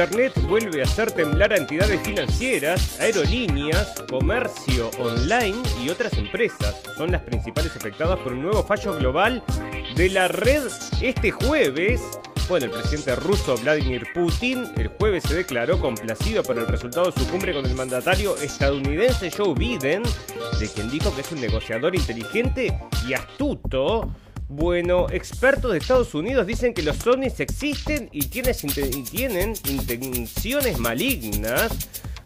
Internet 0.00 0.32
vuelve 0.48 0.80
a 0.80 0.84
hacer 0.84 1.12
temblar 1.12 1.52
a 1.52 1.58
entidades 1.58 2.00
financieras, 2.00 2.98
aerolíneas, 2.98 4.02
comercio 4.08 4.88
online 4.98 5.58
y 5.84 5.90
otras 5.90 6.14
empresas. 6.14 6.80
Son 6.96 7.12
las 7.12 7.20
principales 7.20 7.76
afectadas 7.76 8.18
por 8.20 8.32
un 8.32 8.40
nuevo 8.40 8.64
fallo 8.64 8.96
global 8.96 9.44
de 9.96 10.08
la 10.08 10.26
red 10.28 10.62
este 11.02 11.30
jueves. 11.30 12.00
Bueno, 12.48 12.64
el 12.64 12.72
presidente 12.72 13.14
ruso 13.14 13.58
Vladimir 13.58 14.06
Putin 14.14 14.64
el 14.78 14.88
jueves 14.88 15.24
se 15.24 15.34
declaró 15.34 15.78
complacido 15.78 16.42
por 16.44 16.56
el 16.56 16.66
resultado 16.66 17.10
de 17.10 17.20
su 17.20 17.28
cumbre 17.28 17.52
con 17.52 17.66
el 17.66 17.74
mandatario 17.74 18.38
estadounidense 18.38 19.30
Joe 19.30 19.52
Biden, 19.52 20.02
de 20.58 20.68
quien 20.68 20.90
dijo 20.90 21.14
que 21.14 21.20
es 21.20 21.30
un 21.30 21.42
negociador 21.42 21.94
inteligente 21.94 22.74
y 23.06 23.12
astuto. 23.12 24.08
Bueno, 24.52 25.06
expertos 25.12 25.70
de 25.70 25.78
Estados 25.78 26.12
Unidos 26.12 26.44
dicen 26.44 26.74
que 26.74 26.82
los 26.82 27.06
ovnis 27.06 27.38
existen 27.38 28.08
y 28.10 28.26
tienen, 28.26 28.56
y 28.92 29.02
tienen 29.04 29.54
intenciones 29.68 30.76
malignas. 30.76 31.70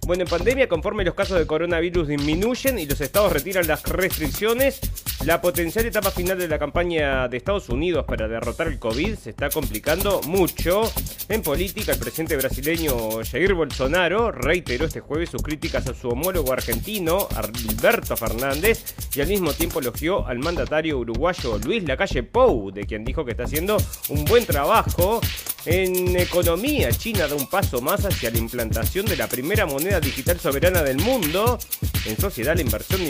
Bueno, 0.07 0.25
en 0.25 0.29
pandemia, 0.29 0.69
conforme 0.69 1.03
los 1.03 1.15
casos 1.15 1.39
de 1.39 1.47
coronavirus 1.47 2.09
disminuyen 2.09 2.79
y 2.79 2.85
los 2.85 3.01
estados 3.01 3.33
retiran 3.33 3.67
las 3.67 3.85
restricciones, 3.85 4.81
la 5.25 5.41
potencial 5.41 5.87
etapa 5.87 6.11
final 6.11 6.39
de 6.39 6.47
la 6.47 6.59
campaña 6.59 7.27
de 7.27 7.39
Estados 7.39 7.71
Unidos 7.71 8.05
para 8.05 8.29
derrotar 8.29 8.69
el 8.69 8.79
COVID 8.79 9.15
se 9.15 9.31
está 9.31 9.49
complicando 9.49 10.21
mucho. 10.27 10.83
En 11.31 11.41
política, 11.41 11.93
el 11.93 11.99
presidente 11.99 12.37
brasileño 12.37 13.25
Jair 13.25 13.55
Bolsonaro 13.55 14.31
reiteró 14.31 14.85
este 14.85 15.01
jueves 15.01 15.31
sus 15.31 15.43
críticas 15.43 15.87
a 15.87 15.95
su 15.95 16.11
homólogo 16.11 16.53
argentino, 16.53 17.27
Alberto 17.35 18.15
Fernández, 18.15 18.95
y 19.15 19.23
al 19.23 19.29
mismo 19.29 19.55
tiempo 19.55 19.81
elogió 19.81 20.27
al 20.27 20.39
mandatario 20.39 20.99
uruguayo 20.99 21.59
Luis 21.65 21.83
Lacalle 21.85 22.25
Pou, 22.25 22.71
de 22.71 22.85
quien 22.85 23.07
dijo 23.07 23.25
que 23.25 23.31
está 23.31 23.45
haciendo 23.45 23.79
un 24.11 24.27
buen 24.27 24.45
trabajo. 24.45 25.23
En 25.67 26.15
economía, 26.17 26.91
China 26.91 27.27
da 27.27 27.35
un 27.35 27.47
paso 27.47 27.81
más 27.81 28.05
hacia 28.05 28.31
la 28.31 28.37
implantación 28.37 29.07
de 29.07 29.17
la 29.17 29.29
primera 29.29 29.65
moneda 29.65 29.94
digital 30.01 30.39
soberana 30.41 30.83
del 30.83 30.99
mundo. 30.99 31.59
En 32.07 32.19
sociedad, 32.19 32.55
la 32.55 32.61
inversión, 32.61 33.01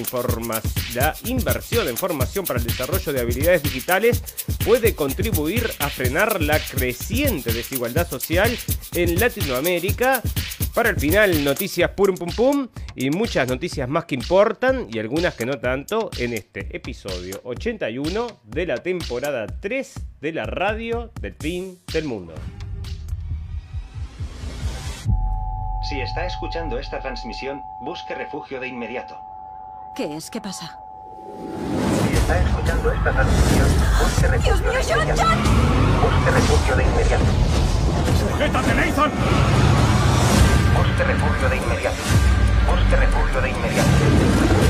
la 0.95 1.15
inversión 1.25 1.89
en 1.89 1.97
formación 1.97 2.45
para 2.45 2.61
el 2.61 2.67
desarrollo 2.67 3.13
de 3.13 3.21
habilidades 3.21 3.63
digitales 3.63 4.23
puede 4.65 4.95
contribuir 4.95 5.69
a 5.81 5.89
frenar 5.89 6.41
la 6.41 6.61
creciente 6.61 7.53
desigualdad 7.53 8.09
social 8.09 8.57
en 8.95 9.19
Latinoamérica. 9.19 10.23
Para 10.75 10.91
el 10.91 10.97
final, 10.97 11.45
noticias 11.45 11.91
pum 11.91 12.15
pum 12.15 12.31
pum 12.35 12.69
y 12.95 13.11
muchas 13.11 13.49
noticias 13.49 13.89
más 13.89 14.05
que 14.05 14.15
importan 14.15 14.89
y 14.93 14.99
algunas 14.99 15.35
que 15.35 15.47
no 15.47 15.59
tanto 15.59 16.11
en 16.19 16.35
este 16.35 16.77
episodio 16.77 17.41
81 17.45 18.41
de 18.45 18.67
la 18.67 18.77
temporada 18.77 19.47
3 19.47 19.95
de 20.21 20.33
la 20.33 20.45
radio 20.45 21.13
del 21.21 21.35
fin 21.35 21.79
del 21.93 22.05
mundo. 22.05 22.35
Si 25.85 26.01
está 26.01 26.25
escuchando 26.25 26.79
esta 26.79 26.99
transmisión, 26.99 27.63
busque 27.79 28.15
refugio 28.15 28.59
de 28.59 28.69
inmediato. 28.69 29.21
¿Qué 29.95 30.17
es? 30.17 30.31
¿Qué 30.31 30.41
pasa? 30.41 30.79
Si 32.09 32.17
está 32.17 32.41
escuchando 32.41 32.91
esta 32.91 33.13
transmisión, 33.13 33.69
busque 34.01 34.29
refugio 34.29 34.55
¡Dios 34.55 34.61
mío, 34.63 34.73
de 34.73 34.83
John, 34.83 35.03
inmediato. 35.03 35.23
John! 35.23 35.39
Busque 36.01 36.31
refugio 36.31 36.77
de 36.77 36.85
inmediato. 36.85 37.25
¡Sujétate, 38.19 38.75
Nathan! 38.75 39.11
Busque 40.75 41.05
refugio 41.05 41.49
de 41.51 41.57
inmediato. 41.59 42.03
Busque 42.67 42.97
refugio 42.97 43.41
de 43.43 43.51
inmediato. 43.51 44.64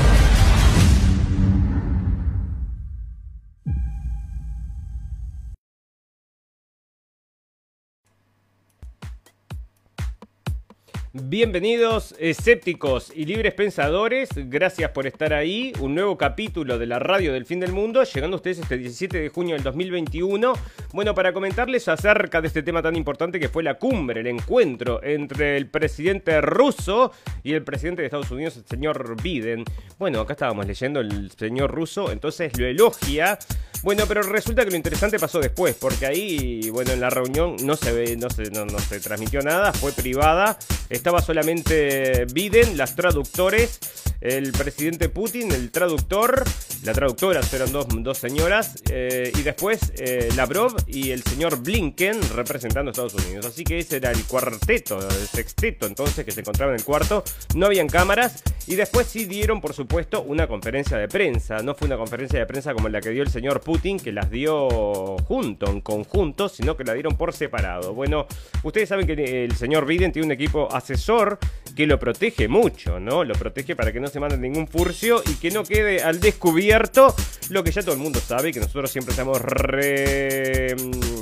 Bienvenidos 11.27 12.13
escépticos 12.19 13.11
y 13.15 13.25
libres 13.25 13.55
pensadores, 13.55 14.29
gracias 14.35 14.91
por 14.91 15.07
estar 15.07 15.33
ahí, 15.33 15.73
un 15.79 15.95
nuevo 15.95 16.19
capítulo 16.19 16.77
de 16.77 16.85
la 16.85 16.99
radio 16.99 17.33
del 17.33 17.47
fin 17.47 17.59
del 17.59 17.71
mundo, 17.71 18.03
llegando 18.03 18.35
a 18.35 18.37
ustedes 18.37 18.59
este 18.59 18.77
17 18.77 19.21
de 19.21 19.29
junio 19.29 19.55
del 19.55 19.63
2021. 19.63 20.53
Bueno, 20.93 21.15
para 21.15 21.33
comentarles 21.33 21.87
acerca 21.87 22.41
de 22.41 22.47
este 22.47 22.61
tema 22.61 22.83
tan 22.83 22.95
importante 22.95 23.39
que 23.39 23.49
fue 23.49 23.63
la 23.63 23.73
cumbre, 23.73 24.21
el 24.21 24.27
encuentro 24.27 25.01
entre 25.01 25.57
el 25.57 25.67
presidente 25.67 26.39
ruso 26.41 27.11
y 27.41 27.53
el 27.53 27.63
presidente 27.63 28.03
de 28.03 28.05
Estados 28.05 28.29
Unidos, 28.29 28.57
el 28.57 28.65
señor 28.67 29.19
Biden. 29.19 29.63
Bueno, 29.97 30.19
acá 30.19 30.33
estábamos 30.33 30.67
leyendo 30.67 30.99
el 30.99 31.31
señor 31.31 31.71
ruso, 31.71 32.11
entonces 32.11 32.55
lo 32.59 32.67
elogia. 32.67 33.39
Bueno, 33.85 34.05
pero 34.07 34.23
resulta 34.23 34.65
que 34.65 34.71
lo 34.71 34.77
interesante 34.77 35.19
pasó 35.19 35.39
después, 35.39 35.75
porque 35.79 36.07
ahí, 36.07 36.71
bueno, 36.71 36.91
en 36.91 36.99
la 36.99 37.11
reunión 37.11 37.55
no 37.61 37.75
se 37.75 37.91
ve, 37.91 38.17
no 38.17 38.31
se, 38.31 38.49
no, 38.49 38.65
no 38.65 38.79
se 38.79 38.99
transmitió 38.99 39.43
nada, 39.43 39.71
fue 39.73 39.91
privada. 39.91 40.57
Estaba 40.89 41.21
solamente 41.21 42.25
Biden, 42.33 42.77
las 42.77 42.95
traductores, 42.95 43.79
el 44.21 44.53
presidente 44.53 45.07
Putin, 45.09 45.51
el 45.51 45.69
traductor, 45.69 46.43
la 46.83 46.93
traductora, 46.93 47.41
eran 47.53 47.71
dos, 47.71 47.85
dos 47.89 48.17
señoras, 48.17 48.75
eh, 48.89 49.31
y 49.37 49.43
después 49.43 49.93
eh, 49.97 50.29
Lavrov 50.35 50.75
y 50.87 51.11
el 51.11 51.21
señor 51.21 51.57
Blinken 51.61 52.19
representando 52.33 52.89
a 52.89 52.91
Estados 52.91 53.13
Unidos. 53.13 53.45
Así 53.45 53.63
que 53.63 53.77
ese 53.77 53.97
era 53.97 54.11
el 54.11 54.23
cuarteto, 54.23 54.97
el 54.97 55.27
sexteto 55.27 55.85
entonces 55.85 56.25
que 56.25 56.31
se 56.31 56.39
encontraba 56.39 56.71
en 56.71 56.79
el 56.79 56.83
cuarto. 56.83 57.23
No 57.53 57.67
habían 57.67 57.87
cámaras 57.87 58.41
y 58.67 58.75
después 58.75 59.05
sí 59.07 59.25
dieron, 59.25 59.61
por 59.61 59.73
supuesto, 59.73 60.23
una 60.23 60.47
conferencia 60.47 60.97
de 60.97 61.07
prensa. 61.07 61.59
No 61.59 61.75
fue 61.75 61.87
una 61.87 61.97
conferencia 61.97 62.39
de 62.39 62.45
prensa 62.47 62.73
como 62.73 62.89
la 62.89 62.99
que 63.01 63.11
dio 63.11 63.21
el 63.21 63.29
señor 63.29 63.61
Putin, 63.61 63.74
que 63.81 64.11
las 64.11 64.31
dio 64.31 65.17
junto, 65.27 65.67
en 65.69 65.81
conjunto, 65.81 66.49
sino 66.49 66.75
que 66.75 66.83
la 66.83 66.93
dieron 66.93 67.15
por 67.15 67.33
separado. 67.33 67.93
Bueno, 67.93 68.25
ustedes 68.63 68.89
saben 68.89 69.05
que 69.05 69.43
el 69.43 69.55
señor 69.55 69.85
Biden 69.85 70.11
tiene 70.11 70.25
un 70.25 70.31
equipo 70.31 70.67
asesor 70.71 71.37
que 71.75 71.85
lo 71.85 71.99
protege 71.99 72.47
mucho, 72.47 72.99
¿no? 72.99 73.23
Lo 73.23 73.35
protege 73.35 73.75
para 73.75 73.91
que 73.91 73.99
no 73.99 74.07
se 74.07 74.19
mande 74.19 74.37
ningún 74.37 74.67
furcio 74.67 75.21
y 75.29 75.35
que 75.35 75.51
no 75.51 75.63
quede 75.63 76.01
al 76.01 76.19
descubierto 76.19 77.13
lo 77.49 77.63
que 77.63 77.71
ya 77.71 77.81
todo 77.81 77.93
el 77.93 77.99
mundo 77.99 78.19
sabe 78.19 78.51
que 78.51 78.59
nosotros 78.59 78.89
siempre 78.89 79.11
estamos 79.11 79.39
re... 79.41 80.75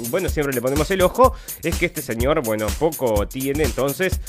Bueno, 0.09 0.29
siempre 0.29 0.53
le 0.53 0.61
ponemos 0.61 0.89
el 0.91 1.01
ojo, 1.01 1.33
es 1.63 1.75
que 1.77 1.87
este 1.87 2.01
señor, 2.01 2.43
bueno, 2.43 2.67
poco 2.79 3.27
tiene 3.27 3.63
entonces 3.63 4.19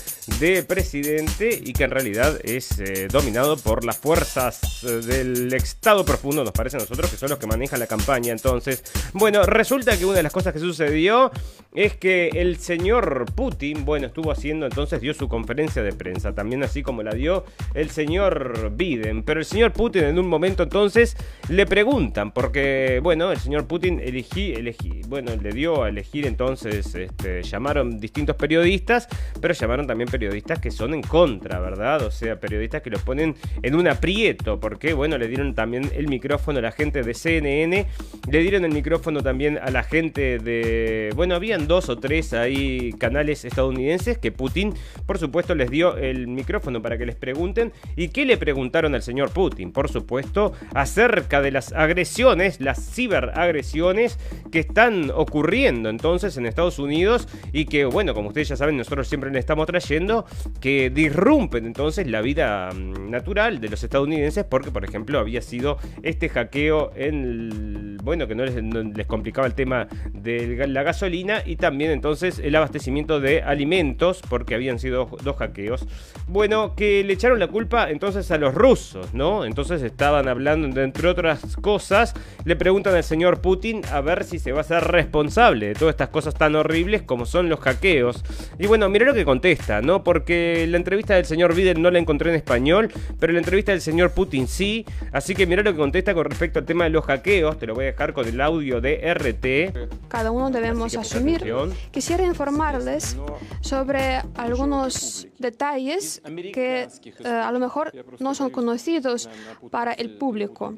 de 0.41 0.63
presidente 0.63 1.61
y 1.63 1.73
que 1.75 1.85
en 1.85 1.91
realidad 1.91 2.41
es 2.43 2.79
eh, 2.81 3.07
dominado 3.11 3.59
por 3.59 3.85
las 3.85 3.99
fuerzas 3.99 4.83
eh, 4.85 4.87
del 4.87 5.53
Estado 5.53 6.05
profundo, 6.05 6.43
nos 6.43 6.53
parece 6.53 6.79
a 6.79 6.81
nosotros, 6.81 7.11
que 7.11 7.19
son 7.19 7.29
los 7.29 7.39
que 7.39 7.47
manejan 7.47 7.79
la 7.79 7.87
campaña. 7.87 8.14
Entonces, 8.17 8.85
bueno, 9.13 9.43
resulta 9.45 9.97
que 9.97 10.05
una 10.05 10.17
de 10.17 10.23
las 10.23 10.33
cosas 10.33 10.53
que 10.53 10.61
sucedió 10.61 11.33
es 11.75 11.97
que 11.97 12.29
el 12.29 12.59
señor 12.59 13.25
Putin, 13.35 13.85
bueno, 13.85 14.07
estuvo 14.07 14.31
haciendo 14.31 14.67
entonces, 14.67 15.01
dio 15.01 15.13
su 15.13 15.29
conferencia 15.29 15.83
de 15.83 15.93
prensa, 15.93 16.33
también 16.33 16.63
así 16.63 16.85
como 16.85 17.03
la 17.03 17.13
dio 17.13 17.45
el 17.75 17.91
señor 17.91 18.71
Biden. 18.77 19.25
Pero 19.25 19.41
el 19.41 19.47
señor 19.47 19.73
Putin 19.73 20.05
en 20.05 20.19
un 20.21 20.29
momento 20.29 20.63
entonces 20.63 21.17
le 21.49 21.67
preguntan, 21.67 22.31
porque, 22.31 23.01
bueno, 23.03 23.33
el 23.33 23.39
señor 23.39 23.67
Putin 23.67 23.99
elegí, 23.99 24.53
elegí, 24.53 25.01
bueno, 25.09 25.33
le 25.35 25.51
dio 25.51 25.83
a 25.83 25.89
elegir 25.89 26.27
entonces, 26.27 26.95
este, 26.95 27.43
llamaron 27.43 27.99
distintos 27.99 28.37
periodistas, 28.37 29.09
pero 29.41 29.53
llamaron 29.53 29.89
también 29.89 30.09
periodistas 30.09 30.61
que 30.61 30.71
son 30.71 30.95
en 30.95 31.03
contra, 31.03 31.59
¿verdad? 31.59 32.03
O 32.03 32.11
sea, 32.13 32.39
periodistas 32.39 32.83
que 32.83 32.91
los 32.91 33.03
ponen 33.03 33.35
en 33.63 33.75
un 33.75 33.89
aprieto, 33.89 34.61
porque, 34.61 34.93
bueno, 34.93 35.19
le 35.19 35.27
dieron 35.27 35.57
también 35.57 35.91
el 35.93 36.07
micrófono 36.07 36.61
a 36.61 36.63
la 36.63 36.73
gente 36.73 37.03
de 37.03 37.15
CNN, 37.15 37.87
le 38.31 38.41
dieron 38.41 38.65
el 38.65 38.73
micrófono 38.73 39.23
también 39.23 39.59
a 39.59 39.71
la 39.71 39.83
gente 39.83 40.39
de, 40.39 41.13
bueno, 41.15 41.35
habían 41.35 41.67
dos 41.67 41.89
o 41.89 41.99
tres 41.99 42.33
ahí 42.33 42.93
canales 42.99 43.45
estadounidenses 43.45 44.19
que 44.19 44.33
Putin, 44.33 44.75
por 45.07 45.19
supuesto, 45.19 45.55
les 45.55 45.71
dio 45.71 45.97
el 45.97 46.27
micrófono 46.29 46.81
para 46.81 46.97
que 46.97 47.07
les 47.07 47.17
pregunten. 47.17 47.73
¿Y 47.97 48.09
qué 48.09 48.25
le 48.25 48.37
preguntaron 48.37 48.95
al 48.95 49.03
señor 49.03 49.31
Putin? 49.31 49.73
Por 49.73 49.91
supuesto, 49.91 50.53
acerca 50.75 51.43
de 51.43 51.51
las 51.51 51.73
agresiones, 51.73 52.61
las 52.61 52.95
ciberagresiones 52.95 54.19
que 54.51 54.61
están 54.61 55.11
ocurriendo 55.15 55.91
entonces 55.91 56.37
en 56.37 56.47
Estados 56.47 56.79
Unidos 56.79 57.29
y 57.53 57.67
que, 57.67 57.85
bueno, 57.85 58.15
como 58.15 58.29
ustedes 58.29 58.49
ya 58.49 58.57
saben, 58.57 58.77
nosotros 58.77 59.09
siempre 59.09 59.31
le 59.31 59.39
estamos 59.39 59.67
trayendo, 59.67 60.25
que 60.61 60.91
disrumpen 60.91 61.67
entonces 61.67 62.07
la 62.07 62.23
vida 62.23 62.71
mm, 62.73 63.11
natural 63.11 63.61
de 63.61 63.69
los 63.69 63.83
estadounidenses 63.83 64.45
porque, 64.45 64.71
por 64.71 64.85
ejemplo, 64.85 65.19
había 65.19 65.43
sido 65.43 65.79
este 66.03 66.29
hackeo 66.29 66.93
en 66.97 67.84
bueno, 68.03 68.27
que 68.27 68.35
no 68.35 68.45
les, 68.45 68.63
no 68.63 68.83
les 68.83 69.07
complicaba 69.07 69.47
el 69.47 69.55
tema 69.55 69.89
de 70.13 70.67
la 70.67 70.83
gasolina 70.83 71.43
y 71.45 71.57
también 71.57 71.91
entonces 71.91 72.39
el 72.39 72.55
abastecimiento 72.55 73.21
de 73.21 73.43
alimentos 73.43 74.23
porque 74.29 74.55
habían 74.55 74.79
sido 74.79 75.09
dos 75.23 75.37
hackeos. 75.37 75.87
Bueno, 76.27 76.75
que 76.75 77.05
le 77.05 77.13
echaron 77.13 77.39
la 77.39 77.49
culpa 77.49 77.91
entonces 77.91 78.31
a 78.31 78.39
los 78.39 78.55
rusos, 78.55 79.15
¿no? 79.15 79.45
Entonces 79.45 79.83
estaban 79.83 80.29
hablando, 80.29 80.81
entre 80.83 81.09
otras 81.09 81.57
cosas, 81.57 82.15
le 82.45 82.57
preguntan 82.57 82.95
al 82.95 83.05
señor 83.05 83.41
Putin 83.41 83.83
a 83.93 84.01
ver 84.01 84.25
si 84.25 84.39
se 84.39 84.53
va 84.53 84.61
a 84.61 84.65
ser 84.65 84.85
responsable 84.85 85.69
de 85.69 85.75
todas 85.75 85.93
estas 85.93 86.09
cosas 86.09 86.35
tan 86.35 86.55
horribles 86.57 87.03
como 87.03 87.27
son 87.27 87.49
los 87.49 87.61
hackeos. 87.61 88.25
Y 88.59 88.67
bueno, 88.67 88.89
mirá 88.89 89.07
lo 89.07 89.15
que 89.15 89.25
contesta, 89.25 89.83
¿no? 89.83 90.05
Porque 90.05 90.67
la 90.69 90.77
entrevista 90.77 91.15
del 91.15 91.25
señor 91.25 91.55
Biden 91.55 91.83
no 91.83 91.91
la 91.91 91.99
encontré 91.99 92.31
en 92.31 92.37
español, 92.37 92.91
pero 93.19 93.33
la 93.33 93.39
entrevista 93.39 93.73
del 93.73 93.81
señor 93.81 94.13
Putin 94.13 94.49
sí. 94.49 94.85
Así 95.13 95.35
que 95.35 95.47
mirá 95.47 95.63
lo 95.63 95.73
que 95.73 95.79
contesta 95.79 96.15
con 96.15 96.25
respecto 96.25 96.59
al 96.59 96.65
tema 96.65 96.85
de 96.85 96.91
los 96.91 97.05
hackeos. 97.05 97.59
Te 97.59 97.67
lo 97.67 97.74
voy 97.75 97.85
a 97.85 97.87
dejar 97.89 98.15
con 98.15 98.27
el 98.27 98.41
audio 98.41 98.81
de 98.81 99.15
RT. 99.15 100.09
Cada 100.09 100.31
uno 100.31 100.51
debemos 100.51 100.93
que 100.93 100.99
asumir 100.99 101.37
atención. 101.37 101.75
quisiera 101.91 102.25
informarles 102.25 103.17
sobre 103.61 104.23
algunos 104.37 105.27
detalles 105.39 106.23
que 106.53 106.89
eh, 107.25 107.29
a 107.29 107.51
lo 107.53 107.59
mejor 107.59 107.93
no 108.21 108.35
son 108.35 108.51
conocidos 108.51 109.29
para 109.71 109.93
el 109.93 110.17
público. 110.17 110.75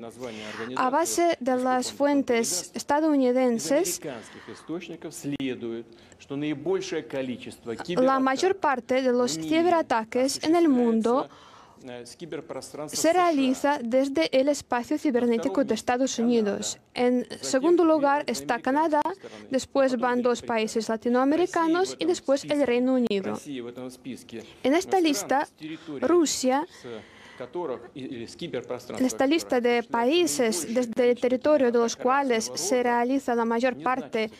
A 0.76 0.90
base 0.90 1.36
de 1.40 1.56
las 1.56 1.92
fuentes 1.92 2.72
estadounidenses, 2.74 4.00
la 7.96 8.20
mayor 8.20 8.56
parte 8.56 9.02
de 9.02 9.12
los 9.12 9.32
ciberataques 9.32 10.42
en 10.42 10.56
el 10.56 10.68
mundo 10.68 11.28
se 12.88 13.12
realiza 13.12 13.78
desde 13.82 14.28
el 14.38 14.48
espacio 14.48 14.98
cibernético 14.98 15.64
de 15.64 15.74
Estados 15.74 16.18
Unidos. 16.18 16.78
En 16.94 17.26
segundo 17.40 17.84
lugar 17.84 18.24
está 18.26 18.60
Canadá, 18.60 19.02
después 19.50 19.96
van 19.98 20.22
dos 20.22 20.42
países 20.42 20.88
latinoamericanos 20.88 21.96
y 21.98 22.04
después 22.04 22.44
el 22.44 22.66
Reino 22.66 22.94
Unido. 22.94 23.38
En 24.62 24.74
esta 24.74 25.00
lista, 25.00 25.48
Rusia 26.00 26.66
en 28.98 29.04
esta 29.04 29.26
lista 29.26 29.60
de 29.60 29.82
países 29.82 30.74
desde 30.74 31.10
el 31.10 31.20
territorio 31.20 31.70
de 31.70 31.78
los 31.78 31.96
cuales 31.96 32.50
se 32.54 32.82
realiza 32.82 33.34
la 33.34 33.44
mayor 33.44 33.76
parte 33.82 34.30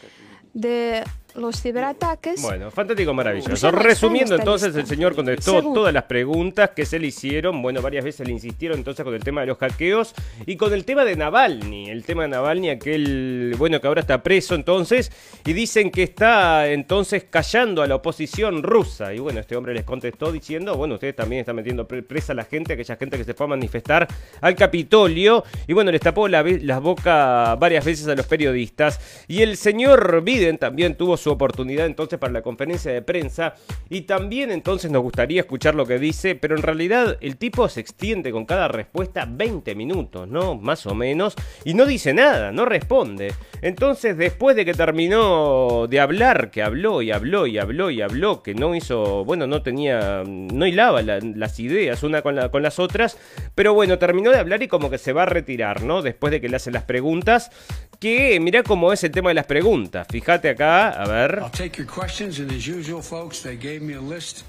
de 0.54 1.04
los 1.36 1.60
ciberataques. 1.60 2.40
Bueno, 2.42 2.70
fantástico, 2.70 3.12
maravilloso. 3.14 3.70
Resumiendo 3.70 4.34
entonces, 4.34 4.74
el 4.74 4.86
señor 4.86 5.14
contestó 5.14 5.60
todas 5.62 5.92
las 5.92 6.04
preguntas 6.04 6.70
que 6.70 6.86
se 6.86 6.98
le 6.98 7.08
hicieron. 7.08 7.62
Bueno, 7.62 7.82
varias 7.82 8.04
veces 8.04 8.26
le 8.26 8.32
insistieron 8.32 8.78
entonces 8.78 9.04
con 9.04 9.14
el 9.14 9.22
tema 9.22 9.42
de 9.42 9.48
los 9.48 9.58
hackeos 9.58 10.14
y 10.46 10.56
con 10.56 10.72
el 10.72 10.84
tema 10.84 11.04
de 11.04 11.16
Navalny. 11.16 11.90
El 11.90 12.04
tema 12.04 12.22
de 12.22 12.28
Navalny, 12.28 12.70
aquel, 12.70 13.54
bueno, 13.58 13.80
que 13.80 13.86
ahora 13.86 14.00
está 14.00 14.22
preso 14.22 14.54
entonces. 14.54 15.12
Y 15.44 15.52
dicen 15.52 15.90
que 15.90 16.02
está 16.02 16.70
entonces 16.70 17.24
callando 17.28 17.82
a 17.82 17.86
la 17.86 17.96
oposición 17.96 18.62
rusa. 18.62 19.14
Y 19.14 19.18
bueno, 19.18 19.40
este 19.40 19.56
hombre 19.56 19.74
les 19.74 19.84
contestó 19.84 20.32
diciendo, 20.32 20.76
bueno, 20.76 20.94
ustedes 20.94 21.16
también 21.16 21.40
están 21.40 21.56
metiendo 21.56 21.86
presa 21.86 22.32
a 22.32 22.36
la 22.36 22.44
gente, 22.44 22.72
aquella 22.72 22.96
gente 22.96 23.16
que 23.16 23.24
se 23.24 23.34
fue 23.34 23.46
a 23.46 23.50
manifestar 23.50 24.08
al 24.40 24.54
Capitolio. 24.54 25.44
Y 25.66 25.72
bueno, 25.72 25.90
les 25.90 26.00
tapó 26.00 26.28
la, 26.28 26.42
la 26.42 26.78
boca 26.78 27.54
varias 27.56 27.84
veces 27.84 28.08
a 28.08 28.14
los 28.14 28.26
periodistas. 28.26 29.00
Y 29.28 29.42
el 29.42 29.56
señor 29.56 30.22
Biden 30.22 30.58
también 30.58 30.96
tuvo 30.96 31.16
su 31.16 31.25
su 31.26 31.32
oportunidad 31.32 31.86
entonces 31.86 32.20
para 32.20 32.32
la 32.32 32.42
conferencia 32.42 32.92
de 32.92 33.02
prensa 33.02 33.54
y 33.90 34.02
también 34.02 34.52
entonces 34.52 34.92
nos 34.92 35.02
gustaría 35.02 35.40
escuchar 35.40 35.74
lo 35.74 35.84
que 35.84 35.98
dice, 35.98 36.36
pero 36.36 36.54
en 36.54 36.62
realidad 36.62 37.18
el 37.20 37.36
tipo 37.36 37.68
se 37.68 37.80
extiende 37.80 38.30
con 38.30 38.44
cada 38.44 38.68
respuesta 38.68 39.26
20 39.28 39.74
minutos, 39.74 40.28
¿no? 40.28 40.54
Más 40.54 40.86
o 40.86 40.94
menos, 40.94 41.34
y 41.64 41.74
no 41.74 41.84
dice 41.84 42.14
nada, 42.14 42.52
no 42.52 42.64
responde. 42.64 43.34
Entonces 43.66 44.16
después 44.16 44.54
de 44.54 44.64
que 44.64 44.74
terminó 44.74 45.88
de 45.88 45.98
hablar, 45.98 46.52
que 46.52 46.62
habló 46.62 47.02
y 47.02 47.10
habló 47.10 47.48
y 47.48 47.58
habló 47.58 47.90
y 47.90 48.00
habló, 48.00 48.40
que 48.40 48.54
no 48.54 48.76
hizo, 48.76 49.24
bueno, 49.24 49.48
no 49.48 49.60
tenía, 49.62 50.22
no 50.24 50.66
hilaba 50.66 51.02
las 51.02 51.58
ideas 51.58 52.04
una 52.04 52.22
con, 52.22 52.36
la, 52.36 52.48
con 52.48 52.62
las 52.62 52.78
otras, 52.78 53.18
pero 53.56 53.74
bueno, 53.74 53.98
terminó 53.98 54.30
de 54.30 54.38
hablar 54.38 54.62
y 54.62 54.68
como 54.68 54.88
que 54.88 54.98
se 54.98 55.12
va 55.12 55.24
a 55.24 55.26
retirar, 55.26 55.82
¿no? 55.82 56.00
Después 56.00 56.30
de 56.30 56.40
que 56.40 56.48
le 56.48 56.54
hacen 56.54 56.74
las 56.74 56.84
preguntas, 56.84 57.50
que 57.98 58.38
mira 58.38 58.62
cómo 58.62 58.92
es 58.92 59.02
el 59.02 59.10
tema 59.10 59.30
de 59.30 59.34
las 59.34 59.46
preguntas. 59.46 60.06
Fíjate 60.08 60.50
acá, 60.50 60.90
a 60.90 61.08
ver. 61.08 61.40
I'll 61.42 61.50
take 61.50 61.76
your 61.76 61.92
questions, 61.92 62.38
and 62.38 62.52
as 62.52 62.68
usual, 62.68 63.02
folks, 63.02 63.42
they 63.42 63.56
gave 63.56 63.80
me 63.80 63.94
a 63.94 64.00
list 64.00 64.44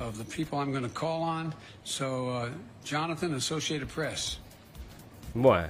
of 0.00 0.16
the 0.16 0.24
people 0.24 0.58
I'm 0.58 0.72
going 0.72 0.88
to 0.88 0.98
call 0.98 1.20
on. 1.20 1.52
So, 1.84 2.30
uh, 2.30 2.48
Jonathan, 2.86 3.34
Associated 3.34 3.88
Press. 3.88 4.38
Bueno, 5.34 5.68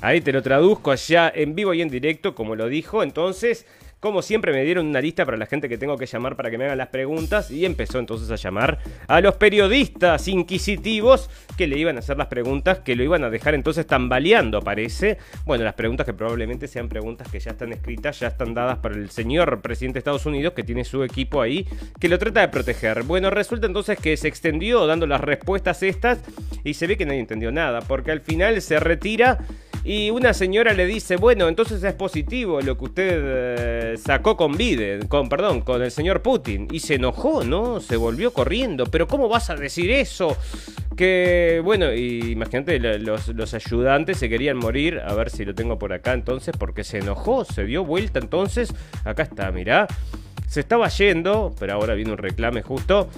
ahí 0.00 0.20
te 0.20 0.32
lo 0.32 0.42
traduzco 0.42 0.90
allá 0.90 1.30
en 1.34 1.54
vivo 1.54 1.74
y 1.74 1.82
en 1.82 1.88
directo, 1.88 2.34
como 2.34 2.56
lo 2.56 2.68
dijo. 2.68 3.02
Entonces, 3.02 3.66
como 4.00 4.22
siempre 4.22 4.52
me 4.52 4.64
dieron 4.64 4.86
una 4.86 5.02
lista 5.02 5.26
para 5.26 5.36
la 5.36 5.44
gente 5.44 5.68
que 5.68 5.76
tengo 5.76 5.98
que 5.98 6.06
llamar 6.06 6.34
para 6.34 6.50
que 6.50 6.56
me 6.56 6.64
hagan 6.64 6.78
las 6.78 6.88
preguntas 6.88 7.50
y 7.50 7.66
empezó 7.66 7.98
entonces 7.98 8.30
a 8.30 8.36
llamar 8.36 8.78
a 9.06 9.20
los 9.20 9.34
periodistas 9.34 10.26
inquisitivos 10.26 11.28
que 11.58 11.66
le 11.66 11.78
iban 11.78 11.96
a 11.96 11.98
hacer 11.98 12.16
las 12.16 12.28
preguntas, 12.28 12.78
que 12.78 12.96
lo 12.96 13.04
iban 13.04 13.24
a 13.24 13.30
dejar 13.30 13.54
entonces 13.54 13.86
tambaleando, 13.86 14.62
parece. 14.62 15.18
Bueno, 15.44 15.64
las 15.64 15.74
preguntas 15.74 16.06
que 16.06 16.14
probablemente 16.14 16.66
sean 16.66 16.88
preguntas 16.88 17.28
que 17.30 17.40
ya 17.40 17.50
están 17.50 17.74
escritas, 17.74 18.18
ya 18.18 18.28
están 18.28 18.54
dadas 18.54 18.78
para 18.78 18.94
el 18.94 19.10
señor 19.10 19.60
presidente 19.60 19.96
de 19.96 19.98
Estados 19.98 20.24
Unidos 20.24 20.54
que 20.54 20.64
tiene 20.64 20.84
su 20.84 21.04
equipo 21.04 21.42
ahí 21.42 21.66
que 22.00 22.08
lo 22.08 22.18
trata 22.18 22.40
de 22.40 22.48
proteger. 22.48 23.02
Bueno, 23.02 23.28
resulta 23.28 23.66
entonces 23.66 23.98
que 23.98 24.16
se 24.16 24.28
extendió 24.28 24.86
dando 24.86 25.06
las 25.06 25.20
respuestas 25.20 25.82
estas 25.82 26.20
y 26.64 26.72
se 26.72 26.86
ve 26.86 26.96
que 26.96 27.04
nadie 27.04 27.20
entendió 27.20 27.52
nada, 27.52 27.82
porque 27.82 28.12
al 28.12 28.20
final 28.22 28.62
se 28.62 28.80
retira 28.80 29.38
y 29.82 30.10
una 30.10 30.34
señora 30.34 30.74
le 30.74 30.84
dice, 30.84 31.16
bueno, 31.16 31.48
entonces 31.48 31.82
es 31.82 31.94
positivo 31.94 32.60
lo 32.60 32.76
que 32.76 32.84
usted 32.84 33.22
eh, 33.22 33.94
sacó 33.96 34.36
con 34.36 34.56
Biden, 34.56 35.06
con, 35.08 35.28
perdón, 35.28 35.62
con 35.62 35.82
el 35.82 35.90
señor 35.90 36.20
Putin. 36.20 36.68
Y 36.70 36.80
se 36.80 36.96
enojó, 36.96 37.44
¿no? 37.44 37.80
Se 37.80 37.96
volvió 37.96 38.32
corriendo. 38.32 38.84
Pero 38.86 39.08
¿cómo 39.08 39.28
vas 39.28 39.48
a 39.48 39.56
decir 39.56 39.90
eso? 39.90 40.36
Que, 40.96 41.62
bueno, 41.64 41.94
imagínate, 41.94 42.78
los, 42.78 43.28
los 43.28 43.54
ayudantes 43.54 44.18
se 44.18 44.28
querían 44.28 44.58
morir. 44.58 45.00
A 45.00 45.14
ver 45.14 45.30
si 45.30 45.46
lo 45.46 45.54
tengo 45.54 45.78
por 45.78 45.94
acá 45.94 46.12
entonces, 46.12 46.54
porque 46.58 46.84
se 46.84 46.98
enojó, 46.98 47.46
se 47.46 47.64
dio 47.64 47.82
vuelta 47.82 48.18
entonces. 48.18 48.74
Acá 49.04 49.22
está, 49.22 49.50
mirá. 49.50 49.86
Se 50.46 50.60
estaba 50.60 50.88
yendo, 50.88 51.54
pero 51.58 51.72
ahora 51.72 51.94
viene 51.94 52.12
un 52.12 52.18
reclame 52.18 52.60
justo. 52.60 53.08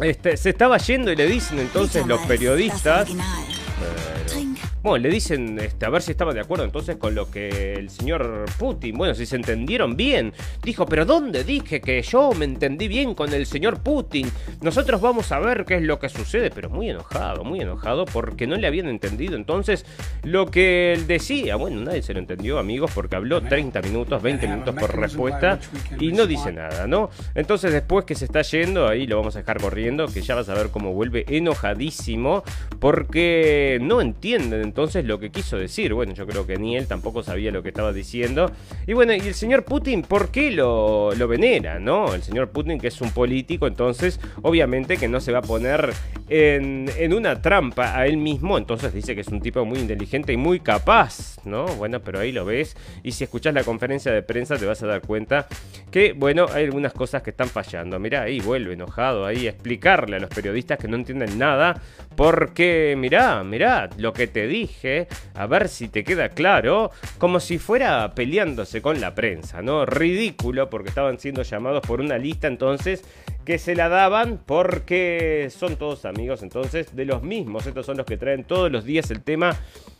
Este, 0.00 0.36
se 0.36 0.50
estaba 0.50 0.78
yendo 0.78 1.10
y 1.10 1.16
le 1.16 1.26
dicen 1.26 1.58
entonces 1.58 2.06
los 2.06 2.20
periodistas. 2.20 3.08
Bueno, 3.08 4.49
le 4.82 5.08
dicen 5.08 5.58
este, 5.58 5.86
a 5.86 5.90
ver 5.90 6.02
si 6.02 6.12
estaba 6.12 6.32
de 6.32 6.40
acuerdo 6.40 6.64
entonces 6.64 6.96
con 6.96 7.14
lo 7.14 7.30
que 7.30 7.74
el 7.74 7.90
señor 7.90 8.46
Putin, 8.58 8.96
bueno, 8.96 9.14
si 9.14 9.26
se 9.26 9.36
entendieron 9.36 9.96
bien. 9.96 10.32
Dijo, 10.62 10.86
pero 10.86 11.04
¿dónde 11.04 11.44
dije 11.44 11.80
que 11.80 12.00
yo 12.02 12.32
me 12.32 12.44
entendí 12.44 12.88
bien 12.88 13.14
con 13.14 13.32
el 13.32 13.46
señor 13.46 13.80
Putin? 13.82 14.30
Nosotros 14.62 15.00
vamos 15.00 15.30
a 15.32 15.38
ver 15.38 15.64
qué 15.64 15.76
es 15.76 15.82
lo 15.82 15.98
que 15.98 16.08
sucede, 16.08 16.50
pero 16.50 16.70
muy 16.70 16.90
enojado, 16.90 17.44
muy 17.44 17.60
enojado 17.60 18.04
porque 18.06 18.46
no 18.46 18.56
le 18.56 18.66
habían 18.66 18.88
entendido 18.88 19.36
entonces 19.36 19.84
lo 20.22 20.50
que 20.50 20.92
él 20.92 21.06
decía. 21.06 21.56
Bueno, 21.56 21.82
nadie 21.82 22.02
se 22.02 22.14
lo 22.14 22.18
entendió, 22.18 22.58
amigos, 22.58 22.90
porque 22.94 23.16
habló 23.16 23.42
30 23.42 23.82
minutos, 23.82 24.22
20 24.22 24.48
minutos 24.48 24.74
por 24.74 24.98
respuesta 24.98 25.58
y 25.98 26.12
no 26.12 26.26
dice 26.26 26.52
nada, 26.52 26.86
¿no? 26.86 27.10
Entonces 27.34 27.72
después 27.72 28.04
que 28.04 28.14
se 28.14 28.24
está 28.24 28.42
yendo, 28.42 28.88
ahí 28.88 29.06
lo 29.06 29.18
vamos 29.18 29.36
a 29.36 29.40
dejar 29.40 29.60
corriendo, 29.60 30.06
que 30.06 30.22
ya 30.22 30.34
vas 30.34 30.48
a 30.48 30.54
ver 30.54 30.70
cómo 30.70 30.92
vuelve 30.92 31.24
enojadísimo 31.28 32.42
porque 32.78 33.78
no 33.82 34.00
entienden 34.00 34.69
entonces 34.70 35.04
lo 35.04 35.18
que 35.18 35.30
quiso 35.30 35.58
decir. 35.58 35.94
Bueno, 35.94 36.14
yo 36.14 36.28
creo 36.28 36.46
que 36.46 36.56
ni 36.56 36.76
él 36.76 36.86
tampoco 36.86 37.24
sabía 37.24 37.50
lo 37.50 37.60
que 37.60 37.70
estaba 37.70 37.92
diciendo. 37.92 38.52
Y 38.86 38.92
bueno, 38.92 39.12
y 39.12 39.18
el 39.18 39.34
señor 39.34 39.64
Putin, 39.64 40.02
¿por 40.02 40.30
qué 40.30 40.52
lo, 40.52 41.12
lo 41.12 41.26
venera, 41.26 41.80
no? 41.80 42.14
El 42.14 42.22
señor 42.22 42.50
Putin, 42.50 42.78
que 42.78 42.86
es 42.86 43.00
un 43.00 43.10
político, 43.10 43.66
entonces 43.66 44.20
obviamente 44.42 44.96
que 44.96 45.08
no 45.08 45.20
se 45.20 45.32
va 45.32 45.40
a 45.40 45.42
poner 45.42 45.92
en, 46.28 46.88
en 46.96 47.12
una 47.12 47.42
trampa 47.42 47.98
a 47.98 48.06
él 48.06 48.16
mismo. 48.16 48.56
Entonces 48.58 48.94
dice 48.94 49.16
que 49.16 49.22
es 49.22 49.28
un 49.28 49.40
tipo 49.40 49.64
muy 49.64 49.80
inteligente 49.80 50.32
y 50.32 50.36
muy 50.36 50.60
capaz, 50.60 51.38
¿no? 51.44 51.66
Bueno, 51.66 52.00
pero 52.00 52.20
ahí 52.20 52.30
lo 52.30 52.44
ves. 52.44 52.76
Y 53.02 53.10
si 53.10 53.24
escuchas 53.24 53.52
la 53.52 53.64
conferencia 53.64 54.12
de 54.12 54.22
prensa 54.22 54.56
te 54.56 54.66
vas 54.66 54.80
a 54.84 54.86
dar 54.86 55.00
cuenta 55.00 55.48
que, 55.90 56.12
bueno, 56.12 56.46
hay 56.52 56.64
algunas 56.64 56.92
cosas 56.92 57.22
que 57.22 57.30
están 57.30 57.48
fallando. 57.48 57.98
Mirá, 57.98 58.22
ahí 58.22 58.38
vuelve 58.38 58.74
enojado 58.74 59.26
ahí 59.26 59.48
a 59.48 59.50
explicarle 59.50 60.16
a 60.16 60.20
los 60.20 60.30
periodistas 60.30 60.78
que 60.78 60.86
no 60.86 60.94
entienden 60.94 61.36
nada. 61.38 61.80
Porque, 62.14 62.94
mirá, 62.98 63.42
mirá, 63.42 63.88
lo 63.96 64.12
que 64.12 64.26
te 64.26 64.46
dije, 64.60 65.08
a 65.34 65.46
ver 65.46 65.68
si 65.68 65.88
te 65.88 66.04
queda 66.04 66.30
claro, 66.30 66.90
como 67.18 67.40
si 67.40 67.58
fuera 67.58 68.14
peleándose 68.14 68.82
con 68.82 69.00
la 69.00 69.14
prensa, 69.14 69.62
¿no? 69.62 69.86
Ridículo 69.86 70.70
porque 70.70 70.88
estaban 70.88 71.18
siendo 71.18 71.42
llamados 71.42 71.82
por 71.86 72.00
una 72.00 72.18
lista 72.18 72.46
entonces 72.46 73.04
que 73.50 73.58
se 73.58 73.74
la 73.74 73.88
daban 73.88 74.38
porque 74.46 75.48
son 75.50 75.74
todos 75.74 76.04
amigos 76.04 76.44
entonces 76.44 76.94
de 76.94 77.04
los 77.04 77.24
mismos. 77.24 77.66
Estos 77.66 77.84
son 77.84 77.96
los 77.96 78.06
que 78.06 78.16
traen 78.16 78.44
todos 78.44 78.70
los 78.70 78.84
días 78.84 79.10
el 79.10 79.22
tema 79.22 79.56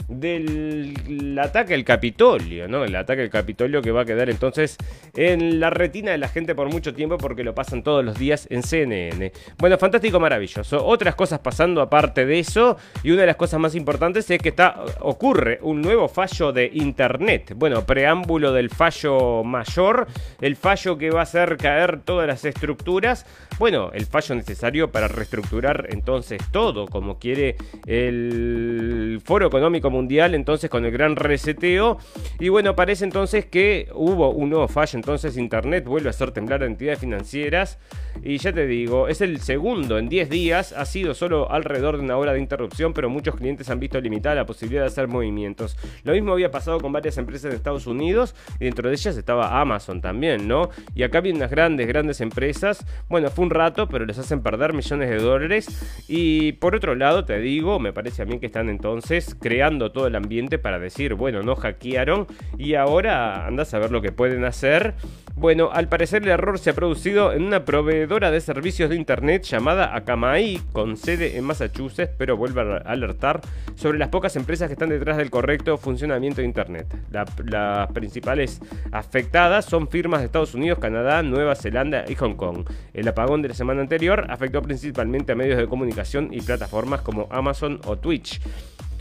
del 0.07 1.37
ataque 1.43 1.75
al 1.75 1.85
Capitolio, 1.85 2.69
¿no? 2.69 2.85
El 2.85 2.95
ataque 2.95 3.23
al 3.23 3.31
Capitolio 3.31 3.83
que 3.83 3.91
va 3.91 4.03
a 4.03 4.05
quedar 4.05 4.31
entonces 4.31 4.77
en 5.17 5.59
la 5.59 5.71
retina 5.71 6.13
de 6.13 6.19
la 6.19 6.29
gente 6.29 6.55
por 6.55 6.69
mucho 6.69 6.95
tiempo 6.95 7.19
porque 7.19 7.43
lo 7.43 7.53
pasan 7.53 7.83
todos 7.83 8.05
los 8.05 8.19
días 8.19 8.47
en 8.51 8.63
CNN. 8.63 9.33
Bueno, 9.59 9.79
fantástico, 9.79 10.21
maravilloso. 10.21 10.85
Otras 10.87 11.17
cosas 11.17 11.41
pasando 11.41 11.81
aparte 11.81 12.27
de 12.27 12.39
eso 12.39 12.77
y 13.03 13.11
una 13.11 13.23
de 13.23 13.29
las 13.29 13.37
cosas 13.37 13.59
más 13.59 13.75
importantes 13.75 14.31
es 14.31 14.41
que 14.41 14.51
está 14.51 14.85
ocurre 15.01 15.59
un 15.63 15.83
nuevo 15.83 16.07
fallo 16.07 16.53
de 16.53 16.71
internet. 16.73 17.53
Bueno, 17.57 17.85
preámbulo 17.85 18.53
del 18.53 18.71
fallo 18.71 19.43
mayor, 19.43 20.07
el 20.41 20.55
fallo 20.55 20.97
que 20.99 21.11
va 21.11 21.21
a 21.21 21.25
hacer 21.25 21.57
caer 21.57 22.01
todas 22.05 22.29
las 22.29 22.45
estructuras 22.45 23.27
bueno, 23.59 23.91
el 23.93 24.07
fallo 24.07 24.35
necesario 24.35 24.91
para 24.91 25.09
reestructurar 25.09 25.87
entonces 25.91 26.41
todo, 26.51 26.87
como 26.87 27.19
quiere 27.19 27.57
el 27.87 29.21
Foro 29.25 29.47
Económico 29.47 29.91
Mundial, 29.91 30.35
entonces 30.35 30.71
con 30.71 30.85
el 30.85 30.91
gran 30.91 31.17
reseteo. 31.17 31.99
Y 32.39 32.49
bueno, 32.49 32.75
parece 32.75 33.05
entonces 33.05 33.47
que 33.47 33.89
hubo 33.95 34.31
un 34.31 34.51
nuevo 34.51 34.69
fallo, 34.69 34.99
entonces 34.99 35.37
Internet 35.37 35.85
vuelve 35.85 36.09
a 36.09 36.11
hacer 36.11 36.31
temblar 36.33 36.63
a 36.63 36.67
entidades 36.67 37.01
financieras. 37.01 37.79
Y 38.23 38.39
ya 38.39 38.53
te 38.53 38.67
digo, 38.67 39.09
es 39.09 39.21
el 39.21 39.41
segundo 39.41 39.99
en 39.99 40.09
10 40.09 40.31
días, 40.31 40.73
ha 40.73 40.85
sido 40.85 41.15
solo 41.15 41.51
alrededor 41.51 41.97
de 41.97 42.03
una 42.05 42.17
hora 42.17 42.33
de 42.33 42.41
interrupción, 42.41 42.93
pero 42.93 43.09
muchos 43.09 43.37
clientes 43.37 43.71
han 43.71 43.81
visto 43.81 44.01
limitada 44.01 44.35
la 44.35 44.47
posibilidad 44.47 44.83
de 44.83 44.89
hacer 44.89 45.09
movimientos. 45.09 45.77
Lo 46.03 46.13
mismo 46.13 46.33
había 46.33 46.51
pasado 46.51 46.81
con 46.81 46.93
varias 46.93 47.19
empresas 47.19 47.51
de 47.51 47.57
Estados 47.57 47.87
Unidos 47.87 48.35
y 48.59 48.65
dentro 48.65 48.89
de 48.89 48.95
ellas 48.95 49.17
estaba 49.17 49.61
Amazon 49.61 50.01
también, 50.01 50.49
¿no? 50.49 50.71
Y 50.95 51.03
acá 51.03 51.21
vienen 51.21 51.41
unas 51.41 51.51
grandes, 51.51 51.87
grandes 51.87 52.21
empresas. 52.21 52.85
Bueno, 53.09 53.30
fue 53.31 53.45
un 53.45 53.51
rato, 53.51 53.89
pero 53.89 54.05
les 54.05 54.19
hacen 54.19 54.43
perder 54.43 54.73
millones 54.73 55.09
de 55.09 55.17
dólares. 55.17 56.05
Y 56.09 56.53
por 56.53 56.75
otro 56.75 56.95
lado, 56.95 57.25
te 57.25 57.39
digo, 57.39 57.79
me 57.79 57.93
parece 57.93 58.23
a 58.23 58.25
mí 58.25 58.39
que 58.39 58.47
están 58.47 58.69
entonces 58.69 59.37
creando 59.41 59.93
todo 59.93 60.07
el 60.07 60.17
ambiente 60.17 60.59
para 60.59 60.79
decir, 60.79 61.15
bueno, 61.15 61.43
no 61.43 61.57
hackearon 61.57 62.27
y 62.59 62.75
ahora 62.75 63.47
andas 63.47 63.75
a 63.75 63.79
ver 63.79 63.91
lo 63.91 64.03
que 64.03 64.13
pueden 64.13 64.45
hacer. 64.45 64.95
Bueno, 65.37 65.71
al 65.73 65.89
parecer 65.89 66.23
el 66.23 66.29
error 66.29 66.59
se 66.59 66.71
ha 66.71 66.75
producido 66.75 67.33
en 67.33 67.45
una 67.45 67.65
proveedora 67.65 68.31
de 68.31 68.41
servicios 68.43 68.91
de 68.91 68.97
internet 68.97 69.45
llamada 69.45 69.95
Akamai, 69.97 70.61
con 70.73 70.99
sede 70.99 71.39
en 71.39 71.45
Massachusetts, 71.45 72.13
pero 72.19 72.37
vuelve 72.37 72.61
a 72.61 72.77
alertar 72.79 73.41
sobre 73.75 73.99
las 73.99 74.11
pocas 74.11 74.37
empresas 74.37 74.69
que 74.69 74.75
están 74.75 74.91
detrás 74.91 75.17
del 75.17 75.31
correcto 75.31 75.79
funcionamiento 75.79 76.43
de 76.43 76.47
internet. 76.47 76.95
las 77.11 77.91
principales 77.93 78.61
afectadas 78.93 79.65
son 79.65 79.89
firmas 79.89 80.21
de 80.21 80.27
Estados 80.27 80.55
Unidos, 80.55 80.79
Canadá, 80.79 81.23
Nueva 81.23 81.55
Zelanda 81.55 82.05
y 82.07 82.17
Hong 82.17 82.35
Kong. 82.35 82.67
Apagón 83.11 83.43
de 83.43 83.49
la 83.49 83.55
semana 83.55 83.81
anterior 83.81 84.27
afectó 84.29 84.63
principalmente 84.63 85.33
a 85.33 85.35
medios 85.35 85.59
de 85.59 85.67
comunicación 85.67 86.29
y 86.33 86.41
plataformas 86.41 87.03
como 87.03 87.29
Amazon 87.31 87.81
o 87.87 87.97
Twitch. 87.97 88.41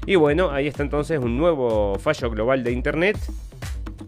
Y 0.05 0.15
bueno, 0.15 0.51
ahí 0.51 0.67
está 0.67 0.83
entonces 0.83 1.19
un 1.19 1.37
nuevo 1.37 1.97
fallo 1.99 2.29
global 2.29 2.63
de 2.63 2.71
Internet 2.71 3.17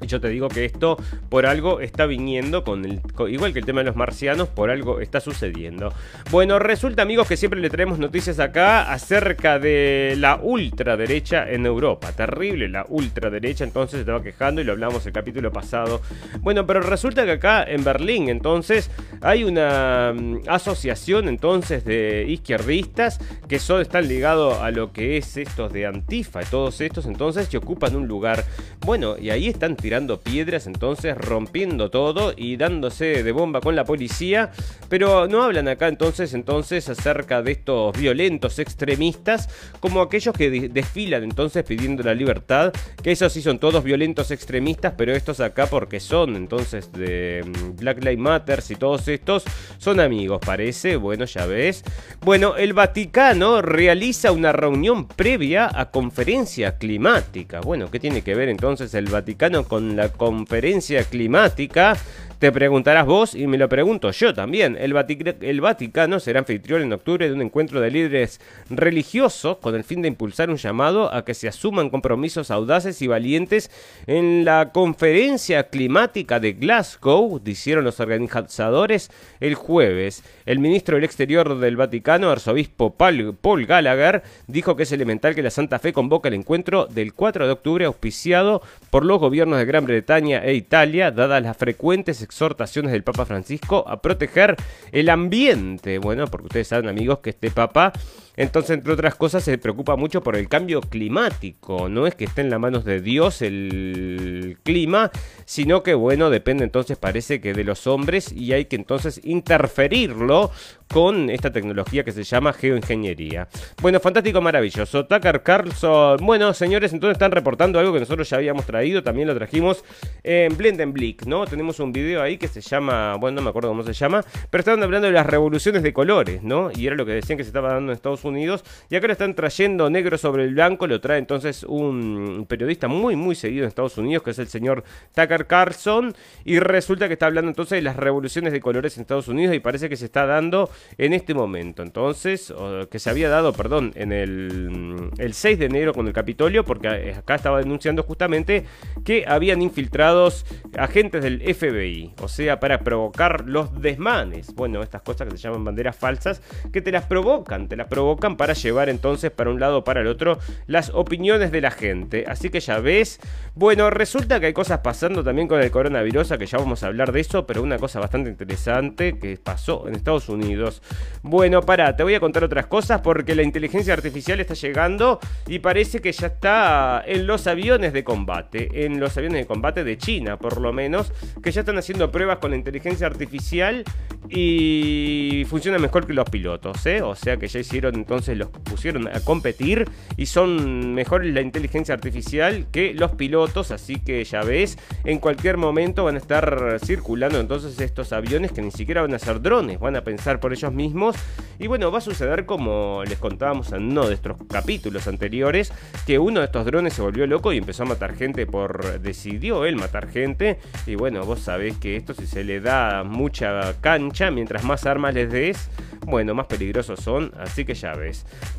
yo 0.07 0.19
te 0.19 0.29
digo 0.29 0.47
que 0.47 0.65
esto 0.65 0.97
por 1.29 1.45
algo 1.45 1.79
está 1.79 2.05
viniendo 2.05 2.63
con 2.63 2.85
el. 2.85 3.01
igual 3.29 3.53
que 3.53 3.59
el 3.59 3.65
tema 3.65 3.81
de 3.81 3.85
los 3.85 3.95
marcianos, 3.95 4.47
por 4.47 4.69
algo 4.69 4.99
está 4.99 5.19
sucediendo. 5.19 5.93
Bueno, 6.29 6.59
resulta, 6.59 7.01
amigos, 7.01 7.27
que 7.27 7.37
siempre 7.37 7.59
le 7.59 7.69
traemos 7.69 7.99
noticias 7.99 8.39
acá 8.39 8.91
acerca 8.91 9.59
de 9.59 10.15
la 10.17 10.39
ultraderecha 10.41 11.49
en 11.49 11.65
Europa. 11.65 12.11
Terrible 12.11 12.67
la 12.67 12.85
ultraderecha, 12.87 13.63
entonces 13.63 13.97
se 13.97 13.99
estaba 14.01 14.23
quejando 14.23 14.61
y 14.61 14.63
lo 14.63 14.73
hablamos 14.73 15.05
el 15.05 15.13
capítulo 15.13 15.51
pasado. 15.51 16.01
Bueno, 16.39 16.65
pero 16.65 16.81
resulta 16.81 17.25
que 17.25 17.31
acá 17.31 17.63
en 17.63 17.83
Berlín, 17.83 18.29
entonces, 18.29 18.89
hay 19.21 19.43
una 19.43 20.13
mm, 20.13 20.41
asociación 20.47 21.27
entonces 21.27 21.85
de 21.85 22.25
izquierdistas 22.27 23.19
que 23.47 23.59
son, 23.59 23.81
están 23.81 24.07
ligados 24.07 24.57
a 24.59 24.71
lo 24.71 24.91
que 24.91 25.17
es 25.17 25.37
estos 25.37 25.71
de 25.71 25.85
Antifa, 25.85 26.41
todos 26.41 26.81
estos 26.81 27.05
entonces 27.05 27.49
que 27.49 27.57
ocupan 27.57 27.95
un 27.95 28.07
lugar. 28.07 28.43
Bueno, 28.85 29.15
y 29.17 29.29
ahí 29.29 29.47
están 29.47 29.75
tirando 29.75 29.90
piedras, 30.23 30.67
entonces 30.67 31.17
rompiendo 31.17 31.89
todo 31.89 32.33
y 32.35 32.55
dándose 32.55 33.23
de 33.23 33.31
bomba 33.31 33.59
con 33.61 33.75
la 33.75 33.83
policía. 33.83 34.51
Pero 34.89 35.27
no 35.27 35.43
hablan 35.43 35.67
acá 35.67 35.87
entonces, 35.87 36.33
entonces 36.33 36.87
acerca 36.89 37.41
de 37.41 37.53
estos 37.53 37.97
violentos 37.97 38.59
extremistas 38.59 39.49
como 39.79 40.01
aquellos 40.01 40.35
que 40.35 40.69
desfilan 40.69 41.23
entonces 41.23 41.63
pidiendo 41.63 42.03
la 42.03 42.13
libertad. 42.13 42.73
Que 43.03 43.11
esos 43.11 43.33
sí 43.33 43.41
son 43.41 43.59
todos 43.59 43.83
violentos 43.83 44.31
extremistas, 44.31 44.93
pero 44.97 45.13
estos 45.13 45.39
acá 45.39 45.67
porque 45.67 45.99
son 45.99 46.35
entonces 46.35 46.91
de 46.91 47.43
mm, 47.45 47.77
Black 47.77 48.03
Lives 48.03 48.17
Matter 48.17 48.63
y 48.69 48.75
todos 48.75 49.07
estos 49.07 49.43
son 49.77 49.99
amigos, 49.99 50.39
parece. 50.45 50.95
Bueno, 50.95 51.25
ya 51.25 51.45
ves. 51.45 51.83
Bueno, 52.21 52.55
el 52.55 52.73
Vaticano 52.73 53.61
realiza 53.61 54.31
una 54.31 54.51
reunión 54.51 55.07
previa 55.07 55.69
a 55.73 55.91
conferencia 55.91 56.77
climática. 56.77 57.61
Bueno, 57.61 57.89
¿qué 57.91 57.99
tiene 57.99 58.21
que 58.21 58.35
ver 58.35 58.49
entonces 58.49 58.93
el 58.93 59.05
Vaticano 59.07 59.63
con 59.63 59.80
la 59.81 60.09
conferencia 60.09 61.03
climática 61.03 61.97
te 62.41 62.51
preguntarás 62.51 63.05
vos 63.05 63.35
y 63.35 63.45
me 63.45 63.59
lo 63.59 63.69
pregunto 63.69 64.09
yo 64.09 64.33
también. 64.33 64.75
El, 64.75 65.61
Vaticano 65.61 66.19
será 66.19 66.39
anfitrión 66.39 66.81
en 66.81 66.91
octubre 66.91 67.27
de 67.27 67.35
un 67.35 67.41
encuentro 67.43 67.79
de 67.79 67.91
líderes 67.91 68.41
religiosos 68.67 69.57
con 69.57 69.75
el 69.75 69.83
fin 69.83 70.01
de 70.01 70.07
impulsar 70.07 70.49
un 70.49 70.57
llamado 70.57 71.13
a 71.13 71.23
que 71.23 71.35
se 71.35 71.47
asuman 71.47 71.91
compromisos 71.91 72.49
audaces 72.49 72.99
y 73.03 73.05
valientes 73.05 73.69
en 74.07 74.43
la 74.43 74.71
conferencia 74.71 75.69
climática 75.69 76.39
de 76.39 76.53
Glasgow, 76.53 77.39
dijeron 77.43 77.83
los 77.83 77.99
organizadores 77.99 79.11
el 79.39 79.53
jueves. 79.53 80.23
El 80.47 80.57
ministro 80.57 80.95
del 80.95 81.03
Exterior 81.03 81.59
del 81.59 81.77
Vaticano, 81.77 82.31
arzobispo 82.31 82.95
Paul 82.95 83.67
Gallagher, 83.67 84.23
dijo 84.47 84.75
que 84.75 84.81
es 84.81 84.91
elemental 84.91 85.35
que 85.35 85.43
la 85.43 85.51
Santa 85.51 85.77
Fe 85.77 85.93
convoque 85.93 86.29
el 86.29 86.33
encuentro 86.33 86.87
del 86.87 87.13
4 87.13 87.45
de 87.45 87.53
octubre 87.53 87.85
auspiciado 87.85 88.63
por 88.91 89.05
los 89.05 89.19
gobiernos 89.19 89.57
de 89.57 89.65
Gran 89.65 89.85
Bretaña 89.85 90.43
e 90.43 90.53
Italia, 90.53 91.11
dadas 91.11 91.41
las 91.41 91.57
frecuentes 91.57 92.21
exhortaciones 92.21 92.91
del 92.91 93.03
Papa 93.03 93.25
Francisco 93.25 93.85
a 93.87 94.01
proteger 94.01 94.57
el 94.91 95.09
ambiente. 95.09 95.97
Bueno, 95.97 96.27
porque 96.27 96.47
ustedes 96.47 96.67
saben, 96.67 96.89
amigos, 96.89 97.19
que 97.19 97.31
este 97.31 97.49
Papa 97.49 97.93
entonces, 98.37 98.71
entre 98.71 98.93
otras 98.93 99.15
cosas, 99.15 99.43
se 99.43 99.57
preocupa 99.57 99.95
mucho 99.95 100.21
por 100.21 100.35
el 100.35 100.47
cambio 100.47 100.81
climático. 100.81 101.89
No 101.89 102.07
es 102.07 102.15
que 102.15 102.25
esté 102.25 102.41
en 102.41 102.49
las 102.49 102.59
manos 102.59 102.85
de 102.85 103.01
Dios 103.01 103.41
el 103.41 104.57
clima, 104.63 105.11
sino 105.45 105.83
que, 105.83 105.93
bueno, 105.93 106.29
depende 106.29 106.63
entonces, 106.63 106.97
parece 106.97 107.41
que 107.41 107.53
de 107.53 107.63
los 107.63 107.87
hombres 107.87 108.31
y 108.31 108.53
hay 108.53 108.65
que 108.65 108.75
entonces 108.75 109.21
interferirlo 109.23 110.51
con 110.91 111.29
esta 111.29 111.51
tecnología 111.51 112.03
que 112.03 112.11
se 112.11 112.23
llama 112.23 112.53
geoingeniería. 112.53 113.47
Bueno, 113.81 113.99
fantástico, 113.99 114.41
maravilloso. 114.41 115.05
Tucker 115.05 115.41
Carlson. 115.41 116.17
Bueno, 116.21 116.53
señores, 116.53 116.91
entonces 116.93 117.15
están 117.15 117.31
reportando 117.31 117.79
algo 117.79 117.93
que 117.93 118.01
nosotros 118.01 118.29
ya 118.29 118.37
habíamos 118.37 118.65
traído. 118.65 119.01
También 119.01 119.27
lo 119.27 119.35
trajimos 119.35 119.83
en 120.23 120.55
Blendenblick, 120.57 121.25
¿no? 121.25 121.45
Tenemos 121.45 121.79
un 121.79 121.93
video 121.93 122.21
ahí 122.21 122.37
que 122.37 122.47
se 122.47 122.61
llama, 122.61 123.15
bueno, 123.15 123.37
no 123.37 123.41
me 123.43 123.49
acuerdo 123.49 123.69
cómo 123.69 123.83
se 123.83 123.93
llama, 123.93 124.23
pero 124.49 124.59
estaban 124.59 124.83
hablando 124.83 125.07
de 125.07 125.13
las 125.13 125.25
revoluciones 125.25 125.81
de 125.81 125.93
colores, 125.93 126.43
¿no? 126.43 126.71
Y 126.75 126.87
era 126.87 126.95
lo 126.95 127.05
que 127.05 127.13
decían 127.13 127.37
que 127.37 127.43
se 127.43 127.49
estaba 127.49 127.73
dando 127.73 127.91
en 127.91 127.95
Estados 127.95 128.20
Unidos. 128.25 128.63
Y 128.89 128.95
acá 128.95 129.07
lo 129.07 129.13
están 129.13 129.35
trayendo 129.35 129.89
negro 129.89 130.17
sobre 130.17 130.43
el 130.43 130.53
blanco. 130.53 130.87
Lo 130.87 131.01
trae 131.01 131.19
entonces 131.19 131.63
un 131.63 132.45
periodista 132.47 132.87
muy, 132.87 133.15
muy 133.15 133.35
seguido 133.35 133.63
en 133.63 133.69
Estados 133.69 133.97
Unidos, 133.97 134.23
que 134.23 134.31
es 134.31 134.39
el 134.39 134.47
señor 134.47 134.83
Tucker 135.13 135.47
Carlson. 135.47 136.13
Y 136.45 136.59
resulta 136.59 137.07
que 137.07 137.13
está 137.13 137.27
hablando 137.27 137.49
entonces 137.49 137.77
de 137.77 137.81
las 137.81 137.95
revoluciones 137.95 138.53
de 138.53 138.59
colores 138.59 138.97
en 138.97 139.01
Estados 139.01 139.27
Unidos 139.27 139.55
y 139.55 139.59
parece 139.59 139.89
que 139.89 139.95
se 139.95 140.05
está 140.05 140.25
dando 140.25 140.69
en 140.97 141.13
este 141.13 141.33
momento. 141.33 141.83
Entonces, 141.83 142.53
que 142.89 142.99
se 142.99 143.09
había 143.09 143.29
dado, 143.29 143.53
perdón, 143.53 143.91
en 143.95 144.11
el, 144.11 145.09
el 145.17 145.33
6 145.33 145.59
de 145.59 145.65
enero 145.65 145.93
con 145.93 146.07
el 146.07 146.13
Capitolio, 146.13 146.63
porque 146.63 147.13
acá 147.17 147.35
estaba 147.35 147.59
denunciando 147.59 148.03
justamente 148.03 148.65
que 149.03 149.25
habían 149.27 149.61
infiltrados 149.61 150.45
agentes 150.77 151.23
del 151.23 151.41
FBI, 151.41 152.13
o 152.21 152.27
sea, 152.27 152.59
para 152.59 152.79
provocar 152.79 153.47
los 153.47 153.81
desmanes. 153.81 154.53
Bueno, 154.53 154.81
estas 154.81 155.01
cosas 155.01 155.27
que 155.27 155.37
se 155.37 155.43
llaman 155.43 155.63
banderas 155.63 155.95
falsas, 155.95 156.41
que 156.71 156.81
te 156.81 156.91
las 156.91 157.05
provocan, 157.05 157.67
te 157.67 157.75
las 157.75 157.87
provocan 157.87 158.10
para 158.17 158.53
llevar 158.53 158.89
entonces 158.89 159.31
para 159.31 159.49
un 159.49 159.59
lado 159.59 159.79
o 159.79 159.83
para 159.83 160.01
el 160.01 160.07
otro 160.07 160.39
las 160.67 160.89
opiniones 160.89 161.51
de 161.51 161.61
la 161.61 161.71
gente. 161.71 162.25
Así 162.27 162.49
que 162.49 162.59
ya 162.59 162.79
ves, 162.79 163.19
bueno, 163.55 163.89
resulta 163.89 164.39
que 164.39 164.47
hay 164.47 164.53
cosas 164.53 164.79
pasando 164.79 165.23
también 165.23 165.47
con 165.47 165.61
el 165.61 165.71
coronavirus, 165.71 166.33
que 166.37 166.45
ya 166.45 166.57
vamos 166.57 166.83
a 166.83 166.87
hablar 166.87 167.11
de 167.11 167.19
eso, 167.19 167.45
pero 167.45 167.61
una 167.61 167.77
cosa 167.77 167.99
bastante 167.99 168.29
interesante 168.29 169.17
que 169.19 169.37
pasó 169.37 169.87
en 169.87 169.95
Estados 169.95 170.29
Unidos 170.29 170.81
bueno, 171.23 171.61
para, 171.61 171.95
te 171.95 172.03
voy 172.03 172.15
a 172.15 172.19
contar 172.19 172.43
otras 172.43 172.67
cosas 172.67 173.01
porque 173.01 173.35
la 173.35 173.43
inteligencia 173.43 173.93
artificial 173.93 174.39
está 174.39 174.53
llegando 174.53 175.19
y 175.47 175.59
parece 175.59 175.99
que 175.99 176.11
ya 176.11 176.27
está 176.27 177.03
en 177.05 177.27
los 177.27 177.47
aviones 177.47 177.93
de 177.93 178.03
combate, 178.03 178.85
en 178.85 178.99
los 178.99 179.17
aviones 179.17 179.41
de 179.41 179.45
combate 179.45 179.83
de 179.83 179.97
China 179.97 180.37
por 180.37 180.59
lo 180.59 180.73
menos, 180.73 181.11
que 181.43 181.51
ya 181.51 181.61
están 181.61 181.77
haciendo 181.77 182.11
pruebas 182.11 182.39
con 182.39 182.51
la 182.51 182.57
inteligencia 182.57 183.07
artificial 183.07 183.83
y 184.29 185.45
funciona 185.49 185.77
mejor 185.77 186.07
que 186.07 186.13
los 186.13 186.29
pilotos, 186.29 186.85
¿eh? 186.85 187.01
O 187.01 187.15
sea 187.15 187.37
que 187.37 187.47
ya 187.47 187.59
hicieron, 187.59 188.00
entonces 188.01 188.37
los 188.37 188.49
pusieron 188.49 189.07
a 189.07 189.19
competir 189.21 189.87
y 190.17 190.25
son 190.25 190.93
mejores 190.93 191.33
la 191.33 191.41
inteligencia 191.41 191.93
artificial 191.93 192.65
que 192.71 192.93
los 192.93 193.11
pilotos, 193.11 193.71
así 193.71 193.99
que 193.99 194.23
ya 194.23 194.41
ves, 194.41 194.77
en 195.03 195.19
cualquier 195.19 195.57
momento 195.57 196.03
van 196.03 196.15
a 196.15 196.17
estar 196.17 196.79
circulando 196.83 197.39
entonces 197.39 197.79
estos 197.79 198.11
aviones 198.11 198.51
que 198.51 198.61
ni 198.61 198.71
siquiera 198.71 199.01
van 199.01 199.13
a 199.13 199.19
ser 199.19 199.41
drones, 199.41 199.79
van 199.79 199.95
a 199.95 200.03
pensar 200.03 200.39
por 200.39 200.51
ellos 200.51 200.73
mismos. 200.73 201.15
Y 201.59 201.67
bueno, 201.67 201.91
va 201.91 201.99
a 201.99 202.01
suceder 202.01 202.45
como 202.45 203.03
les 203.07 203.19
contábamos 203.19 203.71
en 203.71 203.91
uno 203.91 204.07
de 204.07 204.15
estos 204.15 204.35
capítulos 204.49 205.07
anteriores, 205.07 205.71
que 206.07 206.17
uno 206.17 206.39
de 206.39 206.47
estos 206.47 206.65
drones 206.65 206.93
se 206.93 207.01
volvió 207.01 207.27
loco 207.27 207.53
y 207.53 207.57
empezó 207.57 207.83
a 207.83 207.85
matar 207.85 208.15
gente 208.15 208.45
por... 208.47 208.99
decidió 208.99 209.65
él 209.65 209.75
matar 209.75 210.09
gente. 210.09 210.59
Y 210.87 210.95
bueno, 210.95 211.23
vos 211.23 211.39
sabés 211.39 211.77
que 211.77 211.95
esto 211.95 212.13
si 212.13 212.25
se 212.25 212.43
le 212.43 212.59
da 212.61 213.03
mucha 213.03 213.79
cancha, 213.81 214.31
mientras 214.31 214.63
más 214.63 214.85
armas 214.85 215.13
les 215.13 215.31
des, 215.31 215.69
bueno, 216.05 216.33
más 216.33 216.47
peligrosos 216.47 216.99
son, 216.99 217.31
así 217.39 217.63
que 217.63 217.75
ya 217.75 217.90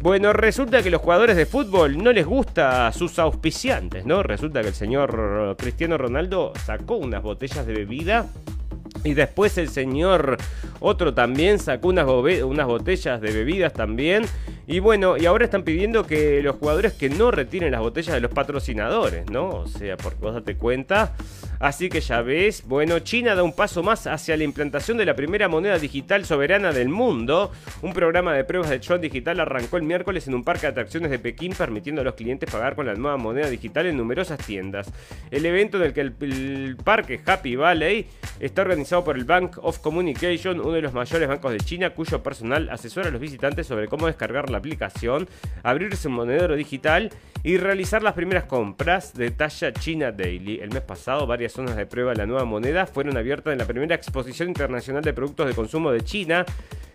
Bueno, 0.00 0.32
resulta 0.32 0.82
que 0.82 0.90
los 0.90 1.00
jugadores 1.00 1.36
de 1.36 1.46
fútbol 1.46 2.02
no 2.02 2.12
les 2.12 2.26
gusta 2.26 2.86
a 2.86 2.92
sus 2.92 3.18
auspiciantes, 3.18 4.04
¿no? 4.04 4.22
Resulta 4.22 4.62
que 4.62 4.68
el 4.68 4.74
señor 4.74 5.56
Cristiano 5.58 5.98
Ronaldo 5.98 6.52
sacó 6.64 6.96
unas 6.96 7.22
botellas 7.22 7.66
de 7.66 7.74
bebida 7.74 8.26
Y 9.04 9.14
después 9.14 9.58
el 9.58 9.68
señor 9.68 10.36
otro 10.80 11.14
también 11.14 11.58
sacó 11.58 11.88
unas, 11.88 12.06
unas 12.06 12.66
botellas 12.66 13.20
de 13.20 13.32
bebidas 13.32 13.72
también. 13.72 14.24
Y 14.66 14.78
bueno, 14.78 15.16
y 15.16 15.26
ahora 15.26 15.44
están 15.44 15.64
pidiendo 15.64 16.06
que 16.06 16.40
los 16.42 16.56
jugadores 16.56 16.92
que 16.92 17.10
no 17.10 17.30
retiren 17.30 17.72
las 17.72 17.80
botellas 17.80 18.14
de 18.14 18.20
los 18.20 18.30
patrocinadores, 18.30 19.28
¿no? 19.28 19.48
O 19.48 19.66
sea, 19.66 19.96
porque 19.96 20.20
vos 20.20 20.34
date 20.34 20.56
cuenta. 20.56 21.14
Así 21.58 21.88
que 21.88 22.00
ya 22.00 22.22
ves, 22.22 22.64
bueno, 22.66 22.98
China 23.00 23.34
da 23.34 23.42
un 23.42 23.54
paso 23.54 23.82
más 23.82 24.06
hacia 24.06 24.36
la 24.36 24.44
implantación 24.44 24.98
de 24.98 25.04
la 25.04 25.14
primera 25.14 25.48
moneda 25.48 25.78
digital 25.78 26.24
soberana 26.24 26.72
del 26.72 26.88
mundo. 26.88 27.52
Un 27.82 27.92
programa 27.92 28.34
de 28.34 28.44
pruebas 28.44 28.70
de 28.70 28.80
yuan 28.80 29.00
digital 29.00 29.40
arrancó 29.40 29.76
el 29.76 29.84
miércoles 29.84 30.26
en 30.26 30.34
un 30.34 30.42
parque 30.42 30.62
de 30.62 30.72
atracciones 30.72 31.10
de 31.10 31.18
Pekín, 31.18 31.54
permitiendo 31.54 32.00
a 32.00 32.04
los 32.04 32.14
clientes 32.14 32.50
pagar 32.50 32.74
con 32.74 32.86
la 32.86 32.94
nueva 32.94 33.16
moneda 33.16 33.48
digital 33.48 33.86
en 33.86 33.96
numerosas 33.96 34.38
tiendas. 34.44 34.90
El 35.30 35.46
evento 35.46 35.76
en 35.76 35.84
el 35.84 35.92
que 35.92 36.00
el, 36.00 36.14
el 36.20 36.76
parque 36.82 37.20
Happy 37.24 37.54
Valley 37.54 38.06
está 38.40 38.62
organizado 38.62 38.81
por 38.82 39.16
el 39.16 39.24
Bank 39.24 39.58
of 39.62 39.78
Communication, 39.78 40.58
uno 40.58 40.72
de 40.72 40.82
los 40.82 40.92
mayores 40.92 41.28
bancos 41.28 41.52
de 41.52 41.58
China, 41.58 41.90
cuyo 41.90 42.20
personal 42.20 42.68
asesora 42.68 43.08
a 43.08 43.10
los 43.12 43.20
visitantes 43.20 43.66
sobre 43.66 43.86
cómo 43.86 44.06
descargar 44.06 44.50
la 44.50 44.58
aplicación, 44.58 45.28
abrirse 45.62 46.08
un 46.08 46.14
monedero 46.14 46.56
digital 46.56 47.10
y 47.44 47.58
realizar 47.58 48.02
las 48.02 48.14
primeras 48.14 48.44
compras 48.44 49.14
de 49.14 49.30
talla 49.30 49.72
China 49.72 50.10
Daily. 50.10 50.58
El 50.60 50.70
mes 50.70 50.82
pasado, 50.82 51.28
varias 51.28 51.52
zonas 51.52 51.76
de 51.76 51.86
prueba 51.86 52.10
de 52.10 52.18
la 52.18 52.26
nueva 52.26 52.44
moneda 52.44 52.86
fueron 52.86 53.16
abiertas 53.16 53.52
en 53.52 53.58
la 53.58 53.66
primera 53.66 53.94
exposición 53.94 54.48
internacional 54.48 55.02
de 55.02 55.12
productos 55.12 55.46
de 55.46 55.54
consumo 55.54 55.92
de 55.92 56.02
China 56.02 56.44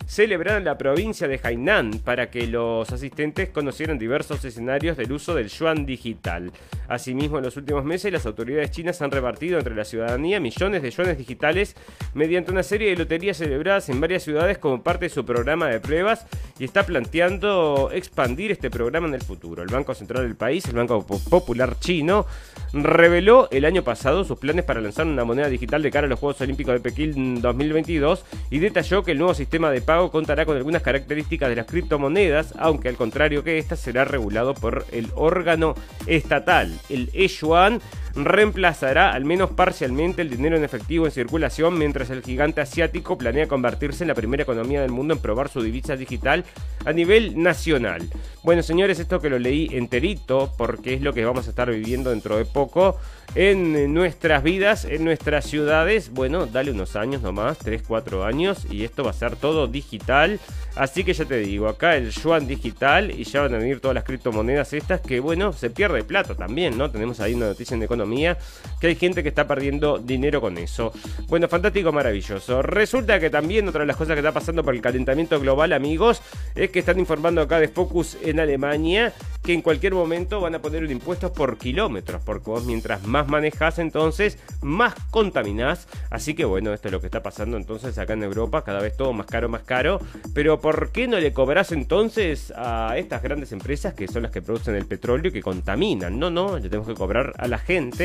celebrada 0.08 0.58
en 0.58 0.64
la 0.64 0.78
provincia 0.78 1.28
de 1.28 1.40
Hainan 1.44 2.00
para 2.00 2.32
que 2.32 2.48
los 2.48 2.90
asistentes 2.92 3.50
conocieran 3.50 4.00
diversos 4.00 4.44
escenarios 4.46 4.96
del 4.96 5.12
uso 5.12 5.36
del 5.36 5.50
yuan 5.50 5.86
digital. 5.86 6.52
Asimismo, 6.88 7.38
en 7.38 7.44
los 7.44 7.58
últimos 7.58 7.84
meses 7.84 8.14
las 8.14 8.26
autoridades 8.26 8.72
chinas 8.72 9.02
han 9.02 9.12
repartido 9.12 9.60
entre 9.60 9.76
la 9.76 9.84
ciudadanía 9.84 10.40
millones 10.40 10.82
de 10.82 10.92
yuanes 10.92 11.18
digitales 11.18 11.76
mediante 12.14 12.52
una 12.52 12.64
serie 12.64 12.90
de 12.90 12.96
loterías 12.96 13.38
celebradas 13.38 13.90
en 13.90 14.00
varias 14.00 14.24
ciudades 14.24 14.58
como 14.58 14.82
parte 14.82 15.06
de 15.06 15.10
su 15.10 15.26
programa 15.26 15.68
de 15.68 15.82
pruebas 15.82 16.26
y 16.58 16.64
está 16.64 16.86
planteando 16.86 17.90
expandir 17.92 18.52
este 18.52 18.70
programa 18.72 19.10
en 19.10 19.16
el 19.16 19.22
futuro. 19.22 19.62
El 19.62 19.70
Banco 19.70 19.94
Central 19.94 20.24
del 20.24 20.38
país, 20.38 20.66
el 20.66 20.76
Banco 20.76 21.06
Popular 21.06 21.78
Chino, 21.80 22.26
reveló 22.72 23.50
el 23.52 23.66
año 23.66 23.84
pasado 23.84 24.24
sus 24.24 24.40
planes 24.40 24.64
para 24.64 24.80
lanzar 24.80 25.06
una 25.06 25.26
moneda 25.26 25.50
digital 25.50 25.84
de 25.84 25.92
cara 25.92 26.08
a 26.08 26.10
los 26.10 26.20
Juegos 26.20 26.40
Olímpicos 26.40 26.74
de 26.74 26.80
Pekín 26.80 27.42
2022 27.42 28.24
y 28.50 28.60
detalló 28.60 29.04
que 29.04 29.12
el 29.12 29.18
nuevo 29.18 29.34
sistema 29.34 29.70
de 29.70 29.82
pago 29.82 29.97
contará 30.12 30.46
con 30.46 30.58
algunas 30.58 30.82
características 30.82 31.50
de 31.50 31.56
las 31.56 31.66
criptomonedas, 31.66 32.54
aunque 32.58 32.89
al 32.89 32.96
contrario 32.96 33.44
que 33.44 33.58
esta 33.58 33.75
será 33.75 34.06
regulado 34.06 34.54
por 34.54 34.86
el 34.92 35.10
órgano 35.16 35.75
estatal. 36.06 36.72
El 36.89 37.10
e-yuan 37.13 37.82
reemplazará 38.25 39.12
al 39.12 39.25
menos 39.25 39.51
parcialmente 39.51 40.21
el 40.21 40.29
dinero 40.29 40.57
en 40.57 40.63
efectivo 40.63 41.05
en 41.05 41.12
circulación, 41.12 41.77
mientras 41.77 42.09
el 42.09 42.24
gigante 42.24 42.62
asiático 42.62 43.17
planea 43.17 43.47
convertirse 43.47 44.03
en 44.03 44.07
la 44.07 44.15
primera 44.15 44.43
economía 44.43 44.81
del 44.81 44.91
mundo 44.91 45.13
en 45.13 45.19
probar 45.19 45.50
su 45.50 45.62
divisa 45.62 45.95
digital 45.95 46.43
a 46.86 46.93
nivel 46.93 47.41
nacional. 47.41 48.09
Bueno, 48.43 48.63
señores, 48.63 49.00
esto 49.00 49.19
que 49.19 49.29
lo 49.29 49.39
leí 49.39 49.69
enterito, 49.74 50.53
porque 50.57 50.93
es 50.93 51.01
lo 51.01 51.13
que 51.13 51.25
vamos 51.25 51.47
a 51.47 51.50
estar 51.50 51.69
viviendo 51.69 52.09
dentro 52.09 52.38
de 52.38 52.45
poco 52.45 52.97
en 53.36 53.93
nuestras 53.93 54.41
vidas, 54.41 54.86
en 54.86 55.03
nuestras 55.03 55.45
ciudades. 55.45 56.12
Bueno, 56.12 56.45
dale 56.45 56.71
unos 56.71 56.95
años 56.95 57.21
nomás, 57.21 57.57
3, 57.59 57.83
4 57.86 58.24
años, 58.24 58.65
y 58.71 58.83
esto 58.83 59.03
va 59.03 59.12
a 59.12 59.13
ser 59.13 59.36
todo 59.36 59.67
digital. 59.67 60.39
Así 60.75 61.03
que 61.03 61.13
ya 61.13 61.25
te 61.25 61.38
digo, 61.38 61.67
acá 61.67 61.97
el 61.97 62.12
yuan 62.12 62.47
digital 62.47 63.12
y 63.12 63.24
ya 63.24 63.41
van 63.41 63.55
a 63.55 63.57
venir 63.57 63.79
todas 63.79 63.95
las 63.95 64.03
criptomonedas 64.03 64.74
estas 64.74 65.01
que, 65.01 65.19
bueno, 65.19 65.51
se 65.51 65.69
pierde 65.69 66.03
plata 66.03 66.36
también, 66.36 66.77
¿no? 66.77 66.89
Tenemos 66.89 67.19
ahí 67.19 67.33
una 67.33 67.47
noticia 67.47 67.75
en 67.75 67.83
economía 67.83 68.07
que 68.80 68.88
hay 68.88 68.96
gente 68.96 69.24
que 69.24 69.30
está 69.30 69.48
perdiendo 69.48 69.98
dinero 70.00 70.42
con 70.42 70.58
eso. 70.58 70.92
Bueno, 71.28 71.48
fantástico, 71.48 71.92
maravilloso. 71.92 72.62
Resulta 72.62 73.20
que 73.20 73.30
también 73.30 73.68
otra 73.68 73.82
de 73.82 73.88
las 73.88 73.98
cosas 73.98 74.14
que 74.14 74.20
está 74.20 74.32
pasando 74.32 74.64
por 74.64 74.76
el 74.76 74.82
calentamiento 74.82 75.40
global, 75.40 75.74
amigos, 75.74 76.22
es 76.56 76.70
que 76.70 76.80
están 76.80 77.00
informando 77.00 77.42
acá 77.42 77.60
de 77.60 77.68
Focus 77.68 78.18
en 78.24 78.40
Alemania 78.40 79.14
que 79.48 79.54
en 79.54 79.62
cualquier 79.62 79.94
momento 79.94 80.42
van 80.42 80.56
a 80.56 80.62
poner 80.62 80.84
un 80.84 80.92
impuesto 80.92 81.32
por 81.32 81.58
kilómetros, 81.58 82.22
porque 82.22 82.50
vos 82.50 82.66
mientras 82.66 83.04
más 83.08 83.30
manejas 83.30 83.80
entonces, 83.80 84.38
más 84.62 84.94
contaminás. 85.10 85.88
Así 86.10 86.34
que 86.34 86.44
bueno, 86.44 86.74
esto 86.74 86.90
es 86.90 86.92
lo 86.92 87.00
que 87.00 87.08
está 87.08 87.24
pasando 87.24 87.56
entonces 87.56 87.98
acá 87.98 88.12
en 88.12 88.24
Europa, 88.24 88.66
cada 88.66 88.82
vez 88.82 88.98
todo 88.98 89.14
más 89.14 89.26
caro, 89.26 89.48
más 89.48 89.62
caro. 89.64 90.02
Pero 90.34 90.60
¿por 90.60 90.92
qué 90.92 91.08
no 91.08 91.18
le 91.18 91.32
cobras 91.32 91.72
entonces 91.72 92.52
a 92.58 92.98
estas 92.98 93.24
grandes 93.24 93.54
empresas 93.54 93.93
que 93.93 94.10
son 94.10 94.24
las 94.24 94.32
que 94.32 94.41
producen 94.41 94.76
el 94.76 94.86
petróleo 94.86 95.30
y 95.30 95.34
que 95.34 95.41
contaminan? 95.41 96.20
No, 96.20 96.30
no, 96.30 96.58
le 96.58 96.67
tenemos 96.67 96.88
que 96.88 96.96
cobrar 96.96 97.34
a 97.38 97.48
la 97.48 97.58
gente. 97.58 97.96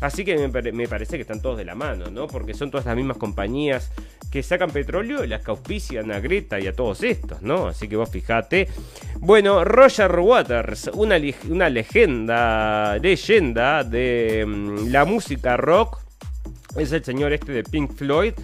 Así 0.00 0.24
que 0.24 0.36
me, 0.48 0.88
parece 0.88 1.16
que 1.16 1.22
están 1.22 1.40
todos 1.40 1.56
de 1.56 1.64
la 1.64 1.74
mano, 1.74 2.10
¿no? 2.10 2.26
Porque 2.26 2.54
son 2.54 2.70
todas 2.70 2.86
las 2.86 2.96
mismas 2.96 3.16
compañías 3.16 3.90
que 4.30 4.42
sacan 4.42 4.70
petróleo 4.70 5.24
y 5.24 5.28
las 5.28 5.42
que 5.42 5.50
auspician 5.50 6.10
a 6.12 6.20
Greta 6.20 6.60
y 6.60 6.66
a 6.66 6.72
todos 6.72 7.02
estos, 7.02 7.42
¿no? 7.42 7.68
Así 7.68 7.88
que 7.88 7.96
vos 7.96 8.10
fijate. 8.10 8.68
Bueno, 9.20 9.64
Roger 9.64 10.18
Waters, 10.18 10.90
una, 10.94 11.16
una 11.48 11.70
leyenda 11.70 12.98
de 13.84 14.44
mm, 14.46 14.88
la 14.88 15.04
música 15.04 15.56
rock, 15.56 16.05
es 16.78 16.92
el 16.92 17.04
señor 17.04 17.32
este 17.32 17.52
de 17.52 17.62
Pink 17.62 17.92
Floyd 17.92 18.34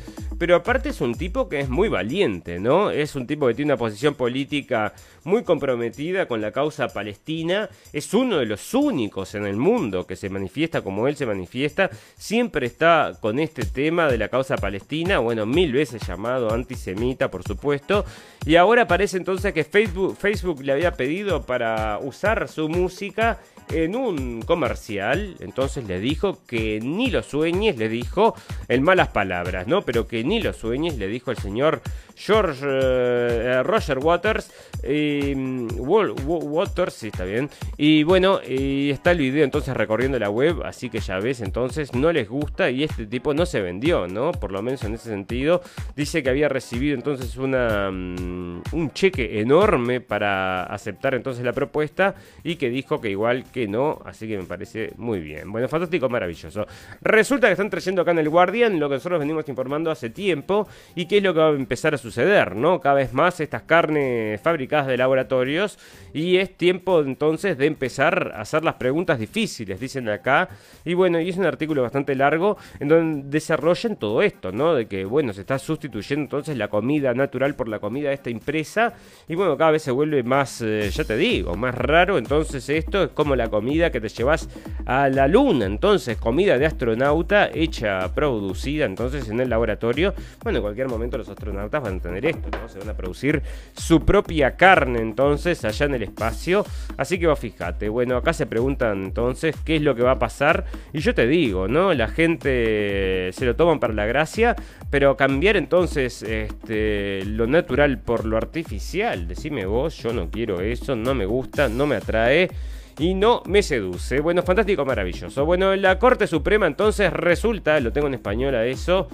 pero 0.42 0.56
aparte 0.56 0.88
es 0.88 1.00
un 1.00 1.14
tipo 1.14 1.48
que 1.48 1.60
es 1.60 1.68
muy 1.68 1.88
valiente, 1.88 2.58
¿no? 2.58 2.90
Es 2.90 3.14
un 3.14 3.28
tipo 3.28 3.46
que 3.46 3.54
tiene 3.54 3.74
una 3.74 3.78
posición 3.78 4.16
política 4.16 4.92
muy 5.22 5.44
comprometida 5.44 6.26
con 6.26 6.40
la 6.40 6.50
causa 6.50 6.88
palestina, 6.88 7.70
es 7.92 8.12
uno 8.12 8.38
de 8.38 8.46
los 8.46 8.74
únicos 8.74 9.36
en 9.36 9.46
el 9.46 9.56
mundo 9.56 10.04
que 10.04 10.16
se 10.16 10.28
manifiesta 10.28 10.82
como 10.82 11.06
él 11.06 11.14
se 11.14 11.26
manifiesta, 11.26 11.90
siempre 12.16 12.66
está 12.66 13.12
con 13.20 13.38
este 13.38 13.64
tema 13.64 14.10
de 14.10 14.18
la 14.18 14.26
causa 14.26 14.56
palestina, 14.56 15.20
bueno, 15.20 15.46
mil 15.46 15.70
veces 15.70 16.04
llamado 16.04 16.52
antisemita, 16.52 17.30
por 17.30 17.44
supuesto, 17.44 18.04
y 18.44 18.56
ahora 18.56 18.88
parece 18.88 19.18
entonces 19.18 19.52
que 19.52 19.62
Facebook, 19.62 20.16
Facebook 20.16 20.60
le 20.64 20.72
había 20.72 20.94
pedido 20.94 21.46
para 21.46 22.00
usar 22.02 22.48
su 22.48 22.68
música 22.68 23.38
en 23.70 23.96
un 23.96 24.42
comercial, 24.42 25.36
entonces 25.40 25.86
le 25.86 26.00
dijo 26.00 26.38
que 26.46 26.80
ni 26.80 27.10
lo 27.10 27.22
sueñes, 27.22 27.76
le 27.76 27.88
dijo 27.88 28.34
en 28.68 28.82
malas 28.82 29.08
palabras, 29.08 29.66
¿no? 29.66 29.82
Pero 29.82 30.06
que 30.06 30.24
ni 30.24 30.40
lo 30.40 30.52
sueñes, 30.52 30.98
le 30.98 31.08
dijo 31.08 31.30
el 31.30 31.38
señor 31.38 31.82
George 32.16 32.60
eh, 32.64 33.62
Roger 33.62 33.98
Waters. 33.98 34.50
Y, 34.82 35.34
mm, 35.34 35.68
Waters, 35.78 36.94
sí, 36.94 37.08
está 37.08 37.24
bien. 37.24 37.48
Y 37.76 38.02
bueno, 38.02 38.40
y 38.46 38.90
está 38.90 39.12
el 39.12 39.18
video 39.18 39.44
entonces 39.44 39.76
recorriendo 39.76 40.18
la 40.18 40.30
web, 40.30 40.62
así 40.64 40.90
que 40.90 41.00
ya 41.00 41.18
ves, 41.18 41.40
entonces 41.40 41.94
no 41.94 42.12
les 42.12 42.28
gusta 42.28 42.70
y 42.70 42.84
este 42.84 43.06
tipo 43.06 43.34
no 43.34 43.46
se 43.46 43.60
vendió, 43.60 44.08
¿no? 44.08 44.32
Por 44.32 44.52
lo 44.52 44.62
menos 44.62 44.82
en 44.84 44.94
ese 44.94 45.08
sentido. 45.08 45.62
Dice 45.96 46.22
que 46.22 46.30
había 46.30 46.48
recibido 46.48 46.94
entonces 46.94 47.36
una, 47.36 47.90
mm, 47.90 48.62
un 48.72 48.90
cheque 48.92 49.40
enorme 49.40 50.00
para 50.00 50.64
aceptar 50.64 51.14
entonces 51.14 51.44
la 51.44 51.52
propuesta 51.52 52.14
y 52.42 52.56
que 52.56 52.70
dijo 52.70 53.00
que 53.00 53.10
igual 53.10 53.44
que 53.52 53.68
no, 53.68 54.00
así 54.04 54.26
que 54.26 54.36
me 54.36 54.44
parece 54.44 54.92
muy 54.96 55.20
bien. 55.20 55.50
Bueno, 55.50 55.68
fantástico, 55.68 56.08
maravilloso. 56.08 56.66
Resulta 57.00 57.46
que 57.46 57.52
están 57.52 57.70
trayendo 57.70 58.02
acá 58.02 58.10
en 58.10 58.18
el 58.18 58.28
Guardian 58.28 58.78
lo 58.78 58.88
que 58.88 58.96
nosotros 58.96 59.20
venimos 59.20 59.48
informando 59.48 59.90
hace 59.90 60.10
tiempo 60.10 60.66
y 60.94 61.06
que 61.06 61.18
es 61.18 61.22
lo 61.22 61.34
que 61.34 61.40
va 61.40 61.48
a 61.48 61.52
empezar 61.52 61.94
a 61.94 61.98
suceder, 61.98 62.11
¿no? 62.54 62.80
Cada 62.80 62.96
vez 62.96 63.12
más 63.12 63.40
estas 63.40 63.62
carnes 63.62 64.40
fabricadas 64.40 64.86
de 64.86 64.96
laboratorios 64.96 65.78
y 66.12 66.36
es 66.36 66.56
tiempo 66.56 67.00
entonces 67.00 67.56
de 67.56 67.66
empezar 67.66 68.32
a 68.34 68.42
hacer 68.42 68.64
las 68.64 68.74
preguntas 68.74 69.18
difíciles, 69.18 69.80
dicen 69.80 70.08
acá. 70.08 70.48
Y 70.84 70.94
bueno, 70.94 71.20
y 71.20 71.30
es 71.30 71.36
un 71.36 71.46
artículo 71.46 71.82
bastante 71.82 72.14
largo 72.14 72.56
en 72.80 72.88
donde 72.88 73.30
desarrollan 73.30 73.96
todo 73.96 74.22
esto, 74.22 74.52
¿no? 74.52 74.74
De 74.74 74.86
que, 74.86 75.04
bueno, 75.04 75.32
se 75.32 75.40
está 75.40 75.58
sustituyendo 75.58 76.24
entonces 76.24 76.56
la 76.56 76.68
comida 76.68 77.14
natural 77.14 77.54
por 77.54 77.68
la 77.68 77.78
comida 77.78 78.08
de 78.08 78.14
esta 78.14 78.30
empresa 78.30 78.92
y 79.28 79.34
bueno, 79.34 79.56
cada 79.56 79.70
vez 79.70 79.82
se 79.82 79.90
vuelve 79.90 80.22
más, 80.22 80.60
eh, 80.62 80.90
ya 80.90 81.04
te 81.04 81.16
digo, 81.16 81.54
más 81.54 81.74
raro. 81.74 82.18
Entonces 82.18 82.68
esto 82.68 83.04
es 83.04 83.10
como 83.10 83.36
la 83.36 83.48
comida 83.48 83.90
que 83.90 84.00
te 84.00 84.08
llevas 84.08 84.48
a 84.84 85.08
la 85.08 85.28
luna, 85.28 85.66
entonces 85.66 86.18
comida 86.18 86.58
de 86.58 86.66
astronauta 86.66 87.48
hecha, 87.52 88.12
producida 88.14 88.84
entonces 88.84 89.28
en 89.28 89.40
el 89.40 89.48
laboratorio. 89.48 90.14
Bueno, 90.42 90.58
en 90.58 90.62
cualquier 90.62 90.88
momento 90.88 91.18
los 91.18 91.28
astronautas 91.28 91.82
van 91.82 91.91
tener 92.00 92.26
esto, 92.26 92.48
¿no? 92.50 92.68
Se 92.68 92.78
van 92.78 92.90
a 92.90 92.94
producir 92.94 93.42
su 93.76 94.04
propia 94.04 94.56
carne 94.56 95.00
entonces 95.00 95.64
allá 95.64 95.86
en 95.86 95.94
el 95.94 96.02
espacio. 96.02 96.64
Así 96.96 97.18
que 97.18 97.26
vos 97.26 97.38
fíjate, 97.38 97.88
bueno, 97.88 98.16
acá 98.16 98.32
se 98.32 98.46
preguntan 98.46 99.04
entonces 99.04 99.56
qué 99.64 99.76
es 99.76 99.82
lo 99.82 99.94
que 99.94 100.02
va 100.02 100.12
a 100.12 100.18
pasar. 100.18 100.64
Y 100.92 101.00
yo 101.00 101.14
te 101.14 101.26
digo, 101.26 101.68
¿no? 101.68 101.94
La 101.94 102.08
gente 102.08 103.30
se 103.32 103.44
lo 103.44 103.56
toman 103.56 103.80
para 103.80 103.94
la 103.94 104.06
gracia, 104.06 104.56
pero 104.90 105.16
cambiar 105.16 105.56
entonces 105.56 106.22
este, 106.22 107.24
lo 107.24 107.46
natural 107.46 107.98
por 107.98 108.24
lo 108.24 108.36
artificial, 108.36 109.28
decime 109.28 109.66
vos, 109.66 109.96
yo 109.98 110.12
no 110.12 110.30
quiero 110.30 110.60
eso, 110.60 110.96
no 110.96 111.14
me 111.14 111.26
gusta, 111.26 111.68
no 111.68 111.86
me 111.86 111.96
atrae 111.96 112.50
y 112.98 113.14
no 113.14 113.42
me 113.46 113.62
seduce. 113.62 114.20
Bueno, 114.20 114.42
fantástico, 114.42 114.84
maravilloso. 114.84 115.44
Bueno, 115.44 115.74
la 115.76 115.98
Corte 115.98 116.26
Suprema 116.26 116.66
entonces 116.66 117.12
resulta, 117.12 117.78
lo 117.80 117.92
tengo 117.92 118.06
en 118.06 118.14
español 118.14 118.54
a 118.54 118.66
eso, 118.66 119.08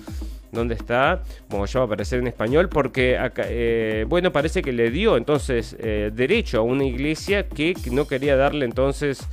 ¿Dónde 0.51 0.75
está? 0.75 1.23
Bueno, 1.49 1.67
ya 1.67 1.81
va 1.81 1.85
a 1.85 1.87
aparecer 1.87 2.19
en 2.21 2.27
español 2.27 2.69
porque, 2.69 3.19
acá, 3.19 3.45
eh, 3.47 4.07
bueno, 4.09 4.33
parece 4.33 4.63
que 4.63 4.73
le 4.73 4.91
dio 4.91 5.17
entonces 5.17 5.77
eh, 5.79 6.11
derecho 6.13 6.61
a 6.61 6.63
una 6.63 6.85
iglesia 6.85 7.49
que 7.49 7.75
no 7.91 8.07
quería 8.07 8.37
darle 8.37 8.65
entonces 8.65 9.27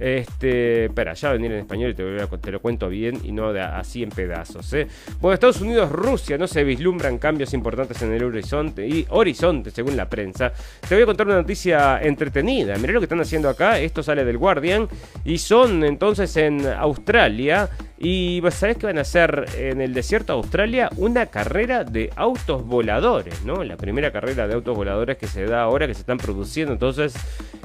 Este, 0.00 0.86
espera, 0.86 1.12
ya 1.12 1.32
venir 1.32 1.52
en 1.52 1.58
español 1.58 1.90
y 1.90 1.94
te, 1.94 2.50
lo 2.50 2.60
cuento 2.60 2.88
bien 2.88 3.20
y 3.22 3.32
no 3.32 3.48
así 3.50 4.02
en 4.02 4.08
pedazos. 4.08 4.72
¿eh? 4.72 4.86
Bueno, 5.20 5.34
Estados 5.34 5.60
Unidos, 5.60 5.92
Rusia, 5.92 6.38
no 6.38 6.46
se 6.46 6.64
vislumbran 6.64 7.18
cambios 7.18 7.52
importantes 7.52 8.00
en 8.00 8.12
el 8.14 8.24
horizonte 8.24 8.86
y 8.86 9.04
horizonte, 9.10 9.70
según 9.70 9.98
la 9.98 10.08
prensa. 10.08 10.52
Te 10.88 10.94
voy 10.94 11.02
a 11.02 11.06
contar 11.06 11.26
una 11.26 11.36
noticia 11.36 12.00
entretenida. 12.00 12.78
Mirá 12.78 12.94
lo 12.94 13.00
que 13.00 13.04
están 13.04 13.20
haciendo 13.20 13.50
acá. 13.50 13.78
Esto 13.78 14.02
sale 14.02 14.24
del 14.24 14.38
Guardian 14.38 14.88
y 15.22 15.36
son 15.36 15.84
entonces 15.84 16.34
en 16.38 16.66
Australia. 16.66 17.68
Y 18.02 18.42
¿sabés 18.50 18.78
qué 18.78 18.86
van 18.86 18.96
a 18.96 19.02
hacer 19.02 19.44
en 19.58 19.82
el 19.82 19.92
desierto 19.92 20.32
de 20.32 20.38
Australia? 20.38 20.88
Una 20.96 21.26
carrera 21.26 21.84
de 21.84 22.10
autos 22.16 22.64
voladores, 22.64 23.44
¿no? 23.44 23.62
La 23.62 23.76
primera 23.76 24.10
carrera 24.10 24.48
de 24.48 24.54
autos 24.54 24.74
voladores 24.74 25.18
que 25.18 25.26
se 25.26 25.44
da 25.44 25.64
ahora, 25.64 25.86
que 25.86 25.92
se 25.92 26.00
están 26.00 26.16
produciendo. 26.16 26.72
Entonces, 26.72 27.14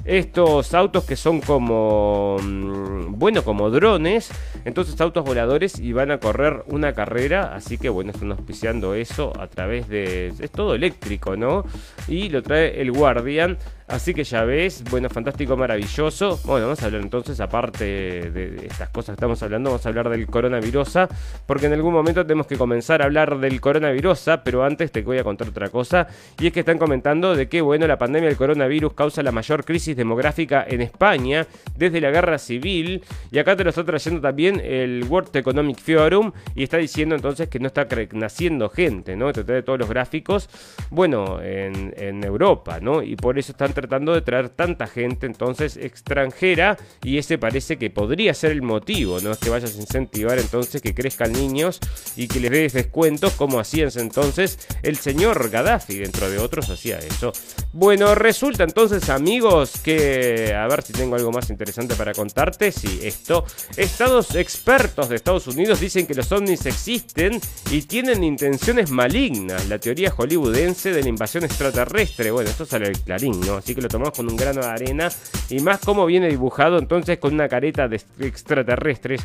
estos 0.04 0.74
autos 0.74 1.06
que 1.06 1.16
son 1.16 1.40
como, 1.40 2.36
mm, 2.44 3.18
bueno, 3.18 3.46
como 3.46 3.70
drones. 3.70 4.30
Entonces, 4.66 5.00
autos 5.00 5.24
voladores 5.24 5.80
y 5.80 5.94
van 5.94 6.12
a 6.12 6.18
correr 6.18 6.66
una 6.68 6.92
carrera. 6.92 7.56
Así 7.56 7.78
que, 7.78 7.88
bueno, 7.88 8.12
están 8.12 8.34
auspiciando 8.34 8.94
eso 8.94 9.32
a 9.40 9.48
través 9.48 9.88
de... 9.88 10.34
Es 10.38 10.52
todo 10.52 10.76
eléctrico, 10.76 11.38
¿no? 11.38 11.64
Y 12.10 12.28
lo 12.28 12.44
trae 12.44 12.82
el 12.82 12.92
Guardian. 12.92 13.58
Así 13.88 14.16
que 14.16 14.24
ya 14.24 14.44
ves, 14.46 14.84
bueno, 14.90 15.10
fantástico, 15.10 15.56
maravilloso. 15.56 16.40
Bueno, 16.44 16.66
vamos 16.66 16.82
a 16.82 16.88
hablar 16.88 17.02
entonces, 17.02 17.40
aparte 17.40 17.86
de 18.32 18.66
estas 18.66 18.90
cosas 18.90 19.10
que 19.10 19.18
estamos 19.20 19.44
hablando, 19.44 19.70
vamos 19.70 19.86
a 19.86 19.90
hablar 19.90 20.10
del 20.10 20.26
coronavirus, 20.26 20.98
porque 21.46 21.68
en 21.68 21.74
algún 21.74 21.94
momento 21.94 22.24
tenemos 22.26 22.48
que 22.48 22.58
comenzar 22.58 23.04
a 23.04 23.06
hablar 23.06 23.38
del 23.38 23.62
coronavirus, 23.62 24.26
pero 24.44 24.64
antes 24.64 24.92
te 24.92 25.04
voy 25.04 25.20
a 25.20 25.24
contar 25.24 25.50
otra 25.50 25.70
cosa, 25.70 26.08
y 26.40 26.48
es 26.48 26.54
que 26.54 26.62
están 26.62 26.80
comentando 26.80 27.36
de 27.36 27.48
que, 27.48 27.62
bueno, 27.62 27.86
la 27.86 28.00
pandemia 28.00 28.28
del 28.28 28.38
coronavirus 28.38 28.94
causa 28.94 29.22
la 29.22 29.32
mayor 29.32 29.64
crisis 29.64 29.96
demográfica 29.96 30.66
en 30.68 30.82
España 30.82 31.46
desde 31.76 32.02
la 32.02 32.10
guerra 32.10 32.40
civil, 32.40 33.04
y 33.32 33.38
acá 33.38 33.56
te 33.56 33.64
lo 33.64 33.70
está 33.70 33.84
trayendo 33.84 34.20
también 34.20 34.60
el 34.66 35.06
World 35.08 35.36
Economic 35.36 35.78
Forum, 35.78 36.32
y 36.56 36.64
está 36.64 36.78
diciendo 36.78 37.14
entonces 37.14 37.50
que 37.50 37.60
no 37.60 37.68
está 37.68 37.88
naciendo 38.14 38.68
gente, 38.68 39.16
¿no? 39.16 39.32
Te 39.32 39.44
trae 39.44 39.62
todos 39.62 39.78
los 39.78 39.90
gráficos, 39.90 40.50
bueno, 40.90 41.40
en, 41.40 41.94
en 41.98 42.24
Europa, 42.24 42.80
¿no? 42.82 43.04
Y 43.04 43.16
por 43.16 43.38
eso 43.38 43.52
están 43.52 43.75
tratando 43.76 44.16
de 44.16 44.24
traer 44.24 44.50
tanta 44.50 44.88
gente 44.88 45.28
entonces 45.28 45.78
extranjera 45.78 46.78
y 47.04 47.20
ese 47.20 47.38
parece 47.38 47.78
que 47.78 47.92
podría 47.92 48.34
ser 48.34 48.52
el 48.52 48.64
motivo, 48.64 49.20
no 49.22 49.32
es 49.32 49.38
que 49.38 49.52
vayas 49.52 49.76
a 49.76 49.80
incentivar 49.80 50.40
entonces 50.40 50.82
que 50.82 50.96
crezcan 50.96 51.32
niños 51.32 51.80
y 52.16 52.28
que 52.28 52.40
les 52.40 52.50
des 52.50 52.74
descuentos 52.74 53.34
como 53.34 53.60
hacían 53.60 53.86
entonces 53.96 54.58
el 54.82 54.98
señor 54.98 55.50
Gaddafi, 55.50 55.98
dentro 55.98 56.30
de 56.30 56.40
otros 56.40 56.70
hacía 56.70 56.98
eso. 56.98 57.34
Bueno, 57.74 58.16
resulta 58.16 58.64
entonces 58.64 59.10
amigos 59.10 59.74
que, 59.84 60.54
a 60.56 60.66
ver 60.68 60.82
si 60.82 60.94
tengo 60.94 61.16
algo 61.16 61.32
más 61.32 61.50
interesante 61.50 61.96
para 61.96 62.14
contarte, 62.14 62.72
si 62.72 63.06
esto, 63.06 63.46
estados 63.76 64.36
expertos 64.36 65.10
de 65.10 65.18
Estados 65.18 65.48
Unidos 65.48 65.80
dicen 65.80 66.08
que 66.08 66.16
los 66.16 66.32
ovnis 66.32 66.66
existen 66.66 67.40
y 67.70 67.82
tienen 67.82 68.24
intenciones 68.24 68.90
malignas, 68.92 69.68
la 69.68 69.78
teoría 69.78 70.10
hollywoodense 70.12 70.94
de 70.94 71.04
la 71.04 71.10
invasión 71.10 71.44
extraterrestre, 71.44 72.32
bueno, 72.32 72.50
esto 72.50 72.66
sale 72.66 72.86
del 72.86 73.00
clarín, 73.02 73.40
¿no? 73.42 73.62
Así 73.66 73.74
que 73.74 73.82
lo 73.82 73.88
tomamos 73.88 74.16
con 74.16 74.30
un 74.30 74.38
grano 74.38 74.62
de 74.62 74.68
arena 74.68 75.10
y 75.50 75.60
más 75.60 75.80
como 75.80 76.06
viene 76.06 76.28
dibujado 76.28 76.78
entonces 76.78 77.18
con 77.18 77.34
una 77.34 77.50
careta 77.50 77.88
de 77.88 78.00
extraterrestres. 78.20 79.22